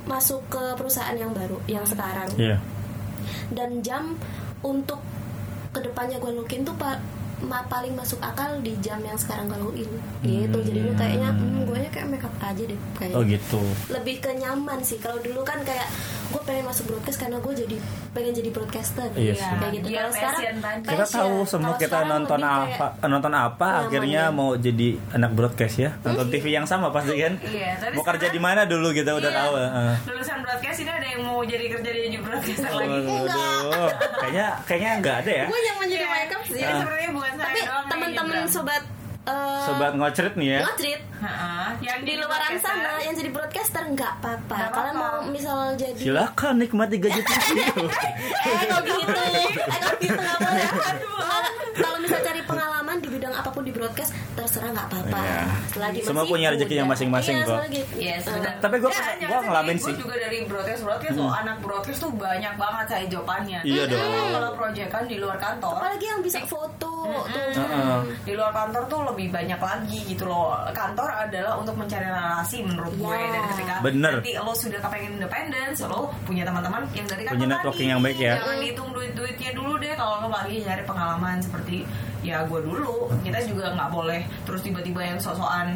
masuk 0.05 0.45
ke 0.47 0.63
perusahaan 0.73 1.13
yang 1.13 1.31
baru 1.31 1.57
yang 1.65 1.83
sekarang 1.83 2.29
Iya. 2.35 2.57
dan 3.49 3.81
jam 3.81 4.15
untuk 4.61 5.01
ke 5.69 5.81
depannya 5.81 6.17
gue 6.17 6.31
lakuin 6.31 6.63
tuh 6.63 6.71
pa- 6.73 7.01
ma- 7.41 7.65
paling 7.65 7.91
masuk 7.91 8.17
akal 8.19 8.47
di 8.59 8.77
jam 8.79 9.01
yang 9.01 9.17
sekarang 9.17 9.45
gue 9.45 9.57
lakuin 9.57 9.91
gitu 10.23 10.57
jadinya 10.61 10.93
kayaknya 10.95 11.29
hmm, 11.31 11.67
gue 11.67 11.77
kayak 11.89 12.07
makeup 12.07 12.31
aja 12.39 12.63
deh 12.63 12.79
kayak 12.93 13.11
Oh 13.11 13.23
gitu. 13.23 13.59
lebih 13.89 14.15
ke 14.19 14.31
nyaman 14.31 14.79
sih 14.79 14.95
kalau 14.97 15.19
dulu 15.19 15.41
kan 15.41 15.59
kayak 15.61 15.89
gue 16.35 16.43
pengen 16.43 16.65
masuk 16.65 16.83
broadcast 16.85 17.17
karena 17.17 17.37
gue 17.39 17.53
jadi 17.55 17.77
pengen 18.11 18.33
jadi 18.33 18.49
broadcaster 18.51 19.07
Iya 19.15 19.33
sih. 19.33 19.47
kayak 19.47 19.71
gitu 19.73 19.87
Iya, 19.87 19.95
kalau 19.97 20.11
sekarang 20.11 20.35
passion. 20.35 20.83
Kita 20.83 21.05
tahu 21.07 21.35
semua 21.45 21.63
Kalau 21.65 21.79
kita 21.79 21.87
sekarang 21.95 22.09
nonton 22.11 22.41
apa 22.43 22.87
kayak 22.93 23.09
nonton 23.09 23.33
apa 23.33 23.67
akhirnya 23.81 24.21
ya. 24.21 24.35
mau 24.35 24.49
jadi 24.53 24.87
anak 25.11 25.31
broadcast 25.31 25.75
ya. 25.77 25.89
Nonton 26.01 26.27
TV 26.27 26.45
yang 26.51 26.65
sama 26.65 26.91
pasti 26.91 27.15
kan. 27.15 27.33
Iya, 27.39 27.71
tapi 27.77 27.93
Mau 27.93 28.03
kerja 28.05 28.27
di 28.27 28.39
mana 28.41 28.61
dulu 28.63 28.91
kita 28.91 29.11
udah 29.13 29.25
Iya. 29.25 29.39
tahu. 29.39 29.53
heeh. 29.55 29.93
lulusan 30.05 30.37
broadcast 30.41 30.77
ini 30.77 30.91
ada 30.91 31.07
yang 31.07 31.21
mau 31.23 31.39
jadi 31.41 31.65
kerja 31.69 31.89
di 31.89 32.17
broadcaster 32.17 32.71
lagi 32.73 32.99
Waduh, 32.99 33.89
kayaknya 34.17 34.45
kayaknya 34.65 34.91
nggak 34.99 35.15
ada 35.17 35.31
ya. 35.33 35.45
gue 35.47 35.59
yang 35.61 35.75
mau 35.75 35.87
jadi 35.87 35.95
Iya. 35.97 36.11
makeup 36.11 36.41
sih 36.45 36.59
sebenarnya 36.59 37.09
bukan 37.11 37.33
saya 37.33 37.53
tapi 37.55 37.59
teman-teman 37.87 38.43
sobat 38.45 38.83
eh, 39.25 39.61
Sobat 39.61 39.93
ngocret 39.93 40.33
nih 40.33 40.47
ya. 40.47 40.59
ngotrit 40.61 41.01
Heeh, 41.15 41.67
yang 41.81 41.99
di 42.01 42.13
luaran 42.15 42.55
sana 42.55 42.99
yang 42.99 43.13
jadi 43.13 43.29
broadcaster 43.29 43.83
nggak 43.83 44.11
apa-apa. 44.15 44.55
Kalian 44.69 44.95
mau 44.95 45.15
misal 45.25 45.73
jadi 45.73 45.97
Silakan 45.97 46.53
nikmati 46.57 46.95
gaji 46.97 47.21
TV. 47.25 47.47
eh 47.65 47.87
kok 48.63 48.81
gitu 48.83 49.11
eh 49.11 49.49
kok 49.79 49.95
gitu 49.97 50.13
nggak 50.15 50.37
boleh. 50.37 50.67
Kalau- 50.69 51.53
kalau 51.75 51.97
misal 51.97 52.19
cari 52.21 52.41
pengalaman 52.41 52.97
di 52.97 53.07
bidang 53.09 53.33
apa 53.33 53.49
pun 53.49 53.61
di 53.61 53.71
broadcast 53.85 54.11
terserah 54.35 54.69
nggak 54.71 54.87
apa-apa 54.89 55.19
Iya. 55.21 55.41
selagi 55.69 55.97
Semua 56.01 56.15
masih 56.17 56.31
punya 56.31 56.47
rezekinya 56.49 56.83
muda. 56.83 56.91
masing-masing 56.91 57.35
iya, 57.35 57.45
kok. 57.45 57.59
Iya 57.95 58.15
sebenarnya. 58.19 58.53
Tapi 58.59 58.75
gua- 58.77 58.91
Ya, 58.91 58.99
gua 58.99 59.15
jangan 59.21 59.43
ngalamin 59.45 59.77
sih. 59.77 59.93
Gua 59.93 60.01
juga 60.01 60.15
dari 60.17 60.37
broadcast 60.43 60.81
broadcast 60.81 61.15
loh 61.15 61.31
anak 61.31 61.57
broadcast 61.61 61.99
tuh 61.99 62.11
banyak 62.11 62.53
banget 62.55 62.85
saya 62.87 63.05
jawabannya. 63.07 63.59
Iya 63.63 63.83
dong. 63.85 64.27
Kalau 64.31 64.51
proyekan 64.55 65.03
di 65.05 65.15
luar 65.15 65.37
kantor. 65.37 65.73
apalagi 65.77 66.05
yang 66.05 66.19
bisa 66.19 66.39
foto 66.41 66.67
tuh 66.75 66.93
Heeh. 67.53 67.99
Di 68.23 68.33
luar 68.33 68.49
kantor 68.51 68.83
tuh 68.87 69.01
lebih 69.05 69.27
banyak 69.29 69.59
lagi 69.59 69.99
gitu 70.05 70.25
loh. 70.25 70.57
Kantor 70.71 71.05
adalah 71.11 71.53
untuk 71.55 71.75
mencari 71.75 72.03
relasi 72.03 72.65
menurut 72.65 72.93
gue 72.93 73.13
Ya. 73.13 73.29
dan 73.31 73.43
ketika 73.47 73.73
Bener. 73.79 74.13
nanti 74.17 74.33
lo 74.35 74.51
sudah 74.51 74.79
kepengen 74.79 75.11
independen, 75.15 75.69
lo 75.85 75.99
punya 76.25 76.43
teman-teman 76.43 76.81
yang 76.91 77.05
dari 77.05 77.23
kantor 77.23 77.35
Punya 77.35 77.45
tadi. 77.45 77.53
networking 77.55 77.89
yang 77.89 78.01
baik 78.01 78.17
ya. 78.19 78.33
Jangan 78.37 78.57
dihitung 78.59 78.89
duit-duitnya 78.91 79.51
dulu 79.53 79.73
deh 79.77 79.93
kalau 79.93 80.15
lo 80.17 80.29
lagi 80.29 80.55
nyari 80.59 80.83
pengalaman 80.83 81.37
seperti 81.39 81.77
ya 82.21 82.41
gue 82.43 82.59
dulu. 82.59 82.95
Kita 83.21 83.39
juga 83.43 83.65
nggak 83.75 83.91
boleh 83.91 84.21
terus 84.43 84.61
tiba-tiba 84.61 85.01
yang 85.03 85.19
sosokan 85.19 85.75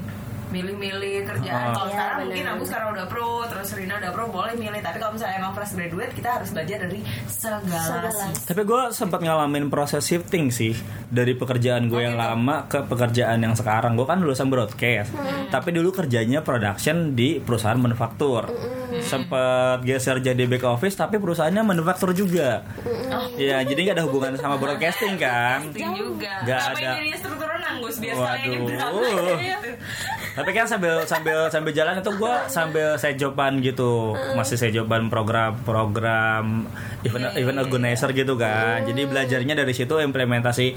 milih-milih 0.49 1.29
kerjaan. 1.29 1.61
Ah. 1.69 1.73
Kalau 1.77 1.85
Iya, 1.85 1.93
sekarang 1.93 2.15
bener. 2.17 2.25
mungkin 2.25 2.45
aku 2.49 2.63
sekarang 2.65 2.89
udah 2.97 3.05
pro, 3.05 3.31
terus 3.45 3.69
Rina 3.77 3.93
udah 4.01 4.11
pro 4.11 4.25
boleh 4.33 4.53
milih. 4.57 4.81
Tapi 4.81 4.97
kalau 4.97 5.13
misalnya 5.13 5.35
emang 5.37 5.53
fresh 5.53 5.73
graduate, 5.77 6.13
kita 6.17 6.29
harus 6.41 6.49
belajar 6.49 6.77
dari 6.89 6.99
segala, 7.29 7.61
Segala. 7.61 8.25
Tapi 8.33 8.61
gue 8.65 8.81
sempat 8.89 9.19
ngalamin 9.21 9.69
proses 9.69 10.01
shifting 10.01 10.49
sih 10.49 10.73
dari 11.05 11.37
pekerjaan 11.37 11.85
gue 11.85 12.01
yang 12.01 12.17
lama 12.17 12.65
ke 12.65 12.81
pekerjaan 12.81 13.45
yang 13.45 13.53
sekarang. 13.53 13.93
Gue 13.93 14.09
kan 14.09 14.25
lulusan 14.25 14.49
broadcast, 14.49 15.13
tapi 15.53 15.69
dulu 15.69 15.93
kerjanya 15.93 16.41
production 16.41 17.13
di 17.13 17.37
perusahaan 17.37 17.77
manufaktur. 17.77 18.49
Sempat 19.05 19.85
geser 19.85 20.17
jadi 20.17 20.49
back 20.49 20.65
office, 20.65 20.97
tapi 20.97 21.21
perusahaannya 21.21 21.61
manufaktur 21.61 22.09
juga. 22.11 22.65
Ya, 23.37 23.61
jadi 23.61 23.85
nggak 23.85 23.95
ada 24.01 24.05
hubungan 24.09 24.33
sama 24.33 24.57
broadcasting 24.57 25.13
kan. 25.21 25.69
Ngapain 25.69 26.17
ada. 26.41 26.97
jadi 26.97 27.13
instruktur 27.13 27.48
Waduh. 28.17 28.49
nyebrang 28.49 28.93
gitu. 29.45 29.69
Tapi 30.29 30.49
kan 30.55 30.65
sambil 30.65 31.03
sambil 31.03 31.37
sambil 31.51 31.71
jalan 31.75 31.99
itu 31.99 32.11
gue 32.15 32.33
sambil 32.47 32.87
saya 32.95 33.13
joban 33.13 33.59
gitu, 33.59 34.15
masih 34.33 34.55
saya 34.55 34.71
joban 34.71 35.11
program-program 35.11 36.69
event 37.03 37.35
event 37.35 37.59
organizer 37.59 38.09
gitu 38.11 38.39
kan. 38.39 38.87
Jadi 38.87 39.03
belajarnya 39.03 39.53
dari 39.53 39.73
situ 39.75 39.99
implementasi 39.99 40.67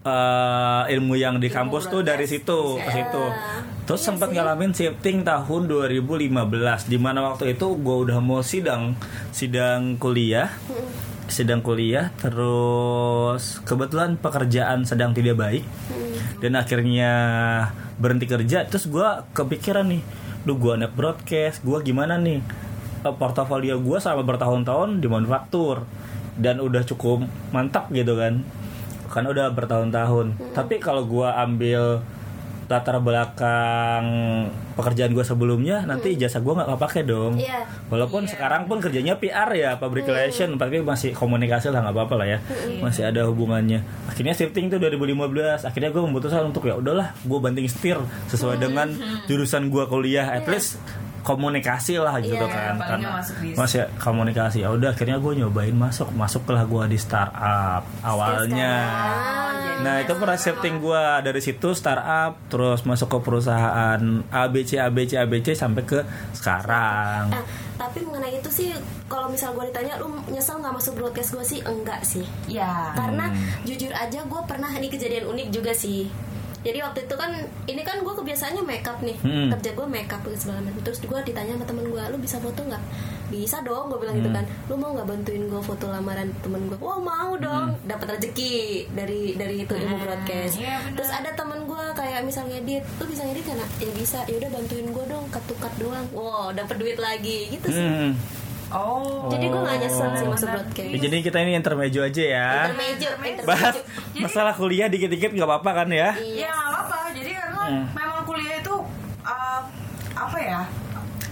eh, 0.00 0.82
ilmu 0.88 1.14
yang 1.14 1.36
di 1.36 1.48
kampus 1.48 1.88
tuh 1.88 2.00
dari 2.00 2.24
situ 2.24 2.80
ke 2.80 2.90
situ. 2.90 3.24
Terus 3.84 4.00
sempat 4.00 4.32
ngalamin 4.32 4.72
shifting 4.72 5.20
tahun 5.20 5.68
2015 5.68 6.88
di 6.88 6.96
mana 6.96 7.20
waktu 7.28 7.52
itu 7.52 7.76
gue 7.76 7.96
udah 8.08 8.16
mau 8.24 8.40
sidang 8.40 8.96
sidang 9.28 10.00
kuliah 10.00 10.48
sidang 11.28 11.64
kuliah 11.64 12.12
terus 12.20 13.58
kebetulan 13.64 14.20
pekerjaan 14.20 14.84
sedang 14.84 15.16
tidak 15.16 15.40
baik. 15.40 15.64
Dan 16.42 16.60
akhirnya 16.60 17.10
berhenti 17.96 18.28
kerja 18.28 18.66
terus 18.68 18.90
gue 18.90 19.08
kepikiran 19.32 19.86
nih 19.88 20.02
duh 20.44 20.60
gue 20.60 20.76
anak 20.76 20.92
broadcast 20.92 21.64
gue 21.64 21.78
gimana 21.80 22.20
nih? 22.20 22.44
Eh, 23.04 23.14
portofolio 23.16 23.80
gue 23.80 23.98
selama 24.00 24.24
bertahun-tahun 24.24 25.00
di 25.00 25.08
manufaktur 25.08 25.84
dan 26.40 26.60
udah 26.60 26.84
cukup 26.84 27.24
mantap 27.52 27.88
gitu 27.92 28.16
kan. 28.16 28.44
Karena 29.12 29.28
udah 29.30 29.46
bertahun-tahun. 29.52 30.56
Tapi 30.56 30.80
kalau 30.80 31.04
gue 31.04 31.28
ambil 31.28 32.00
latar 32.74 32.98
belakang 32.98 34.04
pekerjaan 34.74 35.14
gue 35.14 35.22
sebelumnya 35.22 35.86
nanti 35.86 36.18
jasa 36.18 36.42
gue 36.42 36.50
nggak 36.50 36.74
kepake 36.74 37.06
dong. 37.06 37.38
Iya. 37.38 37.62
walaupun 37.86 38.26
sekarang 38.26 38.66
pun 38.66 38.82
kerjanya 38.82 39.14
PR 39.22 39.46
ya 39.54 39.78
public 39.78 40.10
relation 40.10 40.58
tapi 40.58 40.82
masih 40.82 41.14
komunikasi 41.14 41.70
lah 41.70 41.86
nggak 41.86 41.94
apa-apa 41.94 42.14
lah 42.18 42.26
ya. 42.26 42.38
Masih 42.82 43.06
ada 43.06 43.30
hubungannya. 43.30 43.86
Akhirnya 44.10 44.34
shifting 44.34 44.66
tuh 44.66 44.82
2015 44.82 45.62
akhirnya 45.62 45.90
gue 45.94 46.02
memutuskan 46.02 46.50
untuk 46.50 46.66
ya 46.66 46.74
udahlah 46.74 47.14
gue 47.22 47.38
banting 47.38 47.70
setir 47.70 48.02
sesuai 48.26 48.58
dengan 48.58 48.90
jurusan 49.30 49.70
gue 49.70 49.84
kuliah. 49.86 50.34
At 50.34 50.50
least 50.50 50.82
komunikasi 51.24 51.96
lah 51.96 52.20
gitu 52.20 52.36
Iya, 52.38 52.76
kan. 52.76 53.00
di- 53.00 53.56
masih 53.56 53.88
komunikasi. 53.96 54.60
Ya 54.60 54.68
udah 54.68 54.92
akhirnya 54.92 55.16
gue 55.16 55.32
nyobain 55.34 55.72
masuk. 55.72 56.12
Masuklah 56.12 56.62
gue 56.62 56.84
di 56.86 56.98
startup 56.98 57.82
awalnya. 57.98 58.74
Nah 59.80 59.94
itu 59.98 60.12
pernah 60.12 60.36
shifting 60.36 60.78
gue 60.78 61.04
dari 61.20 61.40
situ 61.40 61.72
startup 61.72 62.36
terus 62.46 62.84
masuk 62.84 63.08
ke 63.08 63.18
perusahaan 63.20 63.98
ABC 64.28 64.76
ABC 64.78 65.16
ABC 65.16 65.56
sampai 65.56 65.82
ke 65.82 65.98
sekarang. 66.30 67.32
Nah, 67.32 67.42
tapi 67.74 68.04
mengenai 68.04 68.38
itu 68.38 68.50
sih 68.52 68.70
kalau 69.06 69.26
misal 69.26 69.50
gue 69.52 69.66
ditanya 69.66 69.96
lu 69.96 70.12
nyesel 70.28 70.60
nggak 70.60 70.74
masuk 70.74 70.94
broadcast 70.94 71.32
gue 71.32 71.42
sih? 71.42 71.60
Enggak 71.60 72.04
sih. 72.04 72.22
Ya 72.46 72.92
karena 72.94 73.32
jujur 73.64 73.90
aja 73.90 74.20
gue 74.20 74.40
pernah 74.44 74.70
ini 74.70 74.86
kejadian 74.86 75.26
unik 75.26 75.48
juga 75.50 75.72
sih 75.72 76.06
jadi 76.64 76.78
waktu 76.80 77.04
itu 77.04 77.14
kan 77.14 77.30
ini 77.68 77.82
kan 77.84 78.00
gue 78.00 78.14
kebiasaannya 78.16 78.64
makeup 78.64 78.98
nih. 79.04 79.16
Hmm. 79.20 79.52
kerja 79.52 79.70
gue 79.76 79.86
makeup 79.86 80.24
gitu 80.24 80.48
segala 80.48 80.64
macam. 80.64 80.80
Terus 80.80 80.98
gue 81.04 81.20
ditanya 81.28 81.52
sama 81.60 81.66
temen 81.68 81.84
gue 81.92 82.02
lu 82.08 82.16
bisa 82.16 82.40
foto 82.40 82.64
nggak? 82.64 82.82
Bisa 83.28 83.60
dong 83.60 83.92
gue 83.92 84.00
bilang 84.00 84.16
gitu 84.16 84.32
kan. 84.32 84.44
Lu 84.72 84.80
mau 84.80 84.96
nggak 84.96 85.04
bantuin 85.04 85.44
gue 85.44 85.60
foto 85.60 85.92
lamaran 85.92 86.32
temen 86.40 86.64
gue 86.72 86.78
wah 86.80 86.96
mau 86.96 87.36
dong. 87.36 87.76
Dapat 87.84 88.16
rezeki 88.16 88.88
dari 88.96 89.36
dari 89.36 89.68
itu 89.68 89.76
ilmu 89.76 89.96
broadcast. 90.00 90.56
iya 90.56 90.80
bener. 90.80 90.96
terus 90.96 91.10
ada 91.12 91.30
temen 91.36 91.68
gue 91.68 91.84
kayak 91.92 92.24
misalnya 92.24 92.56
ngedit 92.56 92.84
lu 92.96 93.04
bisa 93.12 93.22
ngedit 93.28 93.44
kan 93.44 93.60
ya 93.60 93.90
bisa. 93.92 94.18
Ya 94.24 94.34
udah 94.40 94.50
bantuin 94.56 94.86
gue 94.88 95.04
dong 95.04 95.24
cut 95.28 95.74
doang. 95.76 96.06
Wow 96.16 96.56
dapat 96.56 96.80
duit 96.80 96.96
lagi. 96.96 97.52
Gitu 97.52 97.68
sih. 97.68 97.84
Hmm. 97.84 98.16
Oh 98.74 99.26
jadi 99.28 99.44
gue 99.46 99.60
nggak 99.60 99.78
nyesel 99.78 100.08
sih 100.12 100.26
masuk 100.26 100.48
broadcast 100.50 100.90
Ya, 100.90 100.98
jadi 101.00 101.16
kita 101.20 101.38
ini 101.38 101.52
intermezzo 101.54 102.00
aja 102.00 102.24
ya. 102.28 102.48
intermezzo 102.66 103.08
intermezzo 103.14 103.46
Bahas 103.46 103.76
masalah 104.16 104.52
kuliah 104.52 104.86
dikit-dikit 104.86 105.30
nggak 105.30 105.46
apa-apa 105.46 105.70
kan 105.76 105.88
ya? 105.88 106.10
ya 106.18 106.50
nggak 106.50 106.70
apa-apa 106.70 106.96
jadi 107.12 107.30
karena 107.32 107.52
Hmm. 107.64 107.88
memang 107.90 108.22
kuliah 108.24 108.60
itu 108.60 108.74
uh, 109.22 109.60
apa 110.14 110.36
ya 110.38 110.60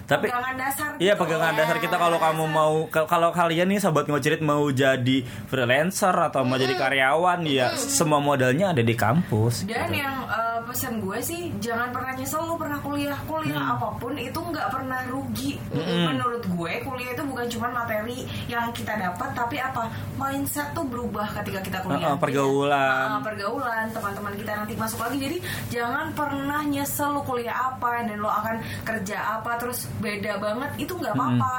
Tapi 0.04 0.26
pegangan 0.26 0.54
dasar 0.54 0.88
Iya 0.94 1.14
gitu. 1.14 1.22
pegangan 1.22 1.52
dasar 1.52 1.76
kita 1.78 1.96
kalau 1.96 2.18
kamu 2.18 2.44
mau 2.46 2.74
kal- 2.86 3.06
kalau 3.06 3.30
kalian 3.30 3.66
nih 3.66 3.78
sobat 3.78 4.04
ngecerit 4.04 4.40
mau 4.40 4.66
jadi 4.66 5.18
freelancer 5.46 6.12
atau 6.12 6.42
mau 6.42 6.54
jadi 6.54 6.74
karyawan 6.74 7.40
ya 7.44 7.70
semua 7.72 8.18
modalnya 8.18 8.70
ada 8.70 8.80
di 8.80 8.92
kampus. 8.92 9.64
Dan 9.64 9.90
yang 9.90 10.24
uh, 10.24 10.60
pesan 10.62 10.98
gue 10.98 11.18
sih 11.18 11.40
jangan 11.58 11.90
pernah 11.90 12.12
nyesel 12.12 12.42
lu 12.42 12.54
pernah 12.54 12.78
kuliah 12.78 13.16
kuliah 13.24 13.54
Hmm. 13.54 13.74
apa 13.74 13.88
pun 13.96 14.14
itu 14.14 14.36
nggak 14.36 14.68
pernah 14.68 15.00
rugi. 15.06 15.54
Menurut 15.72 16.42
gue 16.42 16.72
kuliah 16.82 17.10
itu 17.12 17.22
bukan 17.22 17.46
cuma 17.48 17.68
materi 17.70 18.18
yang 18.46 18.68
kita 18.70 18.94
dapat 18.94 19.28
tapi 19.32 19.56
apa 19.56 19.86
mindset 20.14 20.72
tuh 20.72 20.82
berubah 20.82 21.28
ketika 21.34 21.60
kita 21.60 21.78
kuliah. 21.80 22.10
Uh-uh, 22.10 22.18
pergaulan. 22.18 23.06
Uh, 23.10 23.22
pergaulan 23.22 23.86
teman-teman 23.88 24.32
kita 24.34 24.52
nanti 24.54 24.74
masuk 24.74 24.98
lagi 24.98 25.16
jadi 25.18 25.36
jangan 25.70 26.10
pernah 26.12 26.60
nyesel 26.62 27.12
lu 27.12 27.22
kuliah 27.22 27.52
apa 27.52 28.02
dan 28.02 28.16
lo 28.16 28.28
akan 28.28 28.56
kerja 28.82 29.16
apa 29.34 29.56
terus 29.56 29.91
beda 30.00 30.38
banget 30.40 30.70
itu 30.88 30.92
nggak 30.94 31.12
apa-apa. 31.12 31.56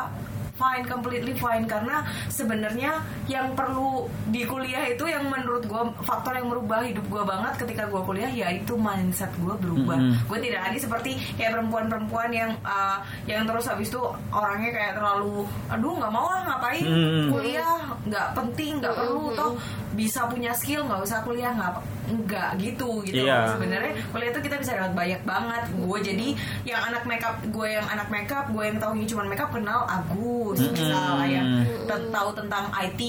Fine, 0.53 0.85
completely 0.85 1.33
fine 1.33 1.65
karena 1.65 2.05
sebenarnya 2.29 3.01
yang 3.25 3.57
perlu 3.57 4.05
di 4.29 4.45
kuliah 4.45 4.85
itu 4.85 5.01
yang 5.09 5.25
menurut 5.25 5.65
gue 5.65 5.83
faktor 6.05 6.37
yang 6.37 6.45
merubah 6.45 6.85
hidup 6.85 7.01
gue 7.09 7.23
banget 7.25 7.57
ketika 7.65 7.89
gue 7.89 7.97
kuliah 8.05 8.29
yaitu 8.29 8.77
mindset 8.77 9.33
gue 9.41 9.49
berubah. 9.57 9.97
Mm-mm. 9.97 10.29
Gue 10.29 10.37
tidak 10.45 10.69
lagi 10.69 10.77
seperti 10.77 11.11
kayak 11.41 11.57
perempuan-perempuan 11.57 12.29
yang 12.29 12.53
uh, 12.61 13.01
yang 13.25 13.49
terus 13.49 13.65
habis 13.65 13.89
itu 13.89 13.97
orangnya 14.29 14.69
kayak 14.69 14.93
terlalu 15.01 15.41
aduh 15.73 15.93
nggak 15.97 16.13
mau 16.13 16.29
ah 16.29 16.41
ngapain 16.45 16.85
Mm-mm. 16.85 17.33
kuliah 17.33 17.77
nggak 18.05 18.27
penting 18.37 18.71
nggak 18.77 18.93
perlu 18.93 19.33
toh 19.33 19.51
bisa 19.97 20.29
punya 20.29 20.53
skill 20.53 20.85
nggak 20.85 21.01
usah 21.01 21.25
kuliah 21.25 21.49
nggak 21.49 21.81
nggak 22.03 22.49
gitu 22.57 22.99
gitu. 23.01 23.23
Loh. 23.23 23.47
sebenarnya 23.49 23.95
kuliah 24.09 24.29
itu 24.29 24.41
kita 24.41 24.55
bisa 24.57 24.71
dapat 24.73 24.93
banyak 24.93 25.21
banget. 25.23 25.63
Gue 25.77 25.99
jadi 25.99 26.27
yang 26.63 26.81
anak 26.83 27.03
makeup 27.03 27.35
gue 27.45 27.67
yang 27.69 27.87
anak 27.87 28.07
makeup 28.07 28.45
gue 28.47 28.63
yang 28.63 28.77
tahunya 28.77 29.05
cuma 29.05 29.23
makeup 29.23 29.49
kenal 29.49 29.81
Agus 29.83 30.59
misal 30.59 31.23
yang 31.23 31.47
te- 31.83 32.09
tahu 32.09 32.29
tentang 32.33 32.67
IT 32.73 33.01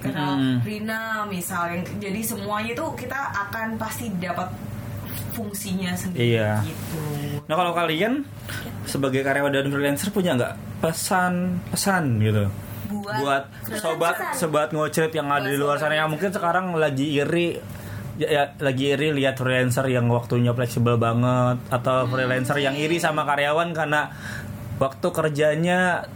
kenal 0.00 0.32
Mm. 0.34 0.56
Rina 0.60 1.02
misal 1.24 1.68
yang 1.68 1.82
jadi 1.98 2.20
semuanya 2.20 2.72
itu 2.72 2.84
kita 2.96 3.16
akan 3.46 3.76
pasti 3.76 4.10
dapat 4.14 4.50
fungsinya 5.30 5.94
sendiri 5.94 6.36
Iya. 6.36 6.62
gitu. 6.62 7.02
Nah 7.44 7.54
kalau 7.54 7.72
kalian 7.72 8.22
sebagai 8.84 9.20
karyawan 9.20 9.52
dan 9.52 9.66
freelancer 9.66 10.10
punya 10.10 10.34
nggak 10.34 10.54
pesan-pesan 10.80 12.04
gitu? 12.20 12.44
Buat, 12.84 13.16
buat 13.18 13.42
sobat 13.74 14.16
sobat 14.34 14.68
ngocret 14.70 15.10
yang 15.10 15.26
ada 15.26 15.44
di 15.44 15.56
luar 15.56 15.76
sana 15.76 15.96
yang 15.96 16.06
mungkin 16.06 16.30
sekarang 16.30 16.72
lagi 16.74 17.16
iri 17.16 17.58
ya, 18.18 18.28
ya, 18.30 18.42
lagi 18.62 18.94
iri 18.94 19.10
lihat 19.14 19.38
freelancer 19.38 19.86
yang 19.90 20.06
waktunya 20.10 20.54
fleksibel 20.54 20.96
banget 20.96 21.58
atau 21.70 22.06
freelancer 22.06 22.58
yang 22.62 22.74
iri 22.78 22.98
sama 23.02 23.26
karyawan 23.26 23.74
karena 23.74 24.10
waktu 24.78 25.06
kerjanya 25.10 26.06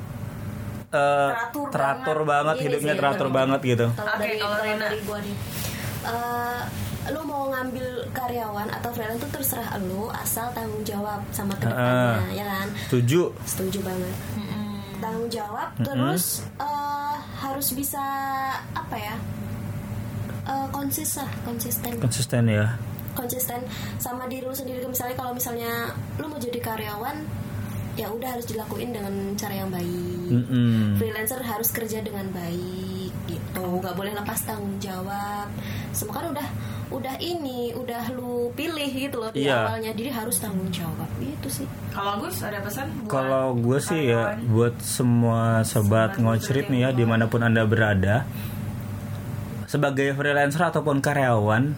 eh, 0.91 1.31
Teratur 1.31 1.69
teratur 1.71 2.19
banget. 2.25 2.29
banget 2.29 2.57
Ini 2.57 2.65
hidupnya 2.69 2.93
sih, 2.95 3.01
teratur 3.01 3.29
banget 3.31 3.61
gitu. 3.63 3.87
Oke, 3.93 4.19
dari 4.19 4.37
kalau 4.41 4.57
Rena. 4.63 4.85
dari 4.89 4.99
gua 5.05 5.19
nih. 5.21 5.37
Eh, 5.99 6.63
lu 7.09 7.21
mau 7.25 7.49
ngambil 7.49 8.05
karyawan 8.13 8.69
atau 8.69 8.91
freelance 8.93 9.25
itu 9.25 9.29
terserah 9.33 9.81
lu 9.81 10.13
asal 10.13 10.53
tanggung 10.53 10.85
jawab 10.85 11.25
sama 11.33 11.57
ke 11.57 11.65
depannya 11.65 12.37
ya 12.37 12.45
kan? 12.45 12.69
Setuju. 12.89 13.33
Setuju 13.49 13.79
banget. 13.81 14.15
Tanggung 14.99 15.31
jawab 15.31 15.69
terus 15.81 16.43
eh, 16.59 17.17
harus 17.39 17.69
bisa 17.73 18.03
apa 18.75 18.97
ya 18.99 19.15
Eh, 20.49 20.67
konsis 20.73 21.21
lah 21.21 21.29
konsisten. 21.45 21.93
Konsisten 22.01 22.43
ya. 22.49 22.67
Konsisten. 23.13 23.61
Sama 24.01 24.25
diri 24.27 24.43
lu 24.43 24.57
sendiri 24.57 24.81
misalnya 24.83 25.13
kalau 25.13 25.37
misalnya 25.37 25.93
lu 26.17 26.25
mau 26.25 26.41
jadi 26.41 26.57
karyawan 26.57 27.17
ya 27.99 28.09
udah 28.09 28.31
harus 28.31 28.47
dilakuin 28.47 28.95
dengan 28.95 29.13
cara 29.35 29.55
yang 29.59 29.69
baik. 29.69 30.17
Mm-mm. 30.29 31.01
freelancer 31.01 31.41
harus 31.41 31.69
kerja 31.69 31.99
dengan 32.01 32.29
baik 32.31 33.13
gitu. 33.27 33.65
Nggak 33.81 33.93
boleh 33.93 34.13
lepas 34.13 34.41
tanggung 34.45 34.77
jawab. 34.79 35.49
Semua 35.93 36.21
kan 36.21 36.27
udah 36.31 36.49
udah 36.89 37.21
ini 37.21 37.77
udah 37.77 38.09
lu 38.13 38.49
pilih 38.53 38.89
gitu 38.89 39.21
loh 39.21 39.29
di 39.29 39.45
Iya. 39.45 39.69
awalnya. 39.69 39.93
Jadi 39.93 40.09
harus 40.09 40.37
tanggung 40.39 40.69
jawab. 40.69 41.09
Gitu 41.19 41.49
sih. 41.61 41.67
Kalau 41.93 42.23
Gus 42.23 42.41
ada 42.41 42.61
pesan 42.63 42.87
Kalau 43.05 43.53
gue 43.53 43.79
sih 43.83 44.09
ya 44.09 44.37
buat 44.49 44.79
semua 44.81 45.61
sobat 45.65 46.17
ngocrit 46.17 46.69
nih 46.69 46.89
ya 46.89 46.91
di 46.95 47.05
mana 47.05 47.27
pun 47.27 47.41
anda 47.43 47.65
berada 47.65 48.25
sebagai 49.69 50.17
freelancer 50.17 50.65
ataupun 50.73 51.05
karyawan 51.05 51.77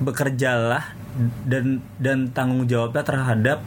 bekerjalah 0.00 0.96
dan 1.44 1.84
dan 2.00 2.32
tanggung 2.32 2.64
jawabnya 2.64 3.04
terhadap 3.04 3.60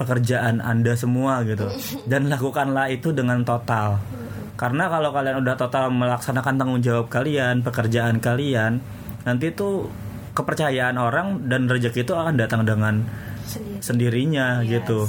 pekerjaan 0.00 0.64
anda 0.64 0.96
semua 0.96 1.44
gitu. 1.44 1.68
Dan 2.10 2.32
lakukanlah 2.32 2.88
itu 2.88 3.12
dengan 3.12 3.44
total. 3.44 4.00
Karena 4.56 4.88
kalau 4.88 5.12
kalian 5.12 5.44
udah 5.44 5.54
total 5.58 5.92
melaksanakan 5.92 6.54
tanggung 6.56 6.80
jawab 6.80 7.12
kalian 7.12 7.60
pekerjaan 7.60 8.22
kalian 8.22 8.80
nanti 9.22 9.52
itu 9.52 9.86
kepercayaan 10.32 10.96
orang 10.96 11.44
dan 11.46 11.68
rezeki 11.68 12.08
itu 12.08 12.14
akan 12.16 12.34
datang 12.40 12.64
dengan 12.64 13.04
sendiri. 13.44 13.78
sendirinya 13.84 14.46
Yes, 14.64 14.80
gitu. 14.80 15.04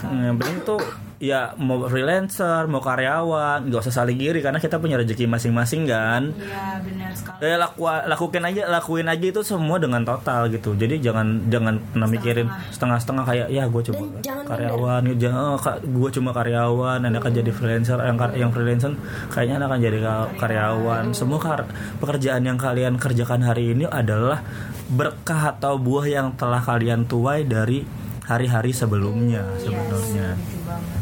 Hmm, 0.00 0.32
Yang 0.32 0.36
penting 0.40 0.58
tuh 0.64 0.80
ya 1.22 1.54
mau 1.56 1.86
freelancer, 1.86 2.66
mau 2.66 2.82
karyawan, 2.82 3.70
nggak 3.70 3.80
usah 3.86 3.94
saling 4.02 4.18
iri 4.18 4.42
karena 4.42 4.58
kita 4.58 4.82
punya 4.82 4.98
rezeki 4.98 5.30
masing-masing 5.30 5.86
kan. 5.86 6.34
Iya 6.34 6.82
benar 6.82 7.10
sekali. 7.14 7.38
Ya 7.46 7.56
laku, 7.58 7.86
lakukan 7.86 8.42
aja, 8.44 8.62
lakuin 8.66 9.06
aja 9.06 9.26
itu 9.30 9.40
semua 9.46 9.78
dengan 9.78 10.02
total 10.02 10.50
gitu. 10.50 10.74
Jadi 10.74 10.98
jangan 10.98 11.48
jangan 11.48 11.78
pernah 11.80 12.08
mikirin 12.10 12.48
setengah-setengah 12.74 13.24
kayak 13.24 13.48
ya 13.50 13.64
gue 13.70 13.82
cuma 13.90 14.02
Dan 14.20 14.44
karyawan, 14.46 15.02
jangan 15.16 15.40
oh, 15.54 15.58
gue 15.80 16.10
cuma 16.14 16.30
karyawan, 16.34 16.98
anda 17.06 17.18
akan 17.22 17.32
jadi 17.32 17.50
freelancer, 17.54 17.98
yang 18.02 18.16
yang 18.34 18.50
freelancer 18.50 18.92
kayaknya 19.30 19.62
akan 19.62 19.78
jadi 19.80 19.98
ka- 20.02 20.30
karyawan. 20.38 21.04
Semua 21.14 21.38
kar- 21.38 21.70
pekerjaan 22.02 22.42
yang 22.44 22.58
kalian 22.58 22.98
kerjakan 22.98 23.46
hari 23.46 23.72
ini 23.72 23.86
adalah 23.86 24.42
berkah 24.90 25.56
atau 25.56 25.80
buah 25.80 26.04
yang 26.04 26.28
telah 26.36 26.60
kalian 26.60 27.08
tuai 27.08 27.48
dari 27.48 28.03
hari-hari 28.24 28.72
sebelumnya 28.72 29.44
sebenarnya. 29.60 30.34
Gitu 30.36 30.58
banget. 30.64 31.00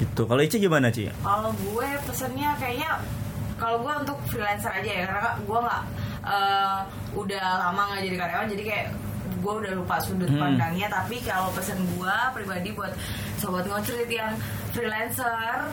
Gitu. 0.00 0.22
Kalau 0.26 0.42
Ici 0.42 0.56
gimana 0.58 0.88
Ci? 0.90 1.06
Kalau 1.22 1.52
gue 1.54 1.88
pesennya 2.08 2.56
kayaknya 2.58 2.98
kalau 3.54 3.78
gue 3.78 3.94
untuk 4.02 4.18
freelancer 4.26 4.74
aja 4.74 4.90
ya 4.90 5.04
karena 5.06 5.30
gue 5.38 5.58
nggak 5.62 5.82
eh, 6.26 6.78
udah 7.14 7.46
lama 7.62 7.82
nggak 7.94 8.02
jadi 8.10 8.16
karyawan 8.18 8.48
jadi 8.50 8.64
kayak 8.66 8.86
gue 9.42 9.52
udah 9.62 9.72
lupa 9.78 9.96
sudut 10.02 10.26
Hmm. 10.26 10.42
pandangnya 10.42 10.90
tapi 10.90 11.22
kalau 11.22 11.50
pesen 11.54 11.78
gue 11.94 12.16
pribadi 12.34 12.74
buat 12.74 12.90
sobat 13.38 13.66
ngocrit 13.66 14.10
yang 14.10 14.34
freelancer 14.74 15.70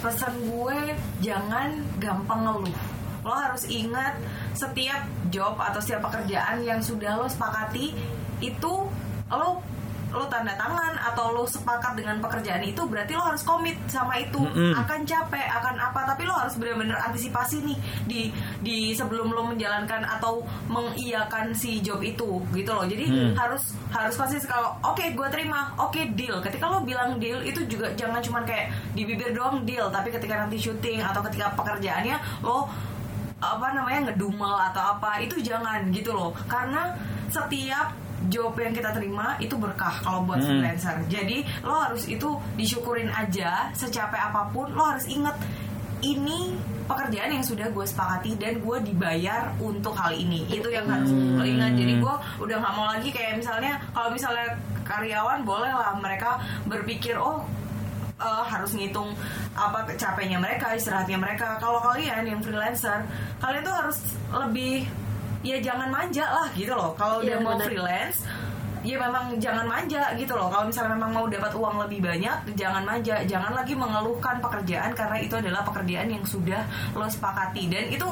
pesan 0.00 0.32
gue 0.48 0.96
jangan 1.20 1.80
gampang 2.00 2.44
ngeluh 2.44 2.76
lo 3.20 3.36
harus 3.36 3.68
ingat 3.68 4.16
setiap 4.56 5.04
job 5.28 5.52
atau 5.60 5.80
setiap 5.80 6.08
pekerjaan 6.08 6.64
yang 6.64 6.80
sudah 6.80 7.20
lo 7.20 7.28
sepakati 7.28 7.92
itu 8.40 8.74
lo 9.28 9.60
lo 10.10 10.26
tanda 10.26 10.54
tangan 10.58 10.94
atau 11.12 11.32
lo 11.34 11.46
sepakat 11.46 11.94
dengan 11.94 12.18
pekerjaan 12.18 12.62
itu 12.66 12.82
berarti 12.86 13.14
lo 13.14 13.24
harus 13.30 13.42
komit 13.46 13.78
sama 13.86 14.18
itu. 14.18 14.42
Mm-mm. 14.42 14.74
akan 14.74 15.00
capek 15.06 15.46
akan 15.62 15.74
apa 15.78 16.00
tapi 16.14 16.26
lo 16.26 16.34
harus 16.34 16.54
benar-benar 16.58 16.98
antisipasi 17.10 17.62
nih 17.62 17.78
di 18.06 18.20
di 18.60 18.78
sebelum 18.92 19.30
lo 19.30 19.46
menjalankan 19.46 20.02
atau 20.06 20.42
mengiyakan 20.66 21.54
si 21.54 21.78
job 21.80 22.02
itu 22.02 22.42
gitu 22.54 22.70
loh. 22.70 22.84
Jadi 22.86 23.04
Hmm. 23.10 23.34
harus 23.34 23.74
harus 23.90 24.14
pasti 24.14 24.38
kalau 24.46 24.74
oke 24.82 25.02
gue 25.02 25.28
terima. 25.30 25.74
Oke 25.78 26.10
deal. 26.14 26.38
Ketika 26.42 26.66
lo 26.70 26.82
bilang 26.82 27.18
deal 27.18 27.42
itu 27.42 27.62
juga 27.66 27.90
jangan 27.94 28.22
cuman 28.22 28.42
kayak 28.46 28.70
di 28.94 29.02
bibir 29.06 29.34
doang 29.34 29.62
deal 29.66 29.90
tapi 29.90 30.10
ketika 30.10 30.34
nanti 30.46 30.58
syuting 30.58 31.02
atau 31.02 31.22
ketika 31.26 31.54
pekerjaannya 31.54 32.16
lo 32.42 32.66
apa 33.40 33.72
namanya 33.72 34.12
ngedumel 34.12 34.52
atau 34.68 34.98
apa 34.98 35.24
itu 35.24 35.40
jangan 35.40 35.88
gitu 35.90 36.12
loh. 36.12 36.36
Karena 36.44 36.92
setiap 37.32 37.94
job 38.28 38.52
yang 38.60 38.76
kita 38.76 38.92
terima 38.92 39.40
itu 39.40 39.56
berkah 39.56 39.96
kalau 40.04 40.28
buat 40.28 40.42
Hmm. 40.42 40.60
freelancer. 40.60 40.96
Jadi 41.08 41.40
lo 41.64 41.72
harus 41.72 42.04
itu 42.04 42.28
disyukurin 42.58 43.08
aja 43.08 43.72
secapek 43.72 44.20
apa 44.20 44.52
pun 44.52 44.68
lo 44.76 44.84
harus 44.84 45.08
inget 45.08 45.32
ini 46.00 46.56
pekerjaan 46.84 47.30
yang 47.30 47.44
sudah 47.44 47.68
gue 47.70 47.86
sepakati 47.86 48.34
dan 48.40 48.58
gue 48.60 48.76
dibayar 48.82 49.52
untuk 49.60 49.94
hal 49.96 50.12
ini. 50.12 50.44
Itu 50.48 50.68
yang 50.68 50.84
harus 50.88 51.08
lo 51.12 51.44
ingat. 51.44 51.72
Jadi 51.76 51.96
gue 51.96 52.14
udah 52.44 52.56
nggak 52.60 52.74
mau 52.76 52.86
lagi 52.92 53.08
kayak 53.08 53.40
misalnya 53.40 53.80
kalau 53.96 54.12
misalnya 54.12 54.58
karyawan 54.84 55.46
boleh 55.46 55.70
lah 55.70 55.94
mereka 55.96 56.40
berpikir 56.66 57.14
oh 57.14 57.46
eh, 58.20 58.44
harus 58.44 58.74
ngitung 58.76 59.16
apa 59.56 59.86
capeknya 59.96 60.36
mereka 60.36 60.76
istirahatnya 60.76 61.16
mereka. 61.16 61.56
Kalau 61.56 61.80
kalian 61.80 62.26
yang 62.26 62.40
freelancer 62.44 63.00
kalian 63.40 63.62
tuh 63.64 63.76
harus 63.76 63.96
lebih 64.28 64.84
ya 65.40 65.56
jangan 65.58 65.88
manja 65.88 66.24
lah 66.24 66.48
gitu 66.52 66.72
loh. 66.72 66.92
Kalau 66.94 67.24
udah 67.24 67.36
Iya, 67.36 67.44
mau 67.44 67.56
benar. 67.56 67.66
freelance 67.66 68.20
ya 68.80 68.96
memang 68.96 69.36
jangan 69.36 69.68
manja 69.68 70.02
gitu 70.16 70.32
loh. 70.32 70.48
Kalau 70.48 70.64
misalnya 70.64 70.96
memang 70.96 71.12
mau 71.12 71.26
dapat 71.28 71.52
uang 71.52 71.76
lebih 71.84 72.00
banyak 72.00 72.56
jangan 72.56 72.82
manja. 72.84 73.20
Jangan 73.24 73.52
lagi 73.52 73.76
mengeluhkan 73.76 74.40
pekerjaan 74.40 74.96
karena 74.96 75.16
itu 75.20 75.34
adalah 75.36 75.60
pekerjaan 75.64 76.08
yang 76.08 76.24
sudah 76.24 76.64
lo 76.96 77.04
sepakati. 77.04 77.68
Dan 77.68 77.92
itu 77.92 78.08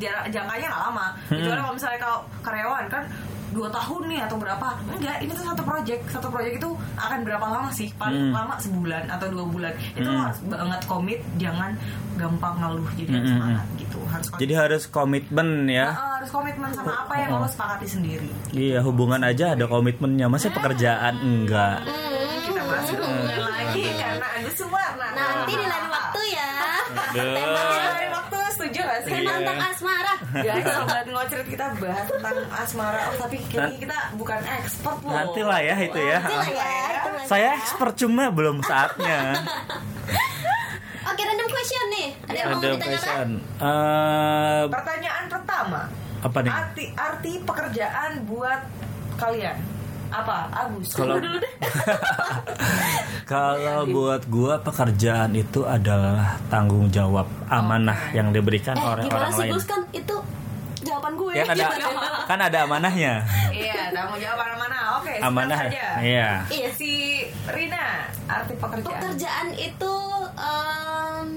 jangkanya 0.00 0.66
nggak 0.72 0.82
lama. 0.88 1.06
Kecuali 1.28 1.60
kalau 1.60 1.74
misalnya 1.76 2.00
kalau 2.00 2.18
karyawan 2.40 2.84
kan 2.88 3.04
dua 3.50 3.68
tahun 3.68 4.02
nih 4.06 4.20
atau 4.22 4.36
berapa 4.36 4.66
enggak 4.88 5.16
ini 5.18 5.30
tuh 5.30 5.44
satu 5.44 5.62
project 5.62 6.02
satu 6.08 6.28
project 6.28 6.54
itu 6.56 6.70
akan 6.96 7.18
berapa 7.20 7.42
lama 7.44 7.70
sih 7.70 7.90
paling 7.92 8.20
Hmm. 8.22 8.32
lama 8.32 8.54
sebulan 8.56 9.04
atau 9.06 9.26
dua 9.26 9.44
bulan 9.44 9.72
itu 9.92 10.04
Hmm. 10.04 10.22
harus 10.22 10.38
banget 10.44 10.80
komit 10.84 11.20
jangan 11.36 11.70
gampang 12.14 12.54
ngeluh 12.56 12.90
jadi 12.94 13.10
harus 13.10 13.20
Hmm, 13.22 13.32
hmm, 13.32 13.42
semangat 13.42 13.66
gitu 13.76 13.98
harus 14.04 14.26
komit. 14.26 14.40
Jadi 14.40 14.52
harus 14.54 14.82
komitmen 14.86 15.48
ya. 15.66 15.86
Nah, 15.88 16.10
harus 16.16 16.30
komitmen 16.30 16.70
sama 16.70 16.92
apa 17.00 17.14
yang 17.16 17.30
Oh. 17.32 17.40
lo 17.40 17.48
sepakati 17.48 17.86
sendiri 17.86 18.28
Iya, 18.50 18.78
hubungan 18.80 19.20
aja 19.20 19.52
ada 19.52 19.64
komitmennya. 19.64 20.26
Masa 20.26 20.48
pekerjaan 20.48 21.14
enggak? 21.16 21.82
kita 22.40 22.62
masuk 22.62 22.98
hubungan 22.98 23.40
lagi 23.46 23.82
karena 23.94 24.26
ada 24.28 24.50
Suwarna 24.50 25.06
Nanti 25.10 25.52
di 25.52 25.64
lain 25.64 25.86
waktu 25.88 26.20
ya. 26.30 26.50
Sih? 29.00 29.12
Tema 29.12 29.30
tentang 29.34 29.60
asmara. 29.62 30.14
Guys, 30.30 30.64
sobat 30.64 31.04
ngocret 31.06 31.46
kita 31.46 31.66
bahas 31.74 32.06
tentang 32.06 32.36
asmara. 32.50 33.00
Oh, 33.02 33.16
tapi 33.18 33.36
kayaknya 33.44 33.78
kita 33.80 33.98
bukan 34.14 34.40
expert 34.52 34.98
loh. 35.00 35.12
Nanti 35.12 35.40
lah 35.40 35.60
ya 35.60 35.74
itu 35.76 36.00
ya. 36.00 36.18
Nanti 36.20 36.52
lah 36.52 36.68
ya. 36.68 36.86
lah 37.08 37.24
Saya 37.24 37.42
ya. 37.46 37.58
expert 37.58 37.92
cuma 37.96 38.24
belum 38.28 38.60
saatnya. 38.60 39.18
Oke, 41.10 41.22
random 41.22 41.48
question 41.48 41.84
nih. 41.90 42.08
Ada 42.22 42.36
yang 42.36 42.48
mau 42.48 42.60
ditanyakan? 42.60 42.80
question. 42.86 43.28
Eh, 43.58 44.62
Pertanyaan 44.68 45.24
pertama. 45.26 45.80
apa 46.20 46.38
nih? 46.38 46.52
Arti 46.52 46.84
arti 46.94 47.32
pekerjaan 47.40 48.10
buat 48.24 48.60
kalian 49.16 49.56
apa? 50.10 50.36
Agus. 50.52 50.88
Kalau- 50.92 51.18
dulu 51.18 51.38
deh. 51.38 51.52
Kalau 53.24 53.86
buat 53.86 54.26
gua 54.26 54.58
pekerjaan 54.58 55.30
itu 55.32 55.62
adalah 55.62 56.36
tanggung 56.46 56.90
jawab 56.90 57.30
amanah 57.46 58.10
yang 58.10 58.34
diberikan 58.34 58.74
Eh, 58.74 58.82
oleh 58.82 59.04
gimana 59.06 59.18
orang 59.20 59.32
sih 59.32 59.40
lain. 59.40 59.52
Gus 59.54 59.64
kan 59.64 59.80
itu 59.92 60.16
jawaban 60.82 61.12
gue. 61.14 61.32
Ya 61.32 61.44
kan 61.44 61.54
ada 61.54 61.66
kan 62.30 62.38
ada 62.40 62.58
amanahnya. 62.64 63.22
Iya, 63.48 63.94
tanggung 63.94 64.18
jawab 64.18 64.50
mana? 64.56 64.78
Oke, 64.98 65.14
Amanah. 65.22 65.58
saja. 65.62 65.86
Iya. 66.02 66.30
Iya. 66.50 66.68
Si 66.74 67.22
Rina, 67.46 68.10
arti 68.26 68.54
pekerjaan. 68.54 68.82
Pekerjaan 68.90 69.48
itu 69.54 69.94
em, 70.34 71.28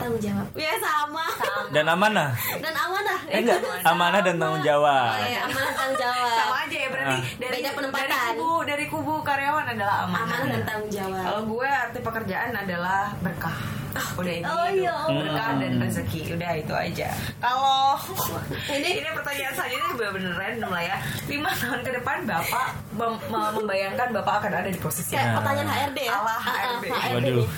tanggung 0.00 0.18
jawab. 0.18 0.46
Ya 0.54 0.72
sama. 0.76 1.24
Dan 1.70 1.84
amanah. 1.86 2.30
Dan 2.56 2.74
amanah. 2.74 3.18
Eh 3.26 3.38
enggak, 3.38 3.58
amanah 3.82 4.20
dan 4.20 4.34
tanggung 4.36 4.62
jawab. 4.62 5.12
Oh, 5.12 5.22
iya, 5.22 5.40
amanah 5.44 5.72
tanggung 5.72 5.98
jawab. 5.98 6.34
Sama 6.34 6.56
aja 6.60 6.76
ya 6.76 6.88
berarti 6.88 7.12
Ah. 7.12 7.20
dari 7.38 7.56
Beda 7.56 7.70
penempatan. 7.72 8.08
dari 8.08 8.32
kubu 8.32 8.48
dari 8.64 8.84
kubu 8.86 9.14
karyawan 9.20 9.66
adalah 9.68 9.96
amanah. 10.02 10.26
Amanah 10.26 10.48
dan 10.48 10.62
tanggung 10.64 10.90
jawab. 10.90 11.22
Kalau 11.22 11.42
gue 11.46 11.68
arti 11.68 11.98
pekerjaan 12.00 12.50
adalah 12.54 13.00
berkah. 13.20 13.58
Udah 13.90 14.30
ini 14.32 14.46
Oh, 14.46 14.66
itu. 14.66 14.86
iya. 14.86 14.94
berkah 15.04 15.50
dan 15.56 15.72
rezeki. 15.76 16.20
Udah 16.32 16.50
itu 16.54 16.70
aja. 16.72 17.08
Kalau 17.36 17.98
Ini 18.70 18.88
ini 18.96 19.10
pertanyaan 19.10 19.50
selanjutnya 19.52 19.86
bener-bener 19.92 20.32
random 20.32 20.70
lah 20.70 20.82
ya. 20.84 20.96
Lima 21.26 21.50
tahun 21.52 21.80
ke 21.82 21.90
depan 21.92 22.22
bapak 22.24 22.66
mem- 22.92 23.18
mem- 23.26 23.52
membayangkan 23.52 24.08
bapak 24.12 24.34
akan 24.40 24.52
ada 24.56 24.68
di 24.68 24.78
posisi 24.78 25.10
kayak 25.10 25.26
Nah. 25.28 25.34
pertanyaan 25.36 25.68
HRD 25.68 25.98
ya. 26.00 26.12
Ala 26.12 26.30
Ah, 26.30 26.38
ah, 26.38 26.58
HRD. 26.78 26.86
Waduh. 27.34 27.48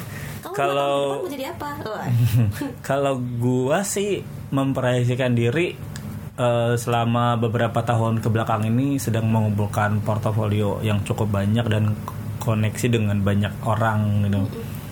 Kamu 0.43 0.53
Kalau- 0.53 0.77
kalau 1.15 1.23
mau 1.23 1.31
jadi 1.31 1.47
apa? 1.51 1.69
Wah. 1.87 2.07
Kalau 2.89 3.15
gua 3.39 3.81
sih 3.83 4.21
memproyeksikan 4.51 5.33
diri 5.33 5.73
eh, 6.33 6.75
selama 6.75 7.39
beberapa 7.39 7.81
tahun 7.81 8.19
ke 8.19 8.29
belakang 8.29 8.67
ini 8.67 8.99
sedang 8.99 9.31
mengumpulkan 9.31 10.03
portofolio 10.03 10.83
yang 10.83 11.01
cukup 11.03 11.31
banyak 11.31 11.63
dan 11.65 11.95
koneksi 12.39 12.87
dengan 12.91 13.23
banyak 13.23 13.53
orang 13.63 14.27
gitu. 14.27 14.41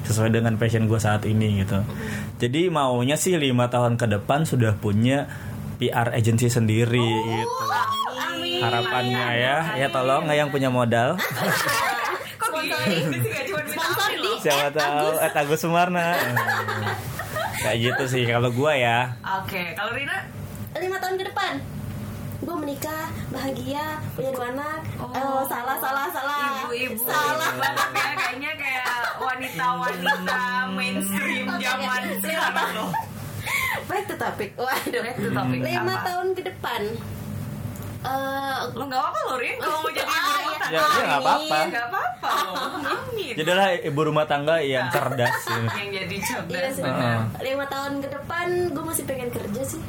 Sesuai 0.01 0.31
dengan 0.33 0.55
passion 0.55 0.87
gue 0.87 0.97
saat 0.97 1.27
ini 1.27 1.61
gitu. 1.61 1.83
Jadi 2.39 2.71
maunya 2.71 3.15
sih 3.15 3.35
lima 3.35 3.67
tahun 3.67 3.95
ke 3.95 4.07
depan 4.09 4.43
sudah 4.43 4.75
punya 4.75 5.27
PR 5.77 6.15
agency 6.15 6.47
sendiri 6.47 7.03
gitu. 7.27 7.65
Amin. 8.15 8.61
harapannya 8.61 9.27
ya. 9.35 9.57
Ya 9.77 9.87
tolong 9.89 10.25
nggak 10.25 10.39
yang 10.39 10.51
punya 10.51 10.69
modal. 10.69 11.17
Kok 12.41 12.51
gini 14.41 14.49
sih 14.49 14.73
gak 14.73 14.73
cuma 14.73 14.73
minta 14.73 14.81
Sponsor 14.81 14.91
amin 14.91 15.05
di 15.05 15.21
loh. 15.21 15.21
siapa 15.21 15.21
tahu 15.21 15.21
eh 15.21 15.31
Agus 15.37 15.61
Sumarna. 15.61 16.09
Kayak 17.61 17.77
gitu 17.79 18.05
sih 18.09 18.23
kalau 18.25 18.49
gua 18.51 18.73
ya. 18.73 18.99
Oke, 19.45 19.77
kalau 19.77 19.93
Rina? 19.93 20.19
Lima 20.75 20.97
tahun 20.97 21.17
ke 21.17 21.25
depan. 21.29 21.55
Gue 22.41 22.57
menikah 22.57 23.05
bahagia 23.29 24.01
punya 24.17 24.31
dua 24.33 24.47
anak. 24.49 24.81
Oh. 24.97 25.13
oh, 25.13 25.41
salah 25.45 25.77
salah 25.77 26.09
salah. 26.09 26.65
Ibu-ibu. 26.65 27.05
Salah. 27.05 27.53
Banget 27.53 27.89
ya. 27.93 28.11
Kayaknya 28.17 28.53
kayak 28.57 28.87
wanita-wanita 29.21 30.41
mainstream 30.81 31.47
zaman 31.61 32.03
sekarang 32.25 32.71
loh. 32.73 32.91
back 33.85 34.05
to 34.09 34.17
topic. 34.17 34.51
Waduh. 34.57 35.01
Back 35.05 35.17
to 35.19 35.29
topic. 35.29 35.59
lima 35.61 35.95
Apa? 35.95 36.05
tahun 36.09 36.29
ke 36.33 36.43
depan 36.49 36.83
eh 38.01 38.59
Lo 38.71 38.83
nggak 38.83 38.97
apa-apa 38.99 39.19
lo 39.23 39.35
Rin 39.37 39.57
kalau 39.57 39.79
mau 39.79 39.91
jadi 39.91 40.07
ibu 40.07 40.21
Ah, 40.31 40.37
rumah 40.37 40.51
iya. 40.51 40.59
tangga. 40.59 40.71
Ya, 40.71 40.81
ya, 40.81 41.03
nggak 41.03 41.21
apa-apa. 41.21 41.57
Amin. 41.57 41.69
Nggak 41.69 41.87
apa-apa 41.87 42.33
jadilah 43.31 43.69
ibu 43.81 44.01
rumah 44.03 44.25
tangga 44.25 44.57
yang 44.59 44.87
cerdas 44.89 45.37
gitu. 45.41 45.67
Yang 45.79 45.89
jadi 45.95 46.15
Iya 46.15 46.27
cerdas 46.27 46.73
sih. 46.73 46.83
benar. 46.83 47.19
lima 47.41 47.65
tahun 47.67 47.93
ke 47.99 48.09
depan 48.11 48.47
gue 48.71 48.85
masih 48.85 49.05
pengen 49.05 49.29
kerja 49.29 49.63
sih 49.65 49.83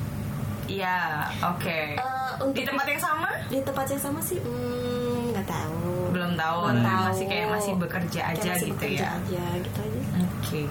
Iya, 0.64 1.28
oke. 1.44 1.80
Eh, 1.94 2.32
untuk 2.40 2.56
Di 2.56 2.64
tempat 2.64 2.86
yang 2.88 3.02
sama? 3.02 3.28
di 3.46 3.60
tempat 3.60 3.86
yang 3.86 4.02
sama 4.02 4.20
sih 4.20 4.40
hmm, 4.40 5.36
nggak 5.36 5.44
tahu 5.44 5.92
Belum 6.12 6.32
tahu, 6.34 6.60
Belum 6.64 6.80
tahu. 6.82 7.02
masih 7.10 7.26
kayak 7.28 7.48
masih 7.50 7.74
bekerja 7.76 8.22
Kayak 8.22 8.38
aja 8.38 8.50
masih 8.50 8.66
gitu 8.66 8.76
bekerja 8.78 9.04
ya. 9.04 9.10
aja 9.12 9.44
gitu 9.60 9.80
aja 9.82 10.00
Oke. 10.22 10.62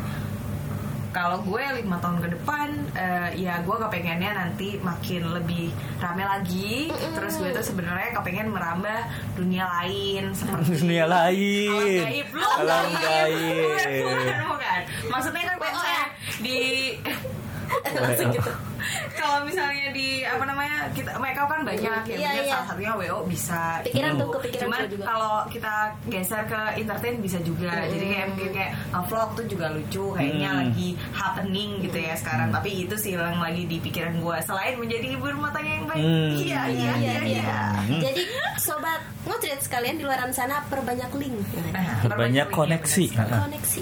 Kalau 1.11 1.43
gue 1.43 1.59
lima 1.77 1.99
tahun 1.99 2.19
ke 2.21 2.29
depan, 2.33 2.69
eh, 2.95 3.29
ya 3.37 3.59
gue 3.61 3.77
kepengennya 3.77 4.31
nanti 4.31 4.79
makin 4.79 5.35
lebih 5.35 5.69
rame 5.99 6.23
lagi. 6.23 6.87
Terus 6.89 7.35
gue 7.37 7.51
tuh 7.51 7.67
sebenarnya 7.67 8.15
kepengen 8.15 8.49
merambah 8.49 9.01
dunia 9.35 9.67
lain 9.67 10.31
seperti 10.31 10.71
dunia 10.81 11.05
Alam 11.05 11.19
lain. 11.27 11.99
gaib 12.01 12.29
lu 12.31 12.47
alam 12.47 12.85
Bukan, 12.87 13.03
gaib. 13.03 14.05
Bukan, 14.07 14.41
bukan. 14.49 14.81
Maksudnya 15.09 15.43
kan 15.45 15.57
kalau 15.57 15.73
misalnya 15.73 16.05
di 16.39 16.59
langsung 18.01 18.31
gitu 18.31 18.53
kalau 19.13 19.45
misalnya 19.45 19.93
di 19.93 20.25
apa 20.25 20.43
namanya 20.43 20.89
kita 20.91 21.13
mereka 21.15 21.45
kan 21.45 21.61
banyak 21.63 22.03
ya 22.09 22.17
Iya, 22.17 22.31
iya. 22.41 22.45
salah 22.51 22.67
satunya 22.67 22.93
WO 22.97 23.19
bisa 23.25 23.85
Pikiran 23.85 24.11
gitu. 24.11 24.21
tuh, 24.21 24.31
kepikiran 24.35 24.63
cuman 24.63 24.81
juga. 24.89 25.05
kalau 25.05 25.35
kita 25.47 25.75
geser 26.07 26.43
ke 26.45 26.61
entertain 26.77 27.17
bisa 27.19 27.39
juga 27.41 27.71
jadi 27.85 28.07
kayak 28.07 28.27
mungkin 28.31 28.51
kayak 28.51 28.73
uh, 28.91 29.05
vlog 29.05 29.31
tuh 29.35 29.47
juga 29.47 29.67
lucu 29.71 30.05
kayaknya 30.13 30.49
Hmm. 30.51 30.61
lagi 30.63 30.89
happening 31.13 31.71
gitu 31.81 31.99
ya 32.01 32.15
sekarang 32.15 32.49
tapi 32.51 32.71
itu 32.81 32.95
sih 32.97 33.13
yang 33.13 33.39
lagi 33.39 33.63
di 33.65 33.77
pikiran 33.79 34.19
gue 34.19 34.37
selain 34.41 34.75
menjadi 34.77 35.07
ibu 35.13 35.27
rumah 35.29 35.51
tangga 35.51 35.71
yang 35.71 35.87
baik 35.87 36.01
Hmm. 36.01 36.31
iya 36.35 36.61
iya 36.67 36.93
iya 36.97 37.17
iya 37.23 37.53
Hmm. 37.81 38.01
Jadi 38.01 38.23
sobat 38.57 38.99
ngotret 39.23 39.61
sekalian 39.61 39.97
di 39.97 40.05
luar 40.05 40.21
sana 40.31 40.63
perbanyak 40.65 41.11
link. 41.15 41.37
Nah, 41.71 42.07
banyak 42.07 42.47
perbaikin 42.47 42.53
koneksi 42.53 43.05
ya. 43.11 43.25
Koneksi. 43.27 43.81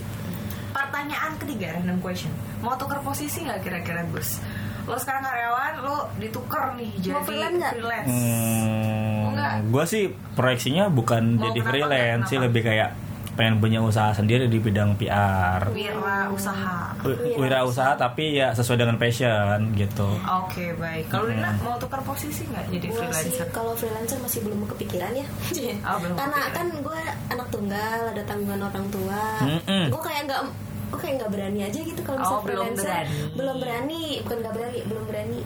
Pertanyaan 0.99 1.39
ketiga 1.39 1.67
random 1.73 2.03
question 2.03 2.35
Mau 2.59 2.75
tuker 2.75 2.99
posisi 2.99 3.47
nggak 3.47 3.63
kira-kira 3.63 4.03
Gus? 4.11 4.43
lo 4.83 4.97
sekarang 4.97 5.23
karyawan 5.23 5.73
lo 5.79 5.97
ditukar 6.19 6.75
nih 6.75 6.91
jadi 6.99 7.15
Mau 7.15 7.23
freelance 7.23 7.55
nggak? 7.55 7.73
freelance 7.73 8.09
Hmm, 8.11 9.23
Enggak. 9.31 9.55
gue 9.69 9.85
sih 9.87 10.03
proyeksinya 10.35 10.85
bukan 10.89 11.23
Mau 11.31 11.45
jadi 11.45 11.55
kenapa, 11.57 11.71
freelance 11.71 12.25
sih 12.25 12.35
kenapa? 12.35 12.47
lebih 12.51 12.63
kayak 12.65 12.91
pengen 13.31 13.55
punya 13.57 13.79
usaha 13.79 14.11
sendiri 14.11 14.45
di 14.45 14.59
bidang 14.59 14.99
PR. 14.99 15.71
wira 15.71 16.27
usaha 16.27 16.91
Wi- 17.05 17.39
Wira 17.39 17.63
usaha 17.63 17.95
tapi 17.95 18.35
ya 18.35 18.51
sesuai 18.51 18.75
dengan 18.77 18.99
passion 18.99 19.71
gitu. 19.73 20.09
Oke 20.43 20.75
baik. 20.75 21.07
Kalau 21.07 21.31
Rina 21.31 21.55
mau 21.61 21.79
tukar 21.79 22.03
posisi 22.03 22.43
nggak 22.43 22.67
jadi 22.69 22.83
sih 22.83 22.99
freelancer? 22.99 23.47
kalau 23.53 23.73
freelancer 23.75 24.19
masih 24.19 24.43
belum 24.43 24.67
kepikiran 24.67 25.15
ya. 25.15 25.27
Oh, 25.87 25.97
belum 26.01 26.17
Karena 26.17 26.35
kepikiran. 26.43 26.57
kan 26.57 26.83
gue 26.83 27.03
anak 27.31 27.47
tunggal, 27.49 28.01
ada 28.09 28.23
tanggungan 28.25 28.61
orang 28.65 28.87
tua. 28.89 29.23
Mm-mm. 29.45 29.85
Gue 29.89 30.03
kayak 30.03 30.23
nggak 30.27 30.43
gue 30.89 30.99
kayak 30.99 31.15
nggak 31.19 31.31
berani 31.31 31.61
aja 31.63 31.79
gitu 31.79 32.01
kalau 32.01 32.17
Oh, 32.17 32.23
misalnya 32.23 32.45
belum 32.45 32.65
freelancer. 32.67 32.87
berani. 32.87 33.19
Belum 33.33 33.57
berani, 33.59 34.03
bukan 34.21 34.37
nggak 34.39 34.55
berani, 34.55 34.79
belum 34.85 35.05
berani. 35.05 35.41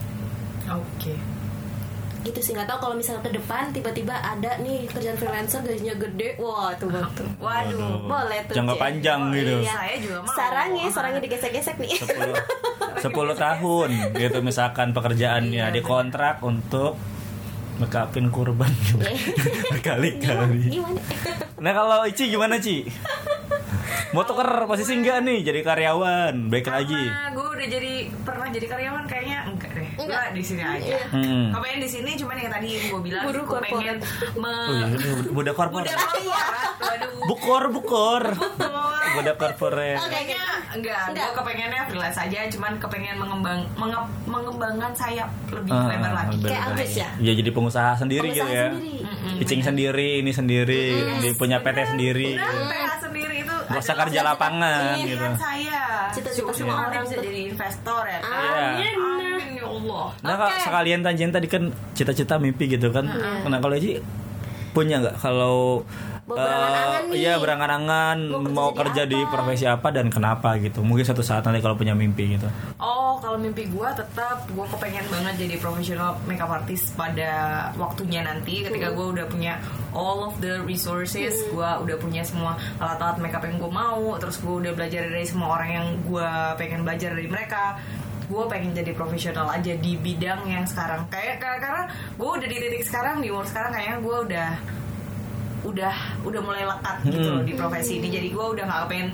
Oke. 0.72 1.14
Gitu 2.22 2.38
sih 2.38 2.52
nggak 2.52 2.68
tahu 2.68 2.78
kalau 2.80 2.94
misalnya 2.94 3.18
ke 3.20 3.34
depan 3.34 3.62
tiba-tiba 3.70 4.14
ada 4.14 4.54
nih 4.56 4.86
kerjaan 4.86 5.16
freelancer 5.16 5.58
gajinya 5.60 5.94
gede, 5.96 6.28
wah 6.36 6.70
tuh 6.72 6.86
betul. 6.86 7.26
Waduh. 7.36 8.06
Boleh 8.06 8.40
tuh. 8.46 8.54
Jangka 8.54 8.74
panjang 8.76 9.20
gitu. 9.32 9.54
Iya. 9.58 9.72
Saya 9.72 9.94
juga 9.98 10.16
mau. 10.20 10.30
Sarangnya, 10.30 10.84
sarangnya 10.88 11.20
digesek-gesek 11.20 11.76
nih. 11.76 11.92
10 11.98 13.02
10 13.02 13.10
tahun 13.36 13.90
gitu 14.14 14.38
misalkan 14.40 14.92
pekerjaannya 14.92 15.64
Iya, 15.64 15.74
dikontrak 15.74 16.38
untuk 16.40 16.94
mekapin 17.74 18.30
kurban 18.30 18.70
berkali-kali. 19.72 20.70
Gimana? 20.70 21.00
Nah 21.58 21.72
kalau 21.72 22.04
Ici 22.04 22.28
gimana 22.28 22.54
Ci? 22.56 22.86
Mau 24.10 24.22
tuker 24.22 24.44
posisi 24.64 24.92
enggak 24.94 25.20
nih 25.20 25.38
jadi 25.42 25.60
karyawan 25.62 26.34
baik 26.46 26.66
lagi? 26.66 27.02
Gue 27.32 27.46
udah 27.48 27.66
jadi 27.66 27.92
pernah 28.20 28.46
jadi 28.46 28.66
karyawan 28.66 29.04
kayaknya 29.04 29.38
enggak 29.46 29.70
deh. 29.72 29.88
Enggak. 29.96 30.24
Di 30.32 30.42
sini 30.42 30.62
aja. 30.62 30.84
Iya. 30.92 31.04
Hmm. 31.08 31.44
Gue 31.48 31.60
pengen 31.60 31.80
di 31.80 31.90
sini 31.90 32.10
cuman 32.14 32.36
yang 32.36 32.52
tadi 32.52 32.68
gue 32.82 33.00
bilang 33.00 33.24
Buru 33.24 33.40
gue 33.42 33.60
pengen 33.62 33.96
me 34.34 34.52
Oh 34.52 34.72
iya, 34.74 34.86
ini 34.88 35.08
budak 35.28 35.54
korporat. 35.54 35.86
korporat. 35.88 37.00
Bukor, 37.22 37.62
bukor. 37.68 38.22
Bukor. 38.34 39.02
Budak 39.12 39.36
korporat. 39.36 39.98
Oke. 39.98 40.10
Kayaknya 40.10 40.42
enggak, 40.72 41.02
Enggak. 41.06 41.22
gue 41.22 41.34
kepengennya 41.34 41.80
freelance 41.86 42.18
aja, 42.18 42.40
cuman 42.48 42.72
kepengen 42.78 43.16
mengembang 43.16 43.60
menge- 43.74 44.10
mengembangkan 44.24 44.92
sayap 44.92 45.28
lebih 45.48 45.70
Ah, 45.70 45.86
lebar 45.86 46.12
lagi. 46.14 46.36
Kayak. 46.42 46.62
Agus 46.66 46.92
ya? 46.94 47.08
Ya 47.18 47.32
jadi 47.32 47.50
pengusaha 47.50 47.92
sendiri 47.94 48.26
Pengusaha 48.26 48.42
gitu 48.42 48.52
ya. 48.52 48.66
sendiri. 48.68 48.94
Pitching 49.34 49.62
sendiri, 49.62 50.08
ini 50.18 50.30
sendiri, 50.30 50.84
di 51.18 51.28
punya 51.32 51.58
PT 51.58 51.78
sendiri. 51.88 52.34
Itu 52.34 52.46
Gak 53.68 53.80
usah 53.82 53.96
kerja 54.06 54.20
lapangan 54.24 54.94
gitu. 54.98 55.26
saya. 55.38 55.82
Cita-cita 56.10 56.52
semua 56.52 56.88
orang 56.88 57.02
bisa 57.06 57.16
jadi 57.22 57.40
investor 57.50 58.02
ya 58.08 58.18
kan. 58.22 58.30
Iya. 58.32 58.90
Amin 58.96 59.58
ya 59.58 59.66
Allah. 59.66 60.06
Nah 60.22 60.34
kalau 60.38 60.56
sekalian 60.58 61.00
tanjain 61.04 61.32
tadi 61.32 61.46
kan 61.46 61.62
cita-cita 61.94 62.36
mimpi 62.38 62.64
gitu 62.66 62.88
kan. 62.90 63.06
Nah 63.46 63.58
kalau 63.58 63.74
Aji 63.78 64.02
punya 64.72 65.04
nggak 65.04 65.16
kalau 65.20 65.84
berangan-angan 66.22 67.02
eh, 67.02 67.10
nih. 67.10 67.16
iya 67.18 67.34
berangan-angan 67.36 68.18
Mau 68.30 68.40
mau, 68.54 68.70
kerja 68.72 69.02
di 69.04 69.18
apa? 69.18 69.30
profesi 69.34 69.64
apa 69.66 69.88
dan 69.90 70.06
kenapa 70.08 70.54
gitu. 70.62 70.80
Mungkin 70.80 71.02
suatu 71.02 71.20
saat 71.20 71.42
nanti 71.44 71.58
kalau 71.60 71.74
punya 71.74 71.92
mimpi 71.92 72.38
gitu. 72.38 72.46
Oh, 72.78 73.18
kalau 73.18 73.36
mimpi 73.36 73.66
gue 73.66 73.88
tetap 73.92 74.46
gue 74.46 74.66
kepengen 74.78 75.06
banget 75.10 75.34
jadi 75.46 75.54
profesional 75.58 76.16
makeup 76.24 76.48
artist 76.48 76.94
pada 76.94 77.30
waktunya 77.74 78.22
nanti 78.22 78.62
ketika 78.62 78.94
gue 78.94 79.06
udah 79.18 79.26
punya 79.26 79.58
all 79.92 80.30
of 80.30 80.38
the 80.38 80.62
resources, 80.64 81.34
gue 81.50 81.70
udah 81.84 81.96
punya 81.98 82.22
semua 82.22 82.56
alat-alat 82.78 83.18
makeup 83.18 83.42
yang 83.44 83.58
gue 83.58 83.72
mau, 83.72 84.14
terus 84.16 84.38
gue 84.40 84.54
udah 84.62 84.72
belajar 84.72 85.10
dari 85.10 85.26
semua 85.26 85.58
orang 85.58 85.70
yang 85.74 85.86
gue 86.06 86.30
pengen 86.56 86.86
belajar 86.86 87.12
dari 87.12 87.28
mereka. 87.28 87.76
Gue 88.32 88.44
pengen 88.48 88.72
jadi 88.72 88.92
profesional 88.92 89.44
aja 89.46 89.76
di 89.76 89.92
bidang 89.94 90.48
yang 90.48 90.64
sekarang. 90.64 91.04
Kayak 91.06 91.36
karena, 91.36 91.58
karena 91.60 91.82
gue 92.16 92.30
udah 92.32 92.48
di 92.48 92.56
titik 92.56 92.82
sekarang 92.82 93.20
di 93.20 93.28
umur 93.28 93.44
sekarang 93.44 93.70
kayaknya 93.70 93.98
gue 94.00 94.16
udah 94.24 94.50
udah 95.62 95.94
udah 96.24 96.40
mulai 96.40 96.64
lekat 96.64 96.96
gitu 97.06 97.18
Hmm. 97.22 97.36
loh 97.38 97.44
di 97.44 97.54
profesi 97.54 97.92
ini 97.96 98.08
jadi 98.08 98.28
gue 98.28 98.46
udah 98.50 98.64
gak 98.64 98.88
pengen 98.88 99.08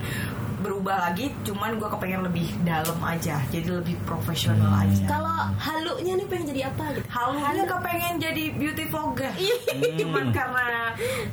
berubah 0.58 0.96
lagi 1.00 1.30
cuman 1.40 1.74
gue 1.74 1.88
kepengen 1.88 2.22
lebih 2.22 2.46
dalam 2.60 2.98
aja 3.00 3.38
jadi 3.48 3.68
lebih 3.74 3.94
profesional 4.02 4.66
Hmm. 4.68 4.82
aja 4.84 5.04
Kalau 5.08 5.38
halunya 5.56 6.12
nih 6.14 6.26
pengen 6.26 6.46
jadi 6.48 6.62
apa 6.66 6.84
gitu? 6.92 7.06
halunya 7.08 7.64
kepengen 7.64 8.14
jadi 8.18 8.44
beauty 8.52 8.84
vlogger 8.86 9.32
cuman 9.96 10.26
karena 10.30 10.68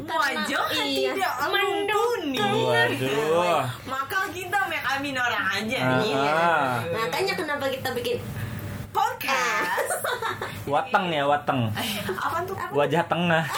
wajah 0.01 0.65
iya. 0.77 1.11
tidak 1.11 1.33
mumpuni 1.43 2.37
Waduh. 2.37 3.63
maka 3.83 4.19
kita 4.29 4.57
make 4.65 4.85
amin 4.87 5.15
orang 5.15 5.45
aja 5.51 5.77
Ah. 5.79 5.89
nih 5.97 6.13
Makanya 6.91 7.33
kenapa 7.35 7.65
kita 7.67 7.89
bikin 7.91 8.17
podcast 8.89 9.89
Wateng 10.65 11.09
ya 11.09 11.23
wateng. 11.23 11.69
apa 12.09 12.37
tuh 12.41 12.55
Wajah 12.71 13.03
tengah. 13.05 13.45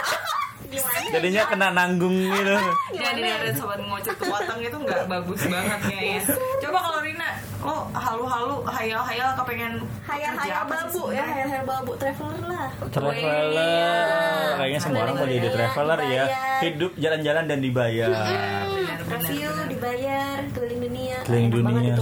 gimana? 0.69 0.99
Jadinya 1.11 1.41
kena 1.47 1.67
nanggung 1.73 2.15
gitu. 2.15 2.55
Jangan 2.95 3.15
dengerin 3.17 3.55
sobat 3.55 3.79
ngocet 3.81 4.15
ke 4.19 4.25
watang 4.27 4.59
itu 4.61 4.77
nggak 4.77 5.03
bagus 5.07 5.41
banget 5.47 5.79
kayaknya. 5.87 6.21
Coba 6.63 6.77
kalau 6.83 6.99
Rina, 7.01 7.29
lo 7.63 7.77
halu-halu, 7.95 8.57
hayal-hayal 8.67 9.29
kepengen 9.39 9.73
Hayal-hayal 10.07 10.63
babu 10.67 11.03
ya, 11.11 11.23
hayal-hayal 11.23 11.65
babu 11.67 11.91
traveler 11.99 12.43
lah. 12.47 12.67
Traveler. 12.91 14.51
Kayaknya 14.57 14.79
semua 14.81 15.01
orang 15.03 15.15
mau 15.19 15.27
jadi 15.27 15.49
traveler 15.51 15.99
ya. 16.11 16.25
Hidup 16.63 16.91
jalan-jalan 16.97 17.43
dan 17.47 17.59
dibayar. 17.59 18.09
Benar, 18.11 18.99
Review 19.07 19.51
dibayar 19.71 20.37
keliling 20.51 20.81
dunia. 20.83 21.17
Keliling 21.23 21.51
dunia. 21.51 21.95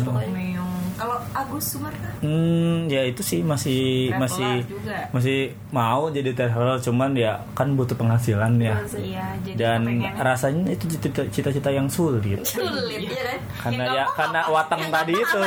Kalau 0.95 1.19
Agus 1.29 1.65
Sumarta, 1.69 2.07
Hmm, 2.17 2.87
ya 2.87 3.03
itu 3.03 3.19
sih 3.19 3.39
masih 3.41 4.07
Traveler 4.07 4.21
masih 4.21 4.51
juga. 4.65 4.97
masih 5.11 5.37
mau 5.69 6.07
jadi 6.07 6.31
traveler 6.31 6.79
cuman 6.79 7.11
ya 7.13 7.35
kan 7.51 7.71
butuh 7.71 7.93
penghasilan 7.93 8.55
ya. 8.57 8.79
iya 8.95 9.35
jadi 9.41 9.55
Dan 9.55 9.81
rasanya 10.15 10.71
itu 10.71 10.87
cita- 10.89 11.27
cita-cita 11.29 11.69
yang 11.69 11.85
sulit. 11.85 12.39
Sulit 12.41 13.05
ya 13.05 13.23
kan? 13.25 13.39
Karena 13.61 13.83
Ya, 13.85 13.93
ya 13.93 14.05
karena 14.09 14.41
watang 14.47 14.83
tadi 14.87 15.13
itu 15.13 15.41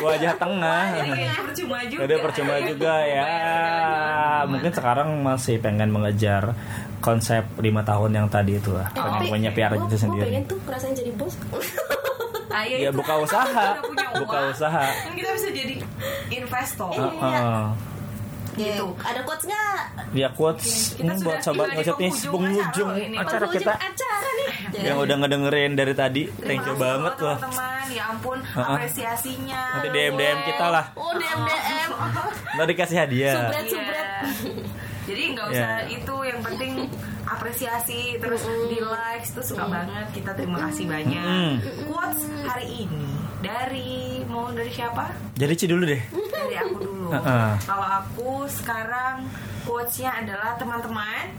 wajah 0.00 0.32
tengah. 0.34 0.82
Jadi 0.92 1.10
kayaknya 1.10 1.42
percuma 1.42 1.78
juga. 1.84 2.00
Jadi 2.00 2.14
percuma 2.16 2.54
juga 2.60 2.94
ya. 3.02 3.24
Bayar-bayar 3.24 4.46
Mungkin 4.46 4.72
sekarang 4.72 5.08
masih 5.20 5.56
pengen 5.58 5.88
mengejar 5.88 6.52
konsep 7.00 7.42
lima 7.58 7.82
tahun 7.82 8.14
yang 8.14 8.28
tadi 8.28 8.56
itu 8.56 8.70
lah. 8.70 8.88
Eh, 8.88 9.00
Pengen 9.20 9.28
punya 9.28 9.50
PR 9.50 9.72
itu 9.74 9.96
sendiri. 9.98 10.24
pengen 10.26 10.44
tuh 10.46 10.58
ngerasain 10.62 10.94
jadi 10.94 11.12
bos. 11.12 11.34
Ayo 12.54 12.74
Ya 12.78 12.90
itu 12.94 12.98
buka 13.02 13.14
usaha, 13.18 13.66
buka 14.14 14.38
usaha. 14.54 14.84
Kan 14.86 15.12
kita 15.18 15.30
bisa 15.34 15.48
jadi 15.50 15.74
investor. 16.30 16.94
Iya. 16.94 17.10
Heeh. 17.18 17.64
Gitu. 18.54 18.86
Ada 19.02 19.20
quotes 19.26 19.44
nggak? 19.50 19.82
Ya 20.14 20.28
quotes 20.30 20.94
Kita 20.94 21.10
ini 21.10 21.26
buat 21.26 21.42
sobat 21.42 21.74
ngocet 21.74 21.98
nih 21.98 22.12
penghujung 22.30 22.90
acara 23.18 23.46
kita 23.50 23.72
acara 23.74 24.28
nih. 24.38 24.50
yang 24.86 25.02
udah 25.02 25.16
ngedengerin 25.18 25.74
dari 25.74 25.94
tadi. 25.98 26.22
Thank 26.38 26.62
you 26.62 26.78
banget 26.78 27.18
loh, 27.18 27.34
teman-teman. 27.34 27.82
Ya 27.90 28.04
ampun, 28.14 28.38
Heeh. 28.38 28.76
apresiasinya. 28.78 29.62
Nanti 29.74 29.88
DM 29.90 30.14
DM 30.14 30.38
kita 30.46 30.66
lah. 30.70 30.84
Oh 30.94 31.10
DM 31.18 31.40
DM. 31.42 31.90
Ntar 32.54 32.66
dikasih 32.70 32.96
hadiah. 33.02 33.34
Sublet. 33.34 33.64
Iya. 33.66 33.70
Subret. 33.74 34.73
Jadi 35.04 35.22
nggak 35.36 35.46
usah 35.52 35.72
Iya. 35.84 36.00
itu 36.00 36.14
yang 36.24 36.40
penting 36.40 36.72
apresiasi 37.24 38.16
terus 38.20 38.44
di 38.68 38.80
likes 38.80 39.32
itu 39.32 39.42
suka 39.52 39.64
banget 39.68 40.06
kita 40.12 40.32
terima 40.32 40.68
kasih 40.68 40.84
banyak. 40.88 41.24
Mm. 41.24 41.54
Quotes 41.88 42.20
hari 42.44 42.88
ini 42.88 43.04
dari 43.40 44.24
mau 44.24 44.48
dari 44.52 44.72
siapa? 44.72 45.12
Jadi 45.36 45.52
Ci 45.56 45.66
dulu 45.68 45.84
deh. 45.84 46.02
Dari 46.08 46.56
aku 46.56 46.76
dulu. 46.80 47.08
Heeh. 47.12 47.50
Kalau 47.64 47.88
aku 48.00 48.30
sekarang 48.48 49.28
quotesnya 49.64 50.24
adalah 50.24 50.56
teman-teman 50.56 51.32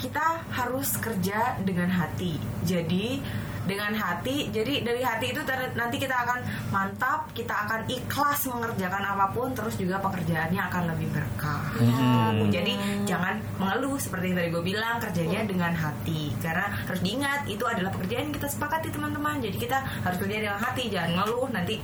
kita 0.00 0.40
harus 0.48 0.96
kerja 0.96 1.60
dengan 1.60 1.92
hati. 1.92 2.40
Jadi 2.64 3.20
dengan 3.68 3.92
hati, 3.92 4.48
jadi 4.48 4.80
dari 4.80 5.04
hati 5.04 5.36
itu 5.36 5.40
ter- 5.44 5.76
nanti 5.76 6.00
kita 6.00 6.16
akan 6.16 6.38
mantap, 6.72 7.28
kita 7.36 7.52
akan 7.52 7.84
ikhlas 7.86 8.48
mengerjakan 8.48 9.04
apa 9.04 9.26
pun, 9.36 9.52
terus 9.52 9.76
juga 9.76 10.00
pekerjaannya 10.00 10.58
akan 10.58 10.82
lebih 10.96 11.08
berkah. 11.12 11.68
Hmm. 11.76 12.48
Jadi 12.48 12.74
jangan 13.04 13.36
mengeluh 13.60 14.00
seperti 14.00 14.32
yang 14.32 14.36
tadi 14.40 14.48
gue 14.48 14.64
bilang, 14.64 14.96
kerjanya 14.98 15.40
dengan 15.44 15.72
hati. 15.76 16.32
Karena 16.40 16.72
harus 16.88 17.00
diingat 17.04 17.44
itu 17.46 17.64
adalah 17.68 17.92
pekerjaan 17.92 18.32
yang 18.32 18.34
kita 18.34 18.48
sepakati 18.48 18.88
teman-teman. 18.90 19.38
Jadi 19.44 19.56
kita 19.60 19.78
harus 19.84 20.18
kerja 20.18 20.36
dengan 20.40 20.58
hati, 20.58 20.82
jangan 20.88 21.10
ngeluh. 21.20 21.48
Nanti 21.52 21.74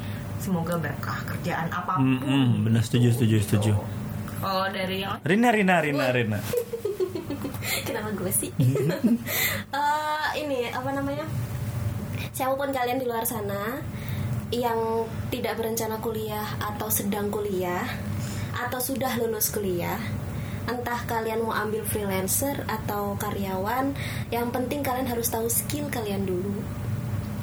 semoga 0.40 0.74
berkah 0.80 1.18
kerjaan 1.28 1.68
apa 1.70 2.00
pun. 2.00 2.18
Hmm, 2.18 2.20
hmm, 2.24 2.50
benar 2.66 2.82
setuju 2.84 3.12
setuju 3.12 3.36
setuju. 3.44 3.72
Kalau 4.40 4.68
dari 4.68 5.00
yang 5.04 5.16
Rina 5.24 5.48
Rina 5.52 5.76
Rina 5.80 6.06
Rina. 6.12 6.38
Kenapa 7.86 8.08
gue 8.14 8.32
sih? 8.32 8.50
Eh, 9.76 10.28
ini 10.40 10.70
apa 10.72 10.90
namanya? 10.92 11.26
Siapa 12.36 12.52
pun 12.54 12.68
kalian 12.68 13.00
di 13.00 13.08
luar 13.08 13.24
sana 13.24 13.80
yang 14.52 14.76
tidak 15.28 15.56
berencana 15.56 15.96
kuliah 15.98 16.44
atau 16.60 16.86
sedang 16.86 17.32
kuliah 17.32 17.82
atau 18.54 18.76
sudah 18.78 19.16
lulus 19.16 19.48
kuliah, 19.48 19.96
entah 20.66 21.00
kalian 21.02 21.40
mau 21.40 21.52
ambil 21.52 21.80
freelancer 21.82 22.60
atau 22.66 23.16
karyawan, 23.16 23.96
yang 24.28 24.48
penting 24.50 24.80
kalian 24.80 25.04
harus 25.06 25.26
tahu 25.26 25.48
skill 25.48 25.88
kalian 25.88 26.24
dulu. 26.24 26.60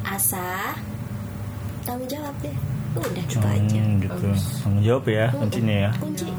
Asa 0.03 0.77
tanggung 1.81 2.07
jawab 2.07 2.35
deh. 2.39 2.53
udah 2.93 3.25
gitu 3.25 3.41
aja 3.41 3.81
Hmm, 3.81 3.97
gitu. 3.97 4.27
Tanggung 4.61 4.83
jawab 4.83 5.03
ya 5.09 5.25
kuncinya 5.33 5.75
ya. 5.79 5.91
kunci 5.97 6.29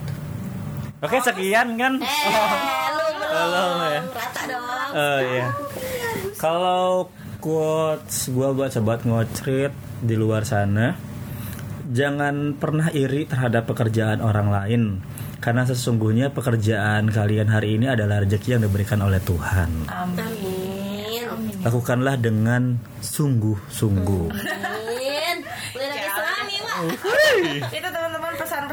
Oke, 1.02 1.18
sekian 1.18 1.74
kan? 1.74 1.98
eh 1.98 2.86
lu 2.88 3.04
belum 3.18 3.34
Belum 3.34 3.74
ya. 3.82 4.00
rata 4.08 4.42
dong 4.46 4.90
Oh 4.94 5.18
iya. 5.20 5.46
Kalau 6.38 7.10
quotes 7.44 8.32
gue 8.32 8.48
buat 8.56 8.72
sobat 8.72 9.04
ngocrit 9.04 9.68
di 10.00 10.16
luar 10.16 10.48
sana, 10.48 10.96
jangan 11.92 12.56
pernah 12.56 12.88
iri 12.88 13.28
terhadap 13.28 13.68
pekerjaan 13.68 14.24
orang 14.24 14.48
lain. 14.48 14.82
Karena 15.44 15.68
sesungguhnya 15.68 16.32
pekerjaan 16.32 17.12
kalian 17.12 17.52
hari 17.52 17.76
ini 17.76 17.92
adalah 17.92 18.24
rezeki 18.24 18.56
yang 18.56 18.64
diberikan 18.64 19.04
oleh 19.04 19.20
Tuhan. 19.20 19.92
amin 19.92 21.60
Lakukanlah 21.60 22.16
dengan 22.16 22.80
sungguh-sungguh. 23.04 24.32
amin 24.32 25.36
Itu 27.68 27.88
teman-teman 27.92 28.13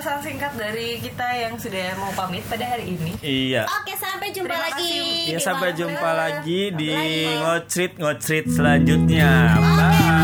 pesan-pesan 0.01 0.33
singkat 0.33 0.53
dari 0.57 0.97
kita 0.97 1.27
yang 1.37 1.53
sudah 1.61 1.93
mau 2.01 2.09
pamit 2.17 2.41
pada 2.49 2.65
hari 2.65 2.97
ini. 2.97 3.13
Iya. 3.21 3.69
oke 3.69 3.93
sampai 3.93 4.33
jumpa 4.33 4.49
Terima 4.49 4.65
lagi 4.65 4.89
kasih. 4.89 5.29
Ya 5.29 5.37
di 5.37 5.45
sampai 5.45 5.69
jumpa 5.77 6.09
lagi 6.17 6.61
di 6.73 6.91
ngocrit 7.37 7.93
ngocrit 8.01 8.45
selanjutnya. 8.49 9.61
Bye. 9.61 10.20